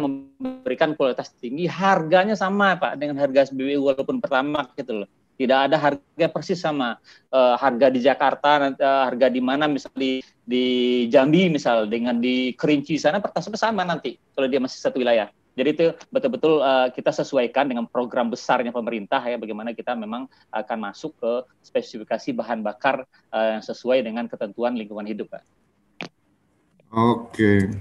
[0.00, 5.76] memberikan kualitas tinggi, harganya sama Pak dengan harga SBBU walaupun pertama gitu loh tidak ada
[5.76, 6.96] harga persis sama
[7.30, 10.64] uh, harga di Jakarta, uh, harga di mana misalnya di, di
[11.12, 15.28] Jambi misal dengan di Kerinci sana pertasnya sama nanti kalau dia masih satu wilayah.
[15.56, 20.78] Jadi itu betul-betul uh, kita sesuaikan dengan program besarnya pemerintah ya bagaimana kita memang akan
[20.92, 21.32] masuk ke
[21.64, 25.44] spesifikasi bahan bakar uh, yang sesuai dengan ketentuan lingkungan hidup, Pak.
[26.92, 27.72] Oke.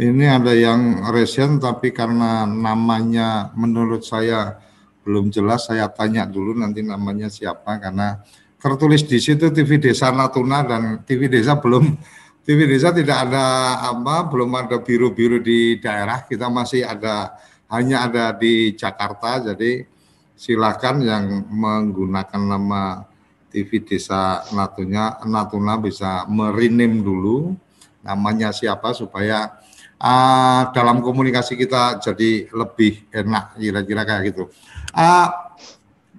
[0.00, 4.56] Ini ada yang resen tapi karena namanya menurut saya
[5.04, 8.20] belum jelas saya tanya dulu nanti namanya siapa karena
[8.60, 11.96] tertulis di situ TV Desa Natuna dan TV Desa belum
[12.46, 13.44] TV Desa tidak ada
[13.88, 17.36] apa belum ada biru-biru di daerah kita masih ada
[17.72, 19.88] hanya ada di Jakarta jadi
[20.36, 23.04] silakan yang menggunakan nama
[23.48, 27.56] TV Desa Natuna Natuna bisa merinim dulu
[28.00, 29.60] namanya siapa supaya
[30.00, 34.44] uh, dalam komunikasi kita jadi lebih enak kira-kira kayak gitu.
[34.90, 35.28] Uh,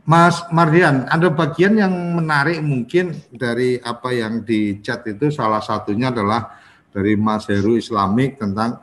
[0.02, 6.10] Mas Mardian, ada bagian yang menarik mungkin dari apa yang di chat itu salah satunya
[6.10, 6.58] adalah
[6.90, 8.82] dari Mas Heru Islamik tentang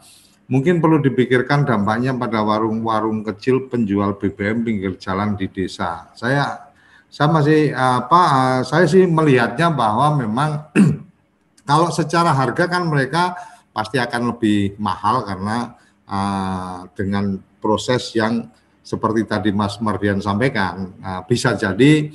[0.49, 6.09] mungkin perlu dipikirkan dampaknya pada warung-warung kecil penjual BBM pinggir jalan di desa.
[6.17, 6.71] Saya
[7.11, 8.23] saya masih apa
[8.65, 10.71] saya sih melihatnya bahwa memang
[11.69, 13.37] kalau secara harga kan mereka
[13.75, 15.77] pasti akan lebih mahal karena
[16.09, 18.49] uh, dengan proses yang
[18.89, 22.09] seperti tadi Mas Mardian sampaikan uh, bisa jadi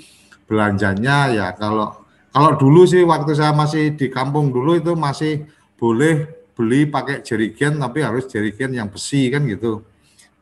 [0.49, 2.01] belanjanya ya kalau
[2.33, 5.45] kalau dulu sih waktu saya masih di kampung dulu itu masih
[5.77, 6.25] boleh
[6.57, 9.85] beli pakai jerigen tapi harus jerigen yang besi kan gitu.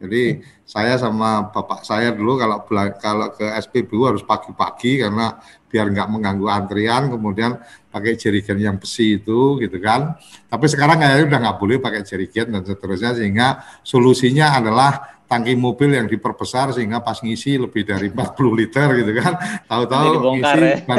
[0.02, 2.66] Jadi saya sama bapak saya dulu kalau
[2.98, 5.38] kalau ke SPBU harus pagi-pagi karena
[5.70, 7.62] biar nggak mengganggu antrian, kemudian
[7.94, 10.18] pakai jerigen yang besi itu gitu kan.
[10.50, 15.96] Tapi sekarang kayaknya udah nggak boleh pakai jerigen dan seterusnya sehingga solusinya adalah tangki mobil
[15.96, 19.34] yang diperbesar sehingga pas ngisi lebih dari 40 liter gitu kan.
[19.72, 20.76] Tahu-tahu ngisi ya.
[20.84, 20.98] ban,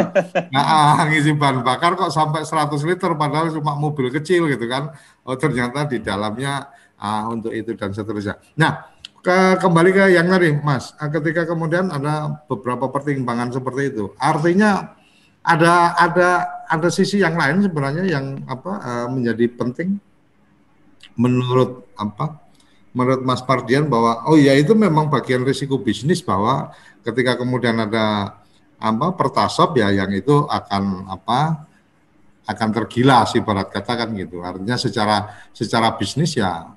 [0.48, 4.88] nah, ngisi bahan bakar kok sampai 100 liter padahal cuma mobil kecil gitu kan.
[5.28, 8.40] Oh ternyata di dalamnya ah, untuk itu dan seterusnya.
[8.56, 8.88] Nah,
[9.20, 10.96] ke, kembali ke yang tadi, Mas.
[10.96, 14.96] Ah, ketika kemudian ada beberapa pertimbangan seperti itu, artinya
[15.44, 16.28] ada ada
[16.70, 19.98] ada sisi yang lain sebenarnya yang apa uh, menjadi penting
[21.18, 22.41] menurut apa
[22.92, 28.36] menurut Mas Pardian bahwa oh ya itu memang bagian risiko bisnis bahwa ketika kemudian ada
[28.76, 31.64] apa pertasop ya yang itu akan apa
[32.42, 34.42] akan tergilas ibarat katakan gitu.
[34.44, 36.68] Artinya secara secara bisnis ya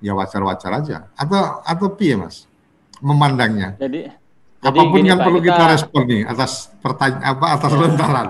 [0.00, 0.98] ya wajar-wajar aja.
[1.12, 2.48] Atau atau piye mas?
[3.00, 3.76] Memandangnya.
[3.76, 4.19] Jadi
[4.60, 8.26] apa pun yang perlu kita, kita respon nih atas pertanyaan apa atas lontaran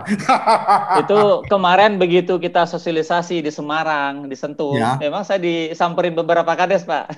[1.02, 1.20] itu
[1.50, 4.94] kemarin begitu kita sosialisasi di Semarang di Sentul ya.
[5.02, 7.10] memang saya disamperin beberapa kades pak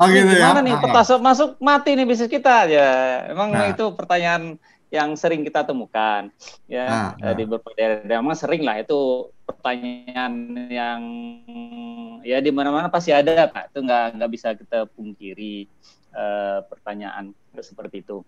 [0.00, 0.40] oh gitu ya?
[0.40, 0.66] gimana ya?
[0.72, 2.90] nih ah, petasok masuk mati nih bisnis kita ya
[3.28, 3.68] emang nah.
[3.68, 4.56] itu pertanyaan
[4.88, 6.32] yang sering kita temukan
[6.64, 7.34] ya nah, nah.
[7.36, 10.32] di beberapa daerah memang sering lah itu pertanyaan
[10.72, 11.00] yang
[12.24, 15.68] ya di mana-mana pasti ada pak itu nggak nggak bisa kita pungkiri
[16.16, 18.24] uh, pertanyaan seperti itu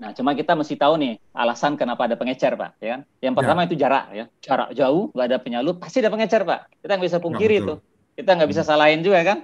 [0.00, 3.60] nah cuma kita mesti tahu nih alasan kenapa ada pengecer pak ya kan yang pertama
[3.62, 3.66] ya.
[3.68, 7.20] itu jarak ya jarak jauh nggak ada penyalur pasti ada pengecer pak kita nggak bisa
[7.20, 7.74] pungkiri ya, itu
[8.16, 8.70] kita nggak bisa hmm.
[8.72, 9.38] salahin juga kan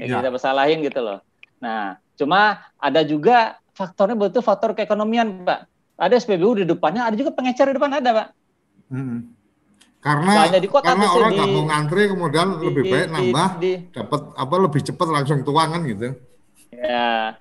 [0.00, 0.16] ya, ya.
[0.24, 1.20] kita bisa salahin gitu loh
[1.60, 5.68] nah cuma ada juga faktornya betul faktor keekonomian pak
[5.98, 8.26] ada SPBU di depannya, ada juga pengecer di depan ada, Pak.
[8.94, 9.34] Hmm.
[9.98, 13.48] Karena di kota karena orang nggak mau ngantri kemudian di, lebih baik di, nambah
[13.90, 16.14] dapat apa lebih cepat langsung tuangan gitu.
[16.70, 17.34] Ya,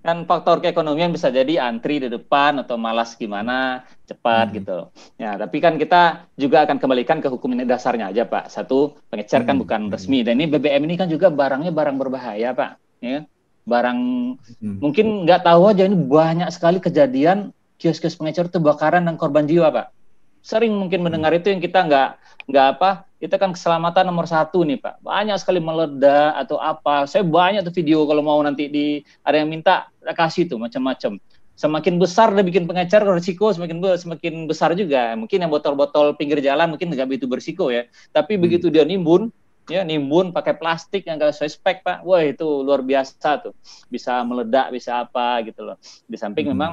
[0.00, 4.56] kan faktor keekonomian bisa jadi antri di depan atau malas gimana cepat hmm.
[4.56, 4.78] gitu.
[5.20, 8.48] Ya, tapi kan kita juga akan kembalikan ke hukum ini dasarnya aja, Pak.
[8.48, 9.62] Satu, pengecer kan hmm.
[9.62, 9.92] bukan hmm.
[9.92, 12.70] resmi dan ini BBM ini kan juga barangnya barang berbahaya, Pak.
[13.04, 13.28] Ya,
[13.68, 13.98] barang
[14.40, 14.76] hmm.
[14.80, 19.72] mungkin nggak tahu aja ini banyak sekali kejadian kios-kios pengecer itu bakaran dan korban jiwa
[19.72, 19.92] pak
[20.40, 22.08] sering mungkin mendengar itu yang kita nggak
[22.48, 22.90] nggak apa
[23.20, 25.04] kita kan keselamatan nomor satu nih pak.
[25.04, 27.04] Banyak sekali meledak atau apa.
[27.04, 31.20] Saya banyak tuh video kalau mau nanti di ada yang minta kasih tuh macam-macam.
[31.52, 35.12] Semakin besar dia bikin pengecer risiko semakin semakin besar juga.
[35.20, 37.84] Mungkin yang botol-botol pinggir jalan mungkin nggak begitu berisiko ya.
[38.16, 38.42] Tapi hmm.
[38.42, 39.28] begitu dia nimbun
[39.68, 43.52] ya nimbun pakai plastik yang gak sesuai spek pak wah itu luar biasa tuh.
[43.92, 45.76] Bisa meledak bisa apa gitu loh.
[46.08, 46.56] Di samping hmm.
[46.56, 46.72] memang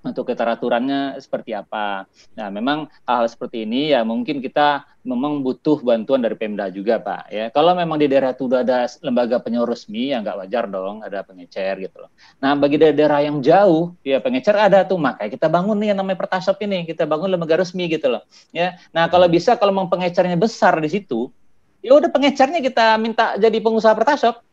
[0.00, 2.08] untuk keteraturannya seperti apa.
[2.32, 7.00] Nah, memang hal, hal seperti ini ya mungkin kita memang butuh bantuan dari Pemda juga,
[7.00, 7.32] Pak.
[7.32, 11.00] Ya, kalau memang di daerah itu udah ada lembaga penyuluh resmi, ya nggak wajar dong
[11.04, 12.10] ada pengecer gitu loh.
[12.40, 16.18] Nah, bagi daerah yang jauh, ya pengecer ada tuh, makanya kita bangun nih yang namanya
[16.20, 18.24] Pertasop ini, kita bangun lembaga resmi gitu loh.
[18.52, 21.32] Ya, nah kalau bisa kalau memang pengecernya besar di situ,
[21.80, 24.44] ya udah pengecernya kita minta jadi pengusaha Pertasop.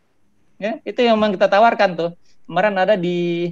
[0.58, 2.12] Ya, itu yang memang kita tawarkan tuh.
[2.48, 3.52] Kemarin ada di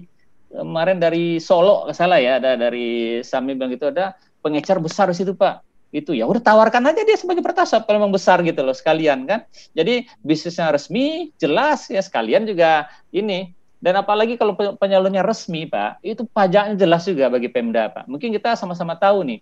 [0.52, 5.34] kemarin dari Solo salah ya ada dari Sami bilang itu ada pengecer besar di situ
[5.34, 5.64] Pak.
[5.96, 9.48] Itu ya udah tawarkan aja dia sebagai pertasop kalau memang besar gitu loh sekalian kan?
[9.72, 13.56] Jadi bisnisnya resmi jelas ya sekalian juga ini.
[13.80, 18.10] Dan apalagi kalau penyalurnya resmi Pak itu pajaknya jelas juga bagi Pemda Pak.
[18.10, 19.40] Mungkin kita sama-sama tahu nih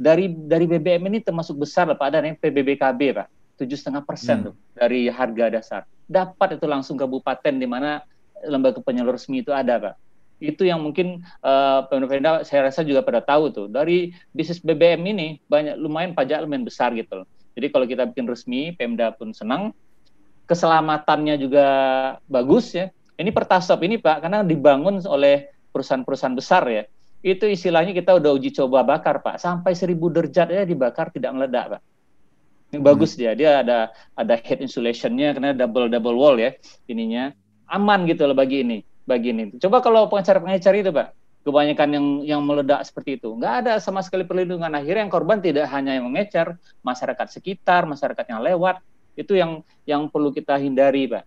[0.00, 2.02] dari dari BBM ini termasuk besar Pak.
[2.02, 3.28] Ada yang PBBKB Pak.
[3.62, 5.82] tujuh setengah persen tuh dari harga dasar.
[6.08, 8.02] Dapat itu langsung kabupaten di mana
[8.42, 9.94] lembaga penyalur resmi itu ada, Pak.
[10.42, 13.66] Itu yang mungkin uh, pemerintah saya rasa juga pada tahu tuh.
[13.70, 17.26] Dari bisnis BBM ini banyak lumayan pajak lumayan besar gitu loh.
[17.54, 19.70] Jadi kalau kita bikin resmi, Pemda pun senang.
[20.50, 21.66] Keselamatannya juga
[22.26, 22.90] bagus ya.
[23.14, 26.82] Ini pertasop ini Pak, karena dibangun oleh perusahaan-perusahaan besar ya.
[27.22, 29.38] Itu istilahnya kita udah uji coba bakar Pak.
[29.38, 31.82] Sampai seribu derajat ya dibakar tidak meledak Pak.
[32.72, 33.20] Ini bagus hmm.
[33.20, 33.78] dia, dia ada
[34.16, 36.56] ada head insulationnya karena double double wall ya
[36.88, 37.36] ininya
[37.68, 39.42] aman gitu loh bagi ini bagi ini.
[39.58, 44.22] Coba kalau pengecar-pengecar itu, Pak, kebanyakan yang yang meledak seperti itu, nggak ada sama sekali
[44.22, 44.70] perlindungan.
[44.70, 46.56] Akhirnya yang korban tidak hanya yang mengecar,
[46.86, 48.78] masyarakat sekitar, masyarakat yang lewat,
[49.18, 51.24] itu yang yang perlu kita hindari, Pak,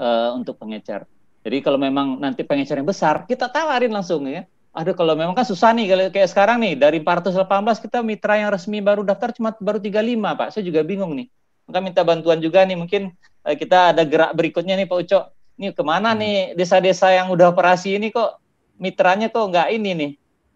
[0.00, 1.04] uh, untuk pengecar.
[1.44, 4.44] Jadi kalau memang nanti pengecar yang besar, kita tawarin langsung ya.
[4.68, 7.40] Ada kalau memang kan susah nih kayak sekarang nih dari 418
[7.88, 10.48] kita mitra yang resmi baru daftar cuma baru 35 Pak.
[10.54, 11.26] Saya juga bingung nih.
[11.68, 13.12] Maka minta bantuan juga nih mungkin
[13.44, 15.24] uh, kita ada gerak berikutnya nih Pak Ucok
[15.58, 16.18] ini ke mana hmm.
[16.22, 18.38] nih desa-desa yang udah operasi ini kok
[18.78, 20.12] mitranya kok nggak ini nih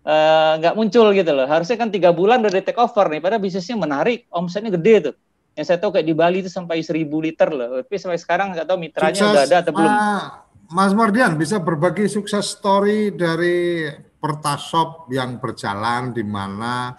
[0.06, 1.44] eh, nggak uh, muncul gitu loh.
[1.50, 5.14] Harusnya kan tiga bulan udah di take over nih padahal bisnisnya menarik omsetnya gede tuh.
[5.52, 7.82] Yang saya tahu kayak di Bali itu sampai seribu liter loh.
[7.82, 9.90] Tapi sampai sekarang nggak tahu mitranya sukses, udah ada atau belum.
[9.90, 10.24] Uh,
[10.72, 13.90] Mas Mardian bisa berbagi sukses story dari
[14.22, 16.94] Pertasop yang berjalan di mana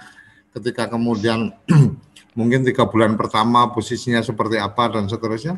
[0.51, 1.55] ketika kemudian
[2.37, 5.57] mungkin tiga bulan pertama posisinya seperti apa dan seterusnya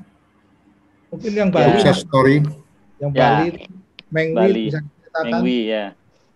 [1.16, 1.80] Mungkin yang Bali.
[1.80, 1.96] Ya.
[1.96, 2.44] story.
[3.00, 3.20] Yang ya.
[3.24, 3.48] Bali,
[4.12, 4.64] Mengwi Bali.
[4.68, 4.80] bisa
[5.24, 5.86] Mengwi ya.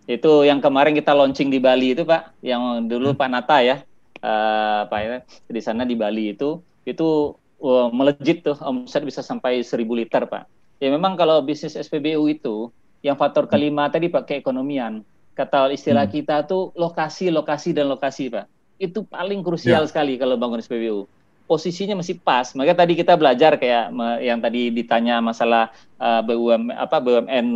[0.08, 3.20] Itu yang kemarin kita launching di Bali itu Pak, yang dulu hmm.
[3.20, 3.84] Pak Nata ya,
[4.24, 6.58] uh, Pak ya, di sana di Bali itu
[6.88, 10.48] itu uh, melejit tuh omset bisa sampai 1000 liter Pak.
[10.80, 12.72] Ya memang kalau bisnis SPBU itu
[13.04, 13.52] yang faktor hmm.
[13.52, 15.04] kelima tadi Pak keekonomian.
[15.36, 16.14] Kata istilah hmm.
[16.16, 18.48] kita tuh lokasi, lokasi dan lokasi Pak.
[18.80, 19.88] Itu paling krusial ya.
[19.88, 21.19] sekali kalau bangun SPBU
[21.50, 22.54] posisinya masih pas.
[22.54, 23.90] Maka tadi kita belajar kayak
[24.22, 27.46] yang tadi ditanya masalah uh, eh, BUM apa BUMN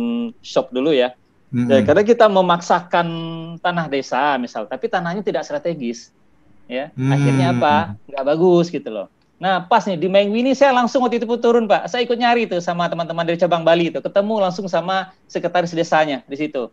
[0.43, 1.15] shop dulu ya.
[1.55, 1.71] Mm-hmm.
[1.71, 3.07] Ya, karena kita memaksakan
[3.63, 6.11] tanah desa misal, tapi tanahnya tidak strategis,
[6.67, 7.13] ya mm-hmm.
[7.15, 7.75] akhirnya apa?
[8.11, 9.07] Nggak bagus gitu loh.
[9.39, 12.51] Nah pas nih di Mengwi ini saya langsung waktu itu turun pak, saya ikut nyari
[12.51, 16.67] tuh sama teman-teman dari cabang Bali itu, ketemu langsung sama sekretaris desanya di situ.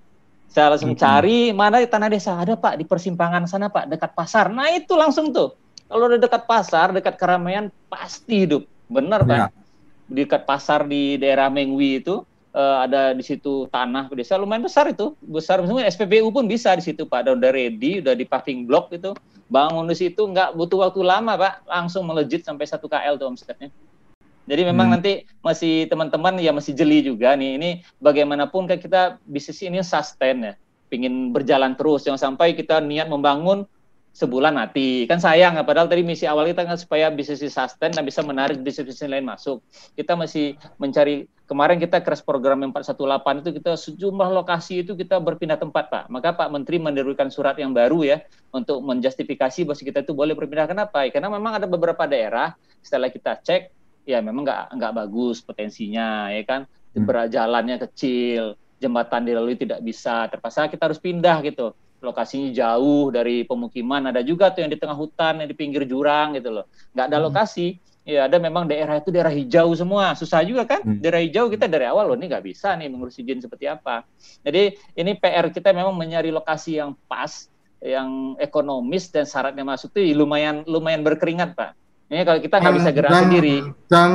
[0.51, 1.07] Saya langsung mm-hmm.
[1.07, 4.51] cari mana tanah desa ada pak di persimpangan sana pak dekat pasar.
[4.51, 5.55] Nah itu langsung tuh
[5.93, 8.65] kalau udah dekat pasar, dekat keramaian pasti hidup.
[8.89, 9.39] Benar kan?
[9.39, 9.47] Ya.
[10.09, 12.25] Dekat pasar di daerah Mengwi itu
[12.57, 15.13] uh, ada di situ tanah desa lumayan besar itu.
[15.21, 17.29] Besar semua SPBU pun bisa di situ Pak.
[17.29, 19.13] Udah, udah ready, udah di paving block itu.
[19.53, 21.69] Bangun di situ nggak butuh waktu lama Pak.
[21.69, 23.69] Langsung melejit sampai satu KL tuh omsetnya.
[24.43, 24.95] Jadi memang hmm.
[24.99, 27.61] nanti masih teman-teman ya masih jeli juga nih.
[27.61, 27.71] Ini
[28.01, 30.55] bagaimanapun kan kita bisnis ini sustain ya.
[30.89, 32.05] Pingin berjalan terus.
[32.05, 33.65] Jangan sampai kita niat membangun
[34.13, 35.09] sebulan mati.
[35.09, 39.09] Kan sayang padahal tadi misi awal kita kan supaya bisnis sustain dan bisa menarik bisnis-bisnis
[39.09, 39.65] lain masuk.
[39.97, 45.17] Kita masih mencari kemarin kita crash program yang 418 itu kita sejumlah lokasi itu kita
[45.19, 46.05] berpindah tempat Pak.
[46.13, 48.17] Maka Pak Menteri menerbitkan surat yang baru ya
[48.53, 50.69] untuk menjustifikasi bahwa kita itu boleh berpindah.
[50.69, 51.09] Kenapa?
[51.09, 52.53] Karena memang ada beberapa daerah
[52.85, 53.63] setelah kita cek
[54.05, 56.69] ya memang nggak nggak bagus potensinya ya kan?
[56.93, 57.09] Hmm.
[57.09, 61.73] berjalannya kecil jembatan dilalui tidak bisa terpaksa kita harus pindah gitu
[62.03, 64.11] lokasinya jauh dari pemukiman.
[64.11, 66.65] Ada juga tuh yang di tengah hutan yang di pinggir jurang gitu loh.
[66.93, 67.27] Nggak ada hmm.
[67.31, 67.69] lokasi.
[68.03, 70.19] Ya ada memang daerah itu daerah hijau semua.
[70.19, 70.83] Susah juga kan?
[70.83, 70.99] Hmm.
[70.99, 74.03] daerah hijau kita dari awal loh ini nggak bisa nih mengurus izin seperti apa.
[74.43, 77.47] Jadi ini PR kita memang mencari lokasi yang pas
[77.83, 81.79] yang ekonomis dan syaratnya masuk itu lumayan lumayan berkeringat pak.
[82.13, 83.57] Ini kalau kita nggak bisa gerak dan, sendiri.
[83.89, 84.11] dan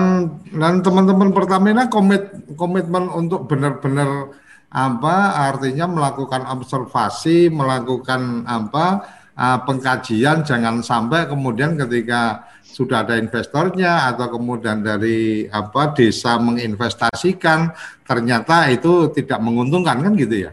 [0.54, 4.38] dan teman-teman Pertamina komit komitmen untuk benar-benar
[4.78, 14.06] apa artinya melakukan observasi, melakukan apa uh, pengkajian jangan sampai kemudian ketika sudah ada investornya
[14.14, 17.74] atau kemudian dari apa desa menginvestasikan
[18.06, 20.52] ternyata itu tidak menguntungkan kan gitu ya.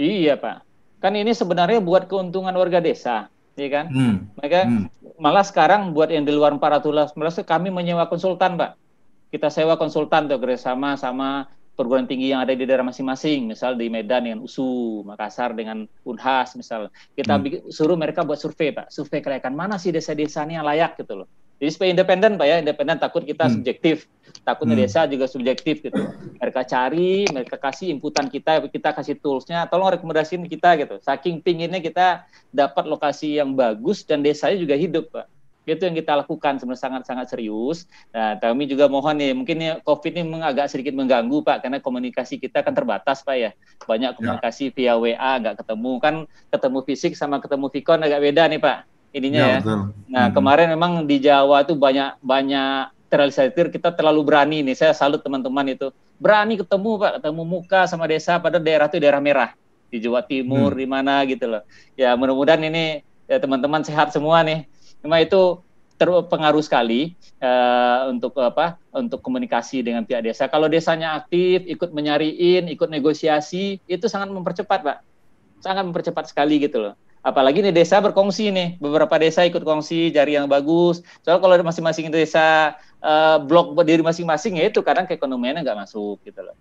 [0.00, 0.64] Iya, Pak.
[1.04, 3.28] Kan ini sebenarnya buat keuntungan warga desa,
[3.60, 3.92] ya kan?
[3.92, 4.16] Hmm.
[4.40, 4.84] Mereka hmm.
[5.20, 7.12] malah sekarang buat yang di luar 400
[7.44, 8.80] kami menyewa konsultan, Pak.
[9.28, 11.44] Kita sewa konsultan tuh kerjasama sama
[11.74, 16.52] perguruan tinggi yang ada di daerah masing-masing, misal di Medan dengan USU, Makassar dengan Unhas,
[16.52, 17.72] misal kita hmm.
[17.72, 21.28] suruh mereka buat survei, Pak, survei kelayakan mana sih desa-desa ini yang layak gitu loh.
[21.60, 23.54] Jadi supaya independen, Pak ya, independen takut kita hmm.
[23.60, 23.96] subjektif,
[24.44, 24.84] takutnya hmm.
[24.84, 26.02] desa juga subjektif gitu.
[26.40, 31.00] Mereka cari, mereka kasih inputan kita, kita kasih toolsnya, tolong rekomendasiin kita gitu.
[31.00, 35.39] Saking pinginnya kita dapat lokasi yang bagus dan desanya juga hidup, Pak
[35.70, 37.86] itu yang kita lakukan sebenarnya sangat-sangat serius.
[38.10, 42.42] Nah, kami juga mohon nih, mungkin ya COVID ini agak sedikit mengganggu Pak, karena komunikasi
[42.42, 43.50] kita kan terbatas Pak ya.
[43.86, 44.16] Banyak ya.
[44.16, 44.74] komunikasi ya.
[44.74, 45.92] via WA, nggak ketemu.
[46.02, 46.14] Kan
[46.50, 48.78] ketemu fisik sama ketemu Vicon agak beda nih Pak.
[49.10, 49.58] ininya ya.
[49.58, 49.74] ya.
[50.06, 50.34] Nah hmm.
[50.38, 54.78] kemarin memang di Jawa tuh banyak banyak terrealisir kita terlalu berani nih.
[54.78, 55.90] Saya salut teman-teman itu
[56.22, 59.50] berani ketemu pak, ketemu muka sama desa pada daerah itu daerah merah
[59.90, 60.78] di Jawa Timur hmm.
[60.78, 61.62] di mana gitu loh.
[61.98, 64.70] Ya mudah-mudahan ini ya teman-teman sehat semua nih.
[65.00, 65.62] Memang itu
[66.00, 67.12] terpengaruh sekali
[67.44, 70.48] uh, untuk apa untuk komunikasi dengan pihak desa.
[70.48, 74.98] Kalau desanya aktif, ikut menyariin, ikut negosiasi, itu sangat mempercepat, Pak.
[75.60, 76.94] Sangat mempercepat sekali gitu loh.
[77.20, 81.04] Apalagi nih desa berkongsi nih, beberapa desa ikut kongsi jari yang bagus.
[81.20, 86.40] Soal kalau masing-masing desa uh, blok berdiri masing-masing ya itu kadang keekonomiannya nggak masuk gitu
[86.40, 86.56] loh.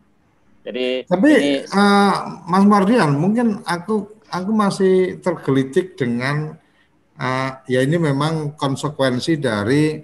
[0.68, 6.60] Jadi tapi ini, uh, Mas Mardian, mungkin aku aku masih tergelitik dengan
[7.20, 10.00] uh, ya ini memang konsekuensi dari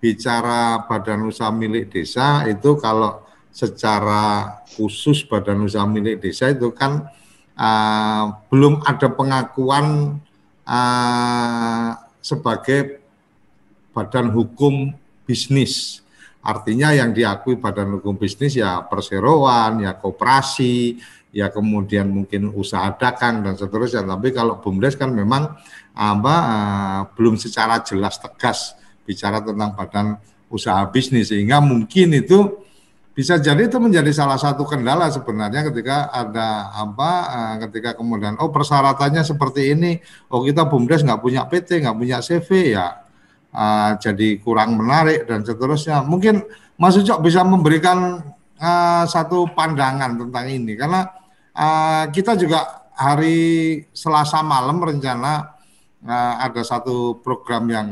[0.00, 3.24] bicara badan usaha milik desa itu kalau
[3.54, 7.06] secara khusus badan usaha milik desa itu kan
[7.54, 10.18] uh, belum ada pengakuan
[10.66, 13.04] uh, sebagai
[13.94, 14.90] badan hukum
[15.24, 16.02] bisnis.
[16.44, 21.00] Artinya yang diakui badan hukum bisnis ya perseroan, ya koperasi,
[21.32, 24.04] ya kemudian mungkin usaha dagang dan seterusnya.
[24.04, 25.56] Tapi kalau BUMDes kan memang
[25.94, 28.74] apa uh, belum secara jelas tegas
[29.06, 30.06] bicara tentang badan
[30.50, 32.62] usaha bisnis sehingga mungkin itu
[33.14, 38.50] bisa jadi itu menjadi salah satu kendala sebenarnya ketika ada apa uh, ketika kemudian oh
[38.50, 40.02] persyaratannya seperti ini
[40.34, 43.04] oh kita bumdes nggak punya PT nggak punya CV ya
[43.54, 46.02] uh, jadi kurang menarik dan seterusnya.
[46.04, 46.42] Mungkin
[46.76, 48.20] Mas Ucok bisa memberikan
[48.58, 51.06] uh, satu pandangan tentang ini karena
[51.54, 55.53] uh, kita juga hari Selasa malam rencana
[56.04, 57.88] uh, ada satu program yang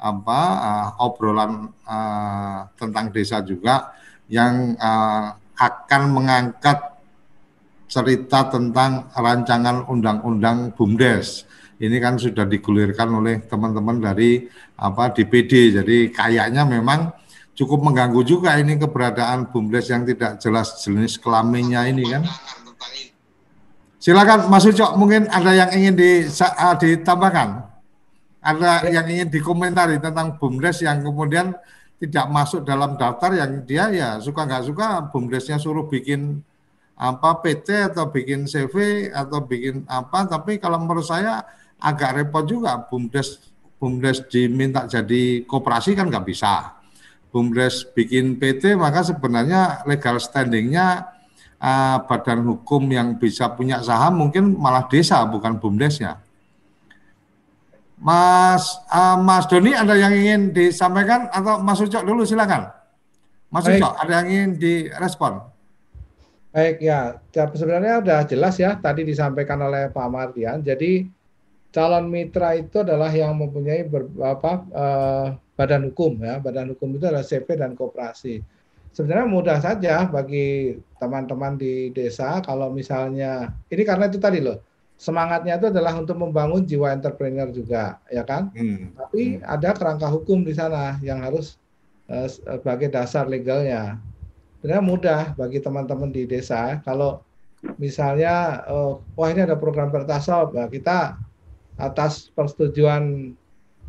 [0.00, 3.94] apa uh, obrolan uh, tentang desa juga
[4.28, 6.94] yang uh, akan mengangkat
[7.86, 11.46] cerita tentang rancangan undang-undang BUMDes.
[11.78, 15.78] Ini kan sudah digulirkan oleh teman-teman dari apa DPD.
[15.78, 17.14] Jadi kayaknya memang
[17.54, 22.24] cukup mengganggu juga ini keberadaan BUMDes yang tidak jelas jenis kelaminnya ini kan.
[24.04, 27.72] Silakan Mas Ucok, mungkin ada yang ingin di, uh, ditambahkan?
[28.44, 31.56] Ada yang ingin dikomentari tentang BUMDes yang kemudian
[31.96, 36.44] tidak masuk dalam daftar yang dia ya suka nggak suka BUMDesnya suruh bikin
[37.00, 40.28] apa PT atau bikin CV atau bikin apa.
[40.28, 41.40] Tapi kalau menurut saya
[41.80, 42.84] agak repot juga.
[42.84, 43.40] BUMDes
[43.80, 46.76] BUMDes diminta jadi koperasi kan nggak bisa.
[47.32, 51.13] BUMDes bikin PT maka sebenarnya legal standingnya
[51.64, 56.20] uh, badan hukum yang bisa punya saham mungkin malah desa bukan bumdesnya.
[57.96, 62.68] Mas uh, Mas Doni ada yang ingin disampaikan atau Mas Ucok dulu silakan.
[63.48, 63.80] Mas Baik.
[63.80, 65.32] Ucok ada yang ingin direspon?
[66.54, 70.62] Baik ya, sebenarnya sudah jelas ya tadi disampaikan oleh Pak Mardian.
[70.62, 71.02] Jadi
[71.74, 75.26] calon mitra itu adalah yang mempunyai ber, apa, uh,
[75.58, 76.38] badan hukum ya.
[76.38, 78.38] Badan hukum itu adalah CP dan koperasi
[78.94, 84.62] sebenarnya mudah saja bagi teman-teman di desa kalau misalnya ini karena itu tadi loh
[84.94, 88.94] semangatnya itu adalah untuk membangun jiwa entrepreneur juga ya kan hmm.
[88.94, 89.42] tapi hmm.
[89.42, 91.58] ada kerangka hukum di sana yang harus
[92.06, 93.98] uh, sebagai dasar legalnya
[94.62, 97.20] sebenarnya mudah bagi teman-teman di desa kalau
[97.76, 101.18] misalnya uh, wah ini ada program pertasop ya kita
[101.74, 103.34] atas persetujuan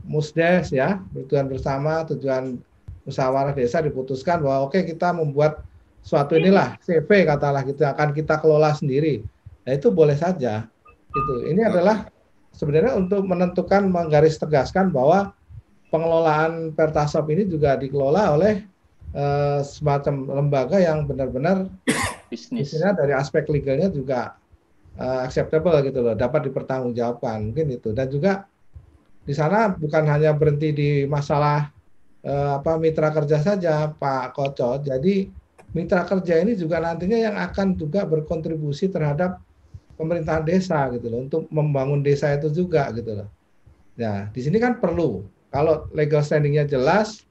[0.01, 2.57] musdes ya persetujuan bersama tujuan
[3.05, 5.61] musyawarah desa diputuskan bahwa oke okay, kita membuat
[6.05, 9.25] suatu inilah CV katalah gitu akan kita kelola sendiri.
[9.65, 10.69] Nah itu boleh saja.
[11.09, 12.09] Itu ini adalah
[12.53, 15.33] sebenarnya untuk menentukan menggaris tegaskan bahwa
[15.89, 18.65] pengelolaan Pertasop ini juga dikelola oleh
[19.13, 21.69] uh, semacam lembaga yang benar-benar
[22.29, 24.37] bisnisnya dari aspek legalnya juga
[24.97, 28.49] uh, acceptable gitu loh, dapat dipertanggungjawabkan mungkin itu dan juga
[29.25, 31.74] di sana bukan hanya berhenti di masalah
[32.25, 34.81] eh, apa mitra kerja saja Pak Koco.
[34.81, 35.29] Jadi
[35.77, 39.37] mitra kerja ini juga nantinya yang akan juga berkontribusi terhadap
[39.95, 43.29] pemerintahan desa gitu loh untuk membangun desa itu juga gitu loh.
[43.95, 45.23] Nah, di sini kan perlu
[45.55, 47.23] kalau legal standingnya jelas,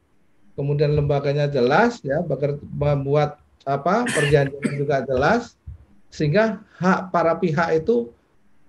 [0.56, 2.24] kemudian lembaganya jelas ya,
[2.72, 3.36] membuat
[3.68, 5.60] apa perjanjian juga jelas
[6.08, 8.08] sehingga hak para pihak itu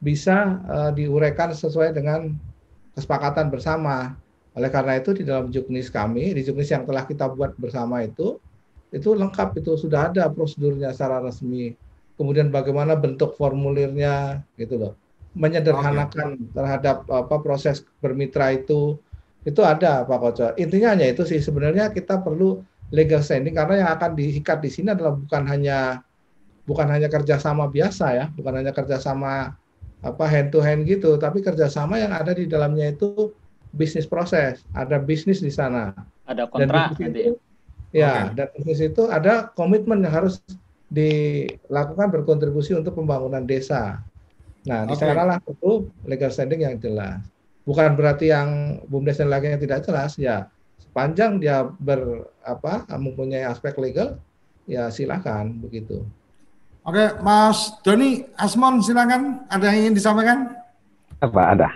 [0.03, 2.35] bisa uh, diuraikan sesuai dengan
[2.97, 4.17] kesepakatan bersama.
[4.55, 8.39] Oleh karena itu di dalam juknis kami, di juknis yang telah kita buat bersama itu,
[8.95, 11.75] itu lengkap itu sudah ada prosedurnya secara resmi.
[12.15, 14.93] Kemudian bagaimana bentuk formulirnya gitu loh.
[15.35, 16.51] Menyederhanakan okay.
[16.55, 18.95] terhadap apa proses bermitra itu
[19.43, 20.47] itu ada Pak Koco.
[20.55, 22.63] Intinya hanya itu sih sebenarnya kita perlu
[22.95, 25.99] legal standing karena yang akan diikat di sini adalah bukan hanya
[26.63, 29.53] bukan hanya kerjasama biasa ya, bukan hanya kerjasama
[30.01, 33.35] apa hand to hand gitu, tapi kerjasama yang ada di dalamnya itu
[33.75, 35.91] bisnis proses, ada bisnis di sana.
[36.25, 37.11] Ada kontrak dan.
[37.11, 37.37] Itu,
[37.91, 38.39] ya, okay.
[38.39, 40.39] dan bisnis itu ada komitmen yang harus
[40.87, 43.99] dilakukan berkontribusi untuk pembangunan desa.
[44.65, 44.95] Nah, okay.
[44.95, 47.21] di sanalah perlu legal standing yang jelas.
[47.67, 50.49] Bukan berarti yang bumdes dan lainnya tidak jelas, ya
[50.79, 54.21] sepanjang dia ber apa mempunyai aspek legal,
[54.69, 56.05] ya silakan begitu.
[56.85, 59.41] Oke, Mas Doni Asmon, silakan.
[59.49, 60.53] Ada yang ingin disampaikan?
[61.17, 61.69] Apa ada?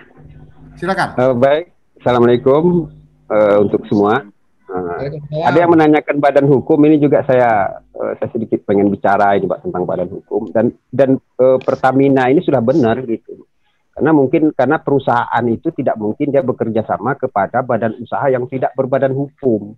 [0.78, 1.18] Silakan.
[1.18, 2.88] Uh, baik, assalamualaikum
[3.28, 4.24] uh, untuk semua.
[4.70, 9.50] Uh, ada yang menanyakan badan hukum ini juga saya uh, saya sedikit pengen bicara ini
[9.50, 13.44] pak tentang badan hukum dan dan uh, Pertamina ini sudah benar gitu
[13.90, 18.72] karena mungkin karena perusahaan itu tidak mungkin dia bekerja sama kepada badan usaha yang tidak
[18.78, 19.74] berbadan hukum.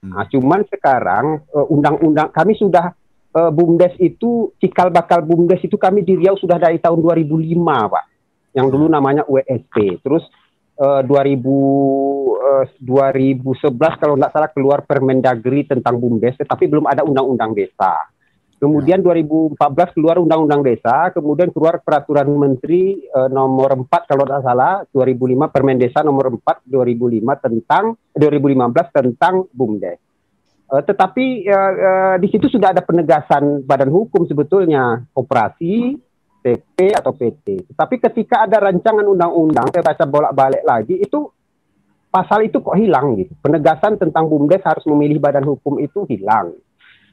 [0.00, 0.14] Hmm.
[0.14, 2.94] Nah, cuman sekarang undang-undang uh, kami sudah
[3.34, 8.04] uh, BUMDes itu cikal bakal BUMDes itu kami di Riau sudah dari tahun 2005 Pak
[8.54, 10.22] yang dulu namanya USP terus
[10.80, 17.52] uh, 2000 uh, 2011 kalau tidak salah keluar Permendagri tentang BUMDes tetapi belum ada undang-undang
[17.52, 18.10] desa
[18.56, 19.60] Kemudian 2014
[19.92, 25.76] keluar Undang-Undang Desa, kemudian keluar Peraturan Menteri uh, nomor 4 kalau tidak salah 2005 Permen
[25.76, 27.84] Desa nomor 4 2005 tentang
[28.16, 30.00] 2015 tentang BUMDes.
[30.72, 36.00] Uh, tetapi uh, uh, di situ sudah ada penegasan badan hukum sebetulnya operasi
[36.46, 37.74] TP atau PT.
[37.74, 41.26] Tetapi ketika ada rancangan undang-undang, saya baca bolak-balik lagi itu
[42.06, 43.34] pasal itu kok hilang gitu.
[43.42, 46.54] Penegasan tentang BUMDes harus memilih badan hukum itu hilang.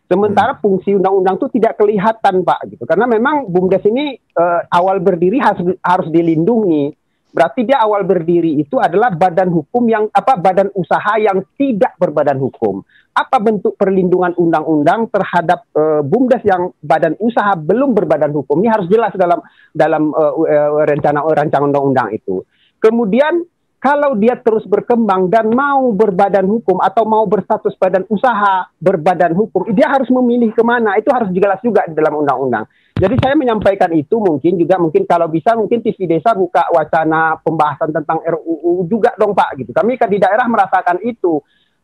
[0.06, 0.62] Sementara hmm.
[0.62, 2.86] fungsi undang-undang itu tidak kelihatan Pak gitu.
[2.86, 6.94] Karena memang BUMDes ini uh, awal berdiri harus harus dilindungi
[7.34, 12.38] Berarti dia awal berdiri itu adalah badan hukum yang apa badan usaha yang tidak berbadan
[12.38, 12.86] hukum.
[13.14, 18.90] Apa bentuk perlindungan undang-undang terhadap uh, bumdes yang badan usaha belum berbadan hukum ini harus
[18.90, 19.38] jelas dalam
[19.70, 22.42] dalam uh, uh, rencana rancangan undang-undang itu.
[22.82, 23.46] Kemudian
[23.84, 29.68] kalau dia terus berkembang dan mau berbadan hukum atau mau berstatus badan usaha berbadan hukum,
[29.76, 30.96] dia harus memilih ke mana.
[30.96, 32.64] Itu harus jelas juga di dalam undang-undang.
[32.96, 37.92] Jadi saya menyampaikan itu mungkin juga mungkin kalau bisa mungkin TV Desa buka wacana pembahasan
[37.92, 39.76] tentang RUU juga dong Pak gitu.
[39.76, 41.44] Kami kan di daerah merasakan itu.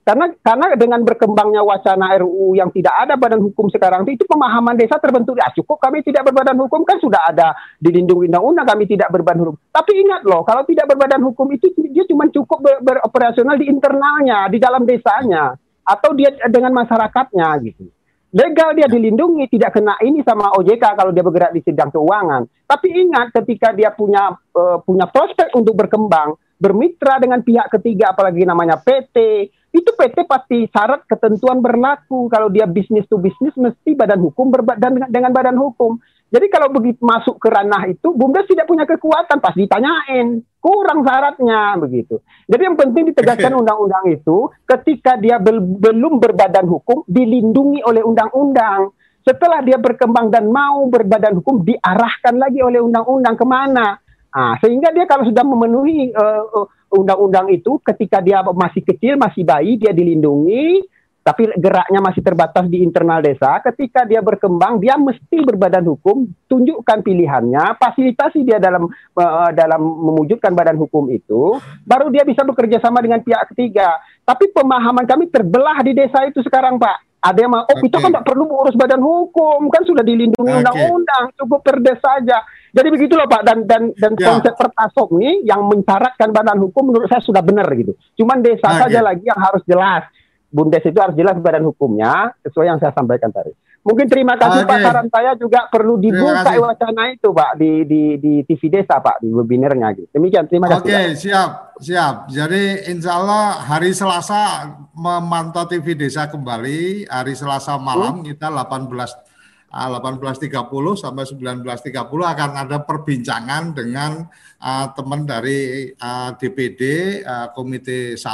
[0.09, 4.97] Karena karena dengan berkembangnya wacana RUU yang tidak ada badan hukum sekarang itu pemahaman desa
[4.97, 9.53] terbentuk ya cukup kami tidak berbadan hukum kan sudah ada dilindungi undang-undang kami tidak berbadan
[9.53, 9.61] hukum.
[9.69, 14.49] Tapi ingat loh kalau tidak berbadan hukum itu dia cuma cukup ber beroperasional di internalnya
[14.49, 15.53] di dalam desanya
[15.85, 17.85] atau dia dengan masyarakatnya gitu.
[18.33, 22.49] Legal dia dilindungi, tidak kena ini sama OJK kalau dia bergerak di sidang keuangan.
[22.65, 28.41] Tapi ingat ketika dia punya uh, punya prospek untuk berkembang, bermitra dengan pihak ketiga apalagi
[28.41, 34.17] namanya PT, itu PT pasti syarat ketentuan berlaku kalau dia bisnis to bisnis mesti badan
[34.17, 36.01] hukum berbadan dengan, badan hukum.
[36.29, 41.73] Jadi kalau begitu masuk ke ranah itu, BUMDes tidak punya kekuatan, pas ditanyain, kurang syaratnya
[41.81, 42.21] begitu.
[42.45, 48.93] Jadi yang penting ditegaskan undang-undang itu, ketika dia bel belum berbadan hukum, dilindungi oleh undang-undang.
[49.25, 53.97] Setelah dia berkembang dan mau berbadan hukum, diarahkan lagi oleh undang-undang ke mana?
[54.29, 59.81] Nah, sehingga dia kalau sudah memenuhi uh, undang-undang itu ketika dia masih kecil, masih bayi,
[59.81, 60.85] dia dilindungi,
[61.25, 63.57] tapi geraknya masih terbatas di internal desa.
[63.61, 70.53] Ketika dia berkembang, dia mesti berbadan hukum, tunjukkan pilihannya, fasilitasi dia dalam uh, dalam mewujudkan
[70.53, 73.97] badan hukum itu, baru dia bisa bekerja sama dengan pihak ketiga.
[74.25, 77.09] Tapi pemahaman kami terbelah di desa itu sekarang, Pak.
[77.19, 77.91] Ada yang mau, oh okay.
[77.91, 81.35] kita kan tidak perlu mengurus badan hukum, kan sudah dilindungi undang-undang, okay.
[81.35, 82.39] cukup perdes saja.
[82.69, 84.25] Jadi begitulah Pak dan dan dan ya.
[84.29, 87.97] konsep pertasok ini yang mensyaratkan badan hukum menurut saya sudah benar gitu.
[88.17, 89.05] Cuman desa nah, saja ya.
[89.05, 90.05] lagi yang harus jelas.
[90.49, 93.53] Bundes itu harus jelas badan hukumnya sesuai yang saya sampaikan tadi.
[93.79, 94.69] Mungkin terima kasih okay.
[94.75, 99.23] Pak saran saya juga perlu dibuka wacana itu Pak di di di TV Desa Pak
[99.23, 100.09] di webinarnya gitu.
[100.19, 100.83] Demikian terima kasih.
[100.83, 102.15] Oke, okay, siap, siap.
[102.27, 108.27] Jadi insya Allah hari Selasa memantau TV Desa kembali hari Selasa malam hmm?
[108.27, 109.28] kita 18
[109.69, 114.25] 18.30 ah, sampai 19.30 akan ada perbincangan dengan
[114.57, 116.81] uh, teman dari uh, ah, DPD
[117.21, 118.25] uh, Komite 1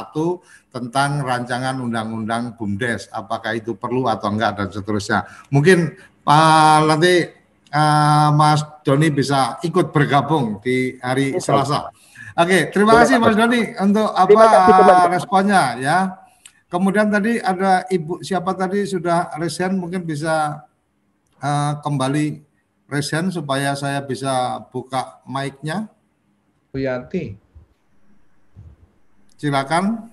[0.72, 5.28] tentang rancangan undang-undang BUMDes apakah itu perlu atau enggak dan seterusnya.
[5.52, 7.28] Mungkin uh, nanti
[7.76, 11.92] uh, Mas Doni bisa ikut bergabung di hari Selasa.
[12.36, 15.98] Oke, terima kasih Mas Doni untuk apa responnya ya.
[16.68, 20.66] Kemudian tadi ada Ibu siapa tadi sudah resen mungkin bisa
[21.42, 22.44] uh, kembali
[22.86, 25.90] resen supaya saya bisa buka mic-nya.
[26.70, 27.36] Bu Yanti.
[29.36, 30.12] Silakan.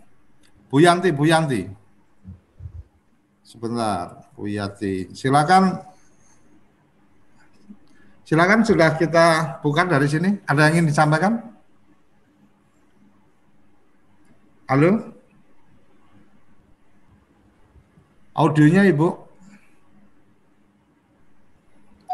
[0.73, 1.69] Bu Yanti, Bu Yanti.
[3.44, 5.12] Sebentar, Bu Yanti.
[5.12, 5.85] Silakan.
[8.24, 10.40] Silakan sudah kita buka dari sini.
[10.49, 11.53] Ada yang ingin disampaikan?
[14.73, 15.12] Halo?
[18.32, 19.22] Audionya Ibu.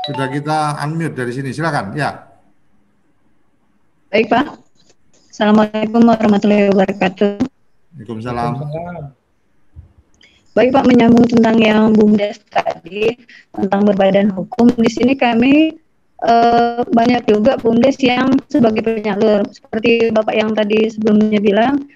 [0.08, 1.52] Sudah kita unmute dari sini.
[1.52, 1.92] Silakan.
[1.92, 2.24] Ya.
[4.08, 4.56] Baik, Pak.
[5.28, 7.44] Assalamualaikum warahmatullahi wabarakatuh.
[7.94, 8.52] Waalaikumsalam.
[10.56, 13.14] Baik Pak, menyambung tentang yang BUMDes tadi
[13.54, 14.66] tentang berbadan hukum.
[14.74, 15.76] Di sini kami
[16.24, 19.46] eh, banyak juga BUMDes yang sebagai penyalur.
[19.54, 21.86] Seperti Bapak yang tadi sebelumnya bilang,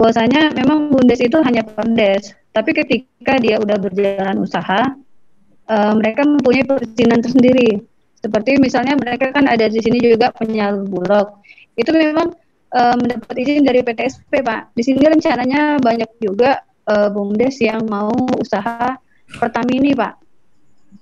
[0.00, 2.32] bahwasanya memang BUMDes itu hanya pendes.
[2.56, 4.96] Tapi ketika dia udah berjalan usaha,
[5.68, 7.78] uh, mereka mempunyai perizinan tersendiri.
[8.18, 11.38] Seperti misalnya mereka kan ada di sini juga penyalur bulog.
[11.78, 12.34] Itu memang
[12.74, 14.74] uh, mendapat izin dari PTSP, Pak.
[14.74, 16.58] Di sini rencananya banyak juga
[16.90, 20.18] uh, BUMDes yang mau usaha Pertamini, Pak.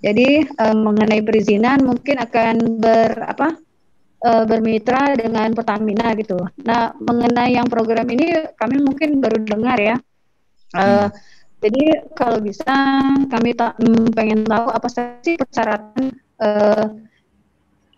[0.05, 3.49] Jadi uh, mengenai perizinan mungkin akan ber apa
[4.27, 6.35] bermitra dengan Pertamina gitu.
[6.67, 9.95] Nah, mengenai yang program ini kami mungkin baru dengar ya.
[10.75, 11.07] Uh,
[11.67, 12.71] jadi kalau bisa
[13.27, 16.95] kami tak hmm, pengen tahu apa sih persyaratan uh,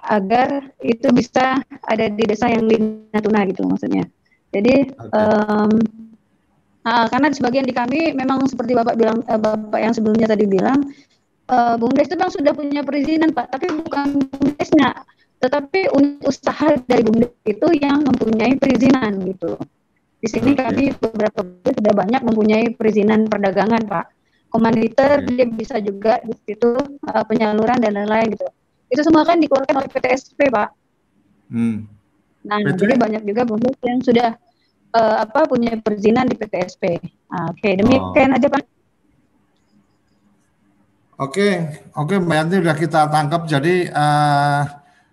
[0.09, 2.81] agar itu bisa ada di desa yang di
[3.12, 4.09] Natuna gitu maksudnya.
[4.57, 5.12] Jadi okay.
[5.12, 5.69] um,
[6.81, 10.89] nah, karena sebagian di kami memang seperti bapak bilang uh, bapak yang sebelumnya tadi bilang
[11.53, 14.97] uh, bumdes itu bang sudah punya perizinan pak, tapi bukan bumdesnya,
[15.45, 19.61] tetapi unit usaha dari bumdes itu yang mempunyai perizinan gitu.
[20.19, 20.62] Di sini okay.
[20.66, 24.07] kami beberapa sudah banyak mempunyai perizinan perdagangan, Pak.
[24.51, 25.27] Komanditer okay.
[25.31, 26.74] dia bisa juga di situ
[27.07, 28.47] uh, penyaluran dan lain-lain gitu.
[28.90, 30.69] Itu semua kan dikeluarkan oleh PTSP, Pak.
[31.55, 31.86] Hmm.
[32.43, 32.89] Nah, Betul.
[32.89, 34.28] jadi banyak juga bumdes yang sudah
[34.97, 36.99] uh, apa punya perizinan di PTSP.
[37.31, 38.36] Nah, oke, okay, demikian oh.
[38.40, 38.62] aja, Pak.
[41.19, 41.49] Oke,
[41.99, 43.43] oke Mbak Yanti sudah kita tangkap.
[43.51, 44.62] Jadi uh,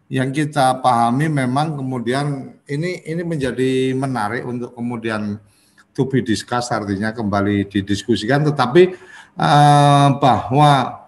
[0.06, 5.41] yang kita pahami memang kemudian ini ini menjadi menarik untuk kemudian
[5.98, 8.45] to be discussed artinya kembali didiskusikan.
[8.45, 8.94] Tetapi
[9.40, 11.02] uh, bahwa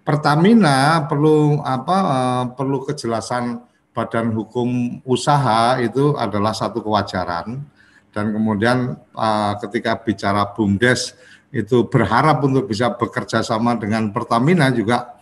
[0.00, 7.62] Pertamina perlu apa uh, perlu kejelasan badan hukum usaha itu adalah satu kewajaran.
[8.10, 11.14] Dan kemudian uh, ketika bicara BUMDes
[11.50, 15.19] itu berharap untuk bisa bekerja sama dengan Pertamina juga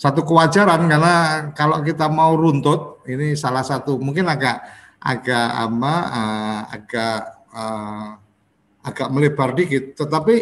[0.00, 1.14] satu kewajaran karena
[1.52, 4.64] kalau kita mau runtut ini salah satu mungkin agak
[4.96, 7.20] agak apa uh, agak
[7.52, 8.08] uh,
[8.80, 9.92] agak melebar dikit.
[10.00, 10.36] Tetapi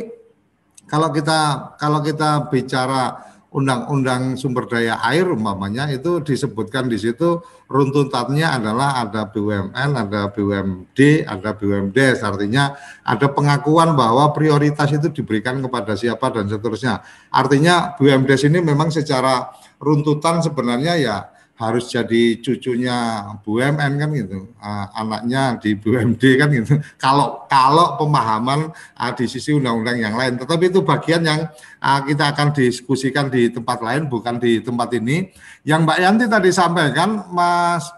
[0.86, 3.18] kalau kita kalau kita bicara
[3.48, 11.24] undang-undang sumber daya air umpamanya itu disebutkan di situ runtutannya adalah ada BUMN, ada BUMD,
[11.24, 12.20] ada BUMDes.
[12.20, 17.00] Artinya ada pengakuan bahwa prioritas itu diberikan kepada siapa dan seterusnya.
[17.32, 19.48] Artinya BUMDes ini memang secara
[19.80, 21.16] runtutan sebenarnya ya
[21.58, 26.78] harus jadi cucunya BUMN kan gitu, uh, anaknya di BUMD kan gitu.
[26.94, 31.50] Kalau kalau pemahaman uh, di sisi undang-undang yang lain, tetapi itu bagian yang
[31.82, 35.34] uh, kita akan diskusikan di tempat lain, bukan di tempat ini.
[35.66, 37.90] Yang Mbak Yanti tadi sampaikan, Mas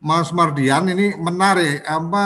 [0.00, 2.24] Mas Mardian ini menarik apa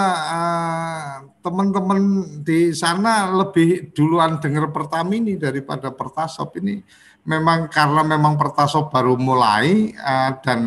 [1.43, 6.83] teman-teman di sana lebih duluan dengar Pertamini daripada Pertasop ini
[7.25, 10.67] memang karena memang Pertasop baru mulai uh, dan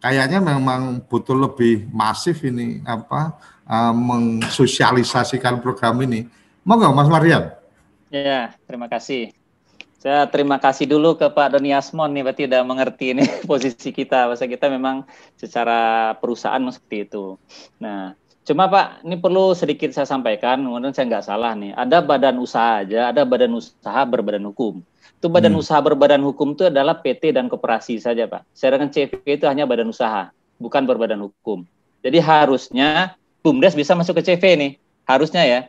[0.00, 3.34] kayaknya memang butuh lebih masif ini apa
[3.66, 6.30] uh, mensosialisasikan program ini.
[6.66, 7.54] Monggo Mas Marian.
[8.10, 9.34] Ya, terima kasih.
[9.96, 14.30] Saya terima kasih dulu ke Pak Doni Asmon nih, berarti udah mengerti ini posisi kita.
[14.30, 15.02] Bahasa kita memang
[15.34, 17.34] secara perusahaan seperti itu.
[17.82, 18.14] Nah,
[18.46, 21.74] cuma Pak, ini perlu sedikit saya sampaikan, kemudian saya nggak salah nih.
[21.74, 24.78] Ada badan usaha aja, ada badan usaha berbadan hukum.
[25.16, 25.62] Itu badan hmm.
[25.64, 28.44] usaha berbadan hukum itu adalah PT dan koperasi saja, Pak.
[28.52, 30.28] Sedangkan CV itu hanya badan usaha,
[30.60, 31.64] bukan berbadan hukum.
[32.04, 34.72] Jadi harusnya BUMDes bisa masuk ke CV nih.
[35.08, 35.60] Harusnya ya.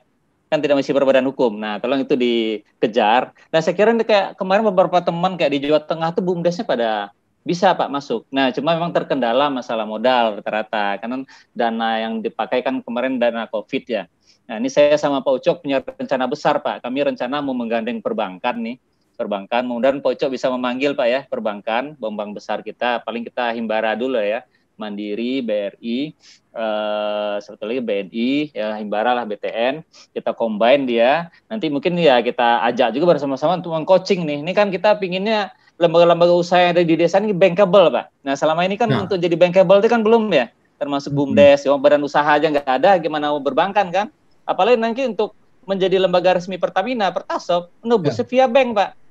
[0.51, 1.55] Kan tidak masih berbadan hukum.
[1.55, 3.31] Nah, tolong itu dikejar.
[3.51, 7.15] Nah, saya kira kayak kemarin beberapa teman kayak di Jawa Tengah tuh BUMDesnya pada
[7.47, 8.27] bisa Pak masuk.
[8.27, 10.99] Nah, cuma memang terkendala masalah modal rata-rata.
[10.99, 11.23] Karena
[11.55, 14.03] dana yang dipakai kan kemarin dana COVID ya.
[14.47, 16.83] Nah, ini saya sama Pak Ucok punya rencana besar Pak.
[16.83, 18.75] Kami rencana mau menggandeng perbankan nih
[19.17, 19.65] perbankan.
[19.65, 23.01] Mudah-mudahan Pocok bisa memanggil Pak ya perbankan, bank-bank besar kita.
[23.01, 24.45] Paling kita himbara dulu ya.
[24.77, 26.13] Mandiri, BRI,
[26.53, 29.81] eh, sebetulnya BNI, ya Himbara lah BTN,
[30.13, 31.33] kita combine dia.
[31.49, 34.45] Nanti mungkin ya kita ajak juga bersama-sama untuk mengcoaching nih.
[34.45, 35.49] Ini kan kita pinginnya
[35.81, 38.05] lembaga-lembaga usaha yang ada di desa ini bankable, Pak.
[38.21, 39.01] Nah selama ini kan ya.
[39.01, 41.09] untuk jadi bankable itu kan belum ya, termasuk.
[41.09, 41.81] BUMDes, hmm.
[41.81, 44.07] badan usaha aja nggak ada, gimana mau berbankan kan?
[44.45, 45.33] Apalagi nanti untuk
[45.65, 48.29] menjadi lembaga resmi Pertamina, Pertasop, menebusnya ya.
[48.29, 49.06] via bank, Pak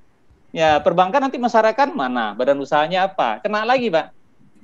[0.56, 2.32] Ya, perbankan nanti masyarakat mana?
[2.32, 3.44] Badan usahanya apa?
[3.44, 4.16] Kena lagi, Pak.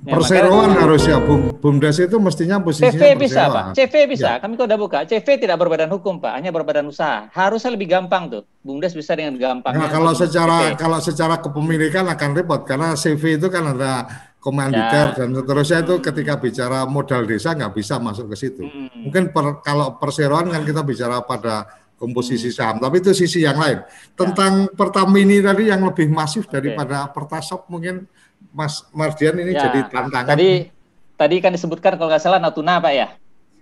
[0.02, 4.34] Ya, perseroan harusnya Bum Bumdes itu mestinya posisinya CV bisa Pak, CV bisa.
[4.34, 4.42] Ya.
[4.42, 7.30] Kami kok udah buka, CV tidak berbadan hukum Pak, hanya berbadan usaha.
[7.30, 8.42] Harusnya lebih gampang tuh.
[8.66, 9.78] Bumdes bisa dengan gampang.
[9.78, 10.80] Nah, kalau secara CV.
[10.80, 14.10] kalau secara kepemilikan akan repot karena CV itu kan ada
[14.42, 15.16] komanditer ya.
[15.22, 18.66] dan seterusnya itu ketika bicara modal desa nggak bisa masuk ke situ.
[18.66, 19.06] Hmm.
[19.06, 22.56] Mungkin per, kalau perseroan kan kita bicara pada komposisi hmm.
[22.58, 23.78] saham, tapi itu sisi yang lain.
[24.18, 24.74] Tentang ya.
[24.74, 27.14] Pertamini tadi yang lebih masif daripada okay.
[27.14, 28.10] Pertasop mungkin
[28.50, 29.70] Mas Mardian ini ya.
[29.70, 30.34] jadi tantangan.
[30.34, 30.66] Tadi
[31.14, 33.08] tadi kan disebutkan kalau nggak salah Natuna Pak ya?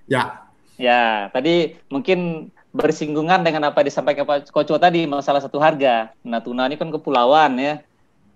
[0.09, 0.25] Ya.
[0.81, 6.17] Ya, tadi mungkin bersinggungan dengan apa disampaikan Pak Koco tadi masalah satu harga.
[6.25, 7.85] Natuna ini kan kepulauan ya.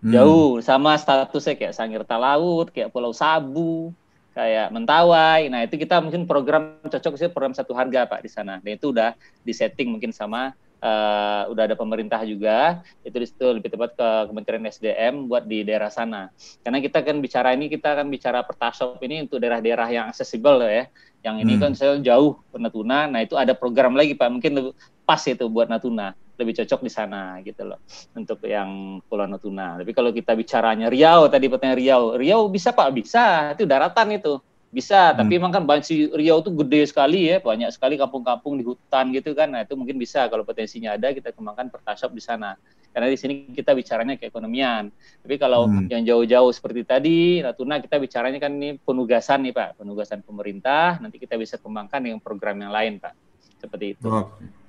[0.05, 0.12] Hmm.
[0.12, 3.97] Jauh sama statusnya kayak Sangirta Laut, kayak Pulau Sabu,
[4.35, 5.47] kayak Mentawai.
[5.48, 8.59] Nah, itu kita mungkin program cocok sih program satu harga Pak di sana.
[8.59, 9.15] Dan itu udah
[9.47, 10.52] disetting mungkin sama
[10.85, 15.65] uh, udah ada pemerintah juga itu di situ lebih tepat ke Kementerian SDM buat di
[15.65, 16.28] daerah sana
[16.61, 20.86] karena kita kan bicara ini kita kan bicara pertasop ini untuk daerah-daerah yang aksesibel ya
[21.24, 21.62] yang ini hmm.
[21.65, 24.77] kan saya jauh ke Natuna nah itu ada program lagi Pak mungkin
[25.09, 27.78] pas itu buat Natuna lebih cocok di sana gitu loh
[28.15, 29.78] untuk yang Pulau Natuna.
[29.78, 34.43] Tapi kalau kita bicaranya Riau tadi pertanyaan Riau, Riau bisa Pak bisa itu daratan itu
[34.74, 35.16] bisa, hmm.
[35.23, 39.31] tapi memang kan Bansi Riau itu gede sekali ya, banyak sekali kampung-kampung di hutan gitu
[39.31, 39.55] kan.
[39.55, 42.59] Nah, itu mungkin bisa kalau potensinya ada kita kembangkan pertasop di sana.
[42.90, 44.90] Karena di sini kita bicaranya keekonomian.
[45.23, 45.94] Tapi kalau hmm.
[45.94, 50.98] yang jauh-jauh seperti tadi, Natuna kita bicaranya kan ini penugasan nih Pak, penugasan pemerintah.
[50.98, 53.15] Nanti kita bisa kembangkan dengan program yang lain Pak.
[53.62, 54.11] Seperti itu.
[54.11, 54.64] Oke.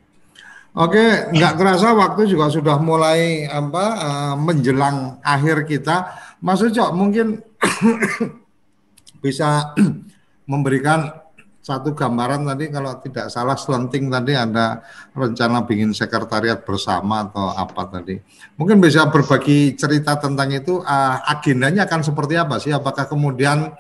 [0.76, 6.12] Oke, nggak kerasa waktu juga sudah mulai apa uh, menjelang akhir kita.
[6.44, 7.40] Mas Ucok, mungkin
[9.24, 9.72] bisa
[10.52, 11.16] memberikan
[11.64, 14.84] satu gambaran tadi kalau tidak salah selenting tadi ada
[15.16, 18.20] rencana bikin sekretariat bersama atau apa tadi.
[18.60, 22.76] Mungkin bisa berbagi cerita tentang itu uh, agendanya akan seperti apa sih?
[22.76, 23.72] Apakah kemudian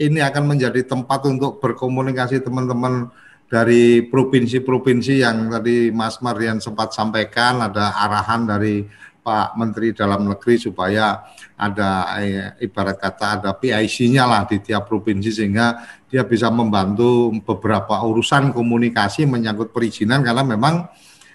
[0.00, 3.12] ini akan menjadi tempat untuk berkomunikasi teman-teman
[3.48, 8.84] dari provinsi-provinsi yang tadi Mas Marian sempat sampaikan ada arahan dari
[9.24, 11.20] Pak Menteri Dalam Negeri supaya
[11.56, 18.00] ada eh, ibarat kata ada PIC-nya lah di tiap provinsi sehingga dia bisa membantu beberapa
[18.04, 20.24] urusan komunikasi menyangkut perizinan.
[20.24, 20.88] Karena memang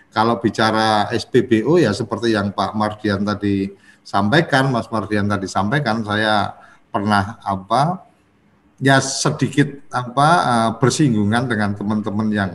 [0.09, 3.69] kalau bicara SPBU ya seperti yang Pak Mardian tadi
[4.01, 6.53] sampaikan, Mas Mardian tadi sampaikan, saya
[6.93, 8.12] pernah apa
[8.83, 12.51] ya sedikit apa uh, bersinggungan dengan teman-teman yang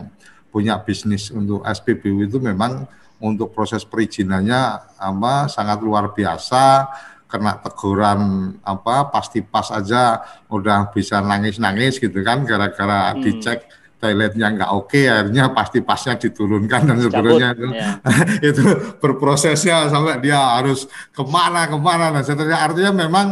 [0.52, 2.84] punya bisnis untuk SPBU itu memang
[3.16, 4.60] untuk proses perizinannya
[5.00, 6.84] apa sangat luar biasa
[7.28, 10.20] kena teguran apa pasti pas aja
[10.52, 13.20] udah bisa nangis-nangis gitu kan gara-gara hmm.
[13.24, 13.68] dicek
[13.98, 17.90] toiletnya nggak oke akhirnya pasti pasnya diturunkan dan sebenarnya itu, ya.
[18.54, 18.62] itu
[19.02, 23.26] berprosesnya sampai dia harus ke mana ke mana dan seterusnya artinya memang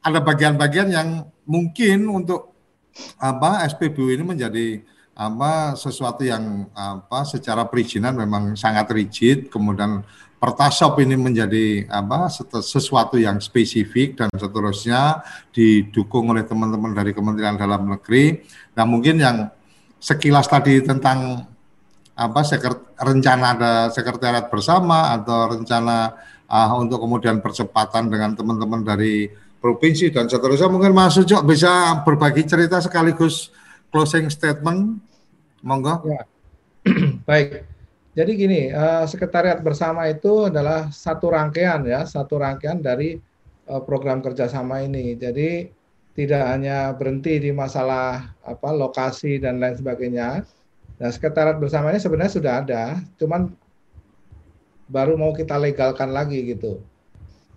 [0.00, 1.08] ada bagian-bagian yang
[1.50, 2.54] mungkin untuk
[3.18, 4.86] apa SPBU ini menjadi
[5.18, 10.06] apa sesuatu yang apa secara perizinan memang sangat rigid kemudian
[10.40, 12.32] Pertasop ini menjadi apa
[12.64, 15.20] sesuatu yang spesifik dan seterusnya
[15.52, 18.40] didukung oleh teman-teman dari Kementerian Dalam Negeri.
[18.72, 19.52] Nah mungkin yang
[20.00, 21.44] sekilas tadi tentang
[22.16, 26.16] apa sekret, rencana ada sekretariat bersama atau rencana
[26.48, 29.28] uh, untuk kemudian percepatan dengan teman-teman dari
[29.60, 33.52] provinsi dan seterusnya mungkin Mas Sujo bisa berbagi cerita sekaligus
[33.92, 34.98] closing statement
[35.60, 36.24] monggo ya.
[37.28, 37.70] baik
[38.10, 43.14] jadi gini, uh, sekretariat bersama itu adalah satu rangkaian ya, satu rangkaian dari
[43.70, 45.14] uh, program kerjasama ini.
[45.14, 45.70] Jadi
[46.18, 50.42] tidak hanya berhenti di masalah apa lokasi dan lain sebagainya.
[50.98, 52.84] Nah, sekretariat bersama ini sebenarnya sudah ada,
[53.14, 53.54] cuman
[54.90, 56.82] baru mau kita legalkan lagi gitu.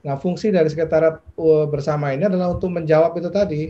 [0.04, 3.64] Nah, fungsi dari sekretariat uh, bersama ini adalah untuk menjawab itu tadi.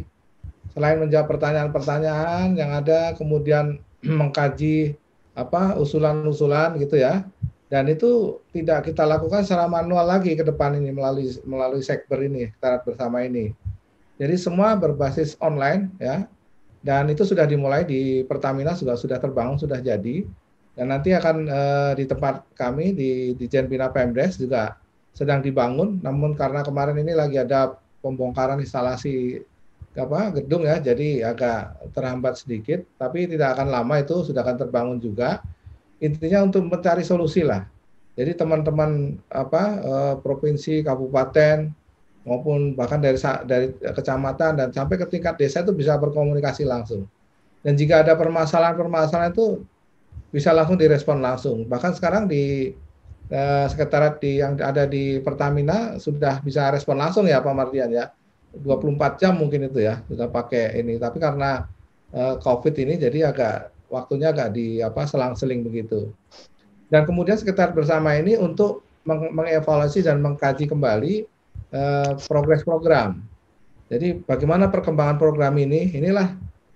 [0.73, 4.97] Selain menjawab pertanyaan-pertanyaan yang ada, kemudian mengkaji
[5.37, 7.21] apa usulan-usulan gitu ya.
[7.69, 12.49] Dan itu tidak kita lakukan secara manual lagi ke depan ini melalui melalui sekber ini,
[12.57, 13.53] tarat bersama ini.
[14.17, 16.25] Jadi semua berbasis online ya.
[16.83, 20.25] Dan itu sudah dimulai di Pertamina sudah sudah terbangun, sudah jadi.
[20.73, 24.82] Dan nanti akan eh, di tempat kami di di Jenpina Pemdes juga
[25.13, 26.01] sedang dibangun.
[26.01, 29.39] Namun karena kemarin ini lagi ada pembongkaran instalasi
[29.93, 32.83] apa gedung ya jadi agak terhambat sedikit.
[32.97, 35.39] Tapi tidak akan lama itu sudah akan terbangun juga.
[36.03, 37.63] Intinya untuk mencari solusi lah.
[38.13, 41.71] Jadi teman-teman apa eh, provinsi kabupaten
[42.23, 47.07] maupun bahkan dari dari kecamatan dan sampai ke tingkat desa itu bisa berkomunikasi langsung.
[47.63, 49.63] Dan jika ada permasalahan-permasalahan itu
[50.33, 51.63] bisa langsung direspon langsung.
[51.63, 52.73] Bahkan sekarang di
[53.29, 58.11] eh, sekretariat di yang ada di Pertamina sudah bisa respon langsung ya Pak Mardian ya.
[58.53, 61.01] 24 jam mungkin itu ya sudah pakai ini.
[61.01, 61.65] Tapi karena
[62.13, 66.09] eh, COVID ini jadi agak waktunya agak di apa selang-seling begitu.
[66.89, 71.13] Dan kemudian sekretariat bersama ini untuk meng mengevaluasi dan mengkaji kembali
[71.73, 73.21] eh, progres program.
[73.89, 75.93] Jadi bagaimana perkembangan program ini?
[75.93, 76.33] Inilah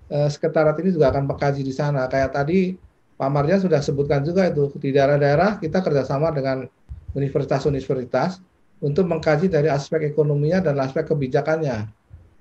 [0.09, 2.09] eh, sekretariat ini juga akan mengkaji di sana.
[2.09, 2.86] Kayak tadi
[3.17, 6.69] Pak Marja sudah sebutkan juga itu di daerah-daerah kita kerjasama dengan
[7.17, 8.37] universitas-universitas
[8.77, 11.89] untuk mengkaji dari aspek ekonominya dan aspek kebijakannya.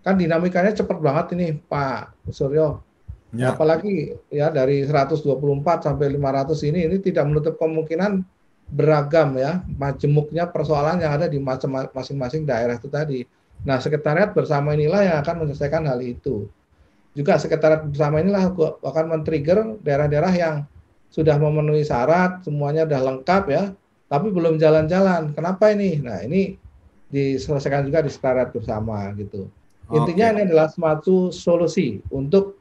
[0.05, 2.85] Kan dinamikanya cepat banget ini Pak Suryo.
[3.33, 3.57] Ya.
[3.57, 5.25] Apalagi ya dari 124
[5.81, 8.21] sampai 500 ini ini tidak menutup kemungkinan
[8.67, 13.25] beragam ya majemuknya persoalan yang ada di masing-masing daerah itu tadi.
[13.65, 16.45] Nah, sekretariat bersama inilah yang akan menyelesaikan hal itu
[17.17, 18.53] juga sekretariat bersama inilah
[18.85, 20.57] akan men-trigger daerah-daerah yang
[21.09, 23.65] sudah memenuhi syarat, semuanya sudah lengkap ya,
[24.13, 25.33] tapi belum jalan-jalan.
[25.33, 25.97] Kenapa ini?
[25.97, 26.61] Nah, ini
[27.09, 29.49] diselesaikan juga di sekretariat bersama gitu.
[29.97, 30.35] Intinya okay.
[30.37, 32.59] ini adalah suatu solusi untuk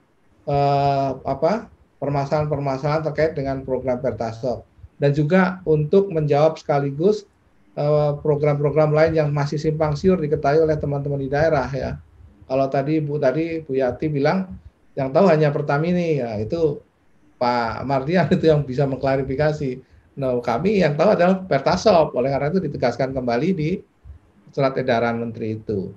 [0.47, 1.67] uh, apa
[1.99, 4.61] permasalahan-permasalahan terkait dengan program Pertasok
[5.01, 7.27] dan juga untuk menjawab sekaligus
[7.75, 11.99] eh, program-program uh, lain yang masih simpang siur diketahui oleh teman-teman di daerah ya
[12.45, 14.53] kalau tadi Bu tadi Bu Yati bilang
[14.95, 16.79] yang tahu hanya Pertamina ya itu
[17.35, 19.81] Pak Mardian itu yang bisa mengklarifikasi.
[20.15, 22.15] Nah, kami yang tahu adalah Pertasop.
[22.15, 23.69] Oleh karena itu ditegaskan kembali di
[24.55, 25.91] surat edaran menteri itu.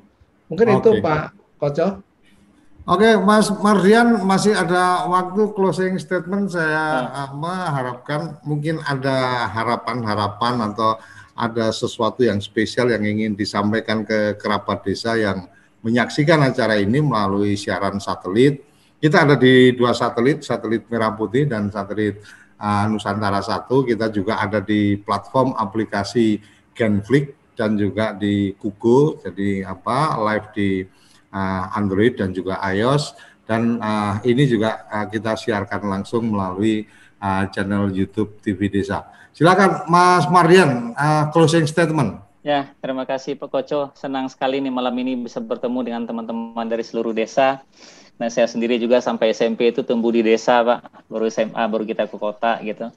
[0.50, 0.78] Mungkin okay.
[0.82, 1.22] itu Pak
[1.62, 2.02] Koco.
[2.88, 6.50] Oke, okay, Mas Mardian masih ada waktu closing statement.
[6.50, 7.30] Saya nah.
[7.36, 10.98] mengharapkan mungkin ada harapan-harapan atau
[11.38, 15.46] ada sesuatu yang spesial yang ingin disampaikan ke kerabat desa yang
[15.82, 18.64] menyaksikan acara ini melalui siaran satelit.
[18.98, 22.18] Kita ada di dua satelit, satelit Merah Putih dan satelit
[22.58, 23.70] uh, Nusantara 1.
[23.86, 26.42] Kita juga ada di platform aplikasi
[26.74, 30.70] Genflix dan juga di Kugo, jadi apa live di
[31.34, 33.14] uh, Android dan juga iOS.
[33.48, 36.84] Dan uh, ini juga uh, kita siarkan langsung melalui
[37.22, 39.08] uh, channel YouTube TV Desa.
[39.32, 42.27] Silakan Mas Marian, uh, closing statement.
[42.46, 43.90] Ya, terima kasih Pak Koco.
[43.98, 47.66] Senang sekali nih malam ini bisa bertemu dengan teman-teman dari seluruh desa.
[48.18, 51.10] Nah, saya sendiri juga sampai SMP itu tumbuh di desa, Pak.
[51.10, 52.90] Baru SMA, baru kita ke kota gitu.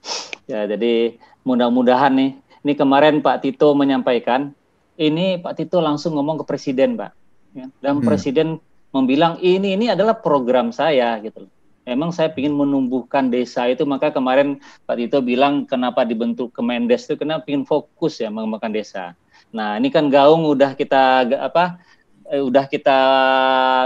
[0.46, 2.32] Ya, jadi mudah-mudahan nih.
[2.62, 4.54] Ini kemarin Pak Tito menyampaikan,
[4.98, 7.12] ini Pak Tito langsung ngomong ke Presiden, Pak.
[7.58, 8.06] Ya, dan hmm.
[8.06, 8.48] Presiden
[8.94, 11.52] membilang ini ini adalah program saya gitu loh
[11.86, 17.18] memang saya ingin menumbuhkan desa itu maka kemarin Pak Tito bilang kenapa dibentuk Kemendes itu
[17.18, 19.18] karena ingin fokus ya mengembangkan desa.
[19.52, 21.80] Nah, ini kan gaung udah kita apa
[22.32, 23.00] eh, udah kita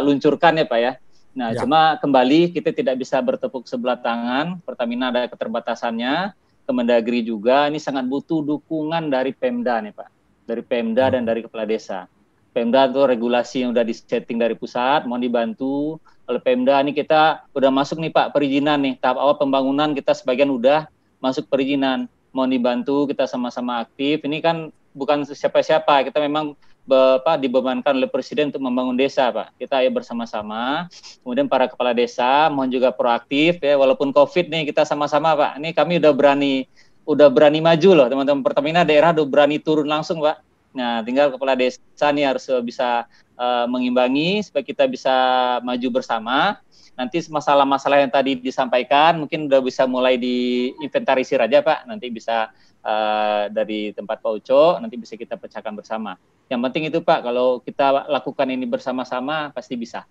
[0.06, 0.94] luncurkan ya Pak ya.
[1.36, 1.66] Nah, ya.
[1.66, 4.62] cuma kembali kita tidak bisa bertepuk sebelah tangan.
[4.64, 6.32] Pertamina ada keterbatasannya,
[6.66, 10.10] Kemendagri juga ini sangat butuh dukungan dari Pemda nih Pak.
[10.50, 11.14] Dari Pemda hmm.
[11.14, 12.10] dan dari kepala desa.
[12.56, 16.82] Pemda itu regulasi yang udah disetting dari pusat, mohon dibantu oleh Pemda.
[16.82, 20.90] Ini kita udah masuk nih Pak perizinan nih tahap awal pembangunan kita sebagian udah
[21.22, 22.10] masuk perizinan.
[22.34, 24.26] Mohon dibantu kita sama-sama aktif.
[24.26, 26.07] Ini kan bukan siapa-siapa.
[26.07, 26.55] Kita memang
[26.85, 29.57] Bapak dibebankan oleh Presiden untuk membangun desa, Pak.
[29.57, 30.85] Kita ayo bersama-sama.
[31.26, 35.51] Kemudian para kepala desa mohon juga proaktif ya, walaupun COVID nih kita sama-sama, Pak.
[35.59, 36.69] Ini kami udah berani
[37.05, 40.45] udah berani maju loh, teman-teman Pertamina daerah udah berani turun langsung, Pak.
[40.77, 45.15] Nah, tinggal kepala desa nih harus bisa uh, mengimbangi supaya kita bisa
[45.65, 46.61] maju bersama.
[46.95, 51.88] Nanti masalah-masalah yang tadi disampaikan mungkin udah bisa mulai diinventarisir aja Pak.
[51.88, 52.51] Nanti bisa
[52.86, 56.14] uh, dari tempat Pak Uco, nanti bisa kita pecahkan bersama.
[56.45, 60.06] Yang penting itu Pak, kalau kita lakukan ini bersama-sama pasti bisa.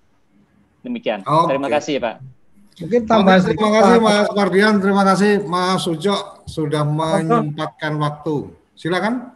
[0.83, 1.23] Demikian.
[1.23, 1.49] Okay.
[1.55, 2.17] Terima kasih Pak.
[2.75, 8.51] Mungkin tambah Oke, terima kasih Mas Mardian, terima kasih Mas Ujo sudah menyempatkan waktu.
[8.75, 9.31] Silakan.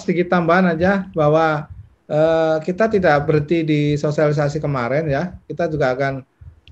[0.00, 1.68] Sedikit tambahan aja bahwa
[2.08, 5.36] uh, kita tidak berhenti di sosialisasi kemarin ya.
[5.44, 6.24] Kita juga akan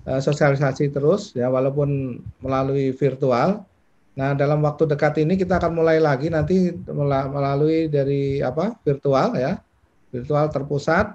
[0.09, 3.68] uh, sosialisasi terus ya walaupun melalui virtual
[4.19, 9.63] Nah, dalam waktu dekat ini kita akan mulai lagi nanti melalui dari apa virtual ya,
[10.11, 11.15] virtual terpusat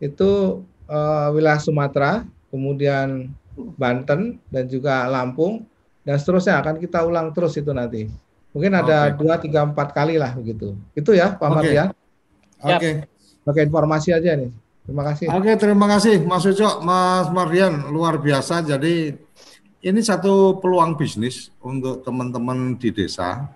[0.00, 3.28] itu uh, wilayah Sumatera, kemudian
[3.76, 5.68] Banten dan juga Lampung
[6.00, 8.08] dan seterusnya akan kita ulang terus itu nanti.
[8.56, 10.72] Mungkin ada dua, tiga, empat kali lah begitu.
[10.96, 11.54] Itu ya, Pak okay.
[11.54, 11.88] Mardian.
[12.64, 12.76] Oke.
[12.80, 12.94] Okay.
[13.44, 14.48] Oke, informasi aja nih.
[14.88, 15.26] Terima kasih.
[15.28, 18.64] Oke, okay, terima kasih Mas Uco, Mas Mardian, luar biasa.
[18.64, 19.12] Jadi
[19.80, 23.48] ini satu peluang bisnis untuk teman-teman di desa,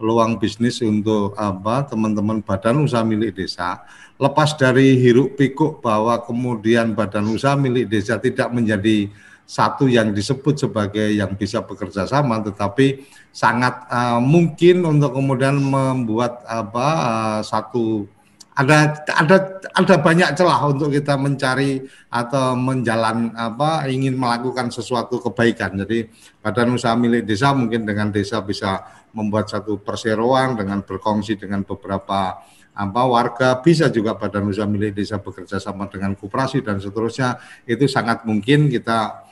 [0.00, 3.84] peluang bisnis untuk apa teman-teman badan usaha milik desa.
[4.16, 9.12] Lepas dari hiruk pikuk bahwa kemudian badan usaha milik desa tidak menjadi
[9.44, 16.40] satu yang disebut sebagai yang bisa bekerja sama, tetapi sangat uh, mungkin untuk kemudian membuat
[16.48, 18.08] apa uh, satu
[18.56, 19.36] ada ada
[19.76, 25.76] ada banyak celah untuk kita mencari atau menjalan apa ingin melakukan sesuatu kebaikan.
[25.76, 26.08] Jadi
[26.40, 28.80] badan usaha milik desa mungkin dengan desa bisa
[29.12, 32.40] membuat satu perseroan dengan berkongsi dengan beberapa
[32.76, 37.36] apa warga bisa juga badan usaha milik desa bekerja sama dengan koperasi dan seterusnya
[37.68, 39.25] itu sangat mungkin kita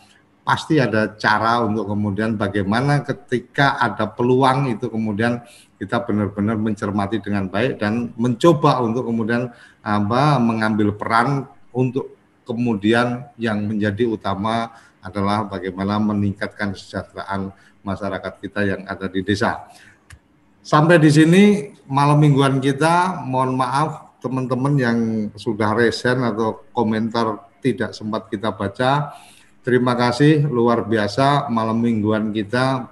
[0.45, 5.41] pasti ada cara untuk kemudian bagaimana ketika ada peluang itu kemudian
[5.81, 9.49] kita benar-benar mencermati dengan baik dan mencoba untuk kemudian
[9.81, 12.12] apa mengambil peran untuk
[12.45, 14.69] kemudian yang menjadi utama
[15.01, 17.49] adalah bagaimana meningkatkan kesejahteraan
[17.81, 19.69] masyarakat kita yang ada di desa.
[20.65, 24.99] Sampai di sini malam mingguan kita, mohon maaf teman-teman yang
[25.37, 29.12] sudah resen atau komentar tidak sempat kita baca
[29.65, 32.85] Terima kasih luar biasa malam mingguan kita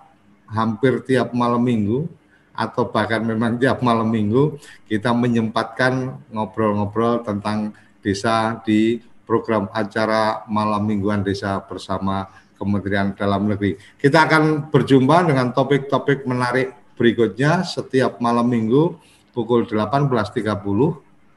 [0.48, 2.08] hampir tiap malam minggu
[2.56, 4.56] atau bahkan memang tiap malam minggu
[4.88, 13.76] kita menyempatkan ngobrol-ngobrol tentang desa di program acara malam mingguan desa bersama Kementerian Dalam Negeri.
[14.00, 18.96] Kita akan berjumpa dengan topik-topik menarik berikutnya setiap malam minggu
[19.36, 20.48] pukul 18.30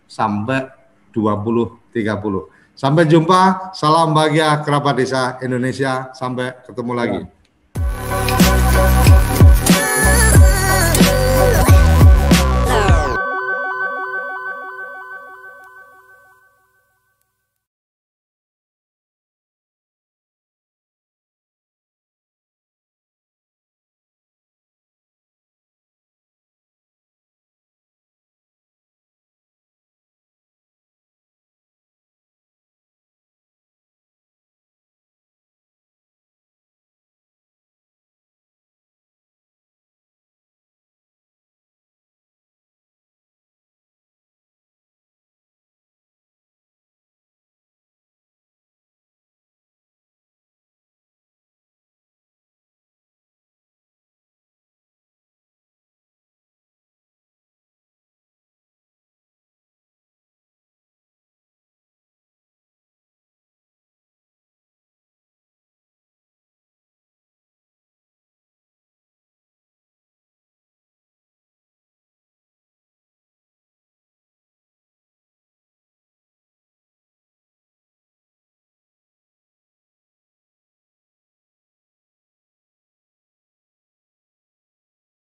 [0.07, 0.71] sampai
[1.11, 2.54] 20.30.
[2.75, 6.11] Sampai jumpa, salam bahagia kerabat desa Indonesia.
[6.11, 7.21] Sampai ketemu lagi.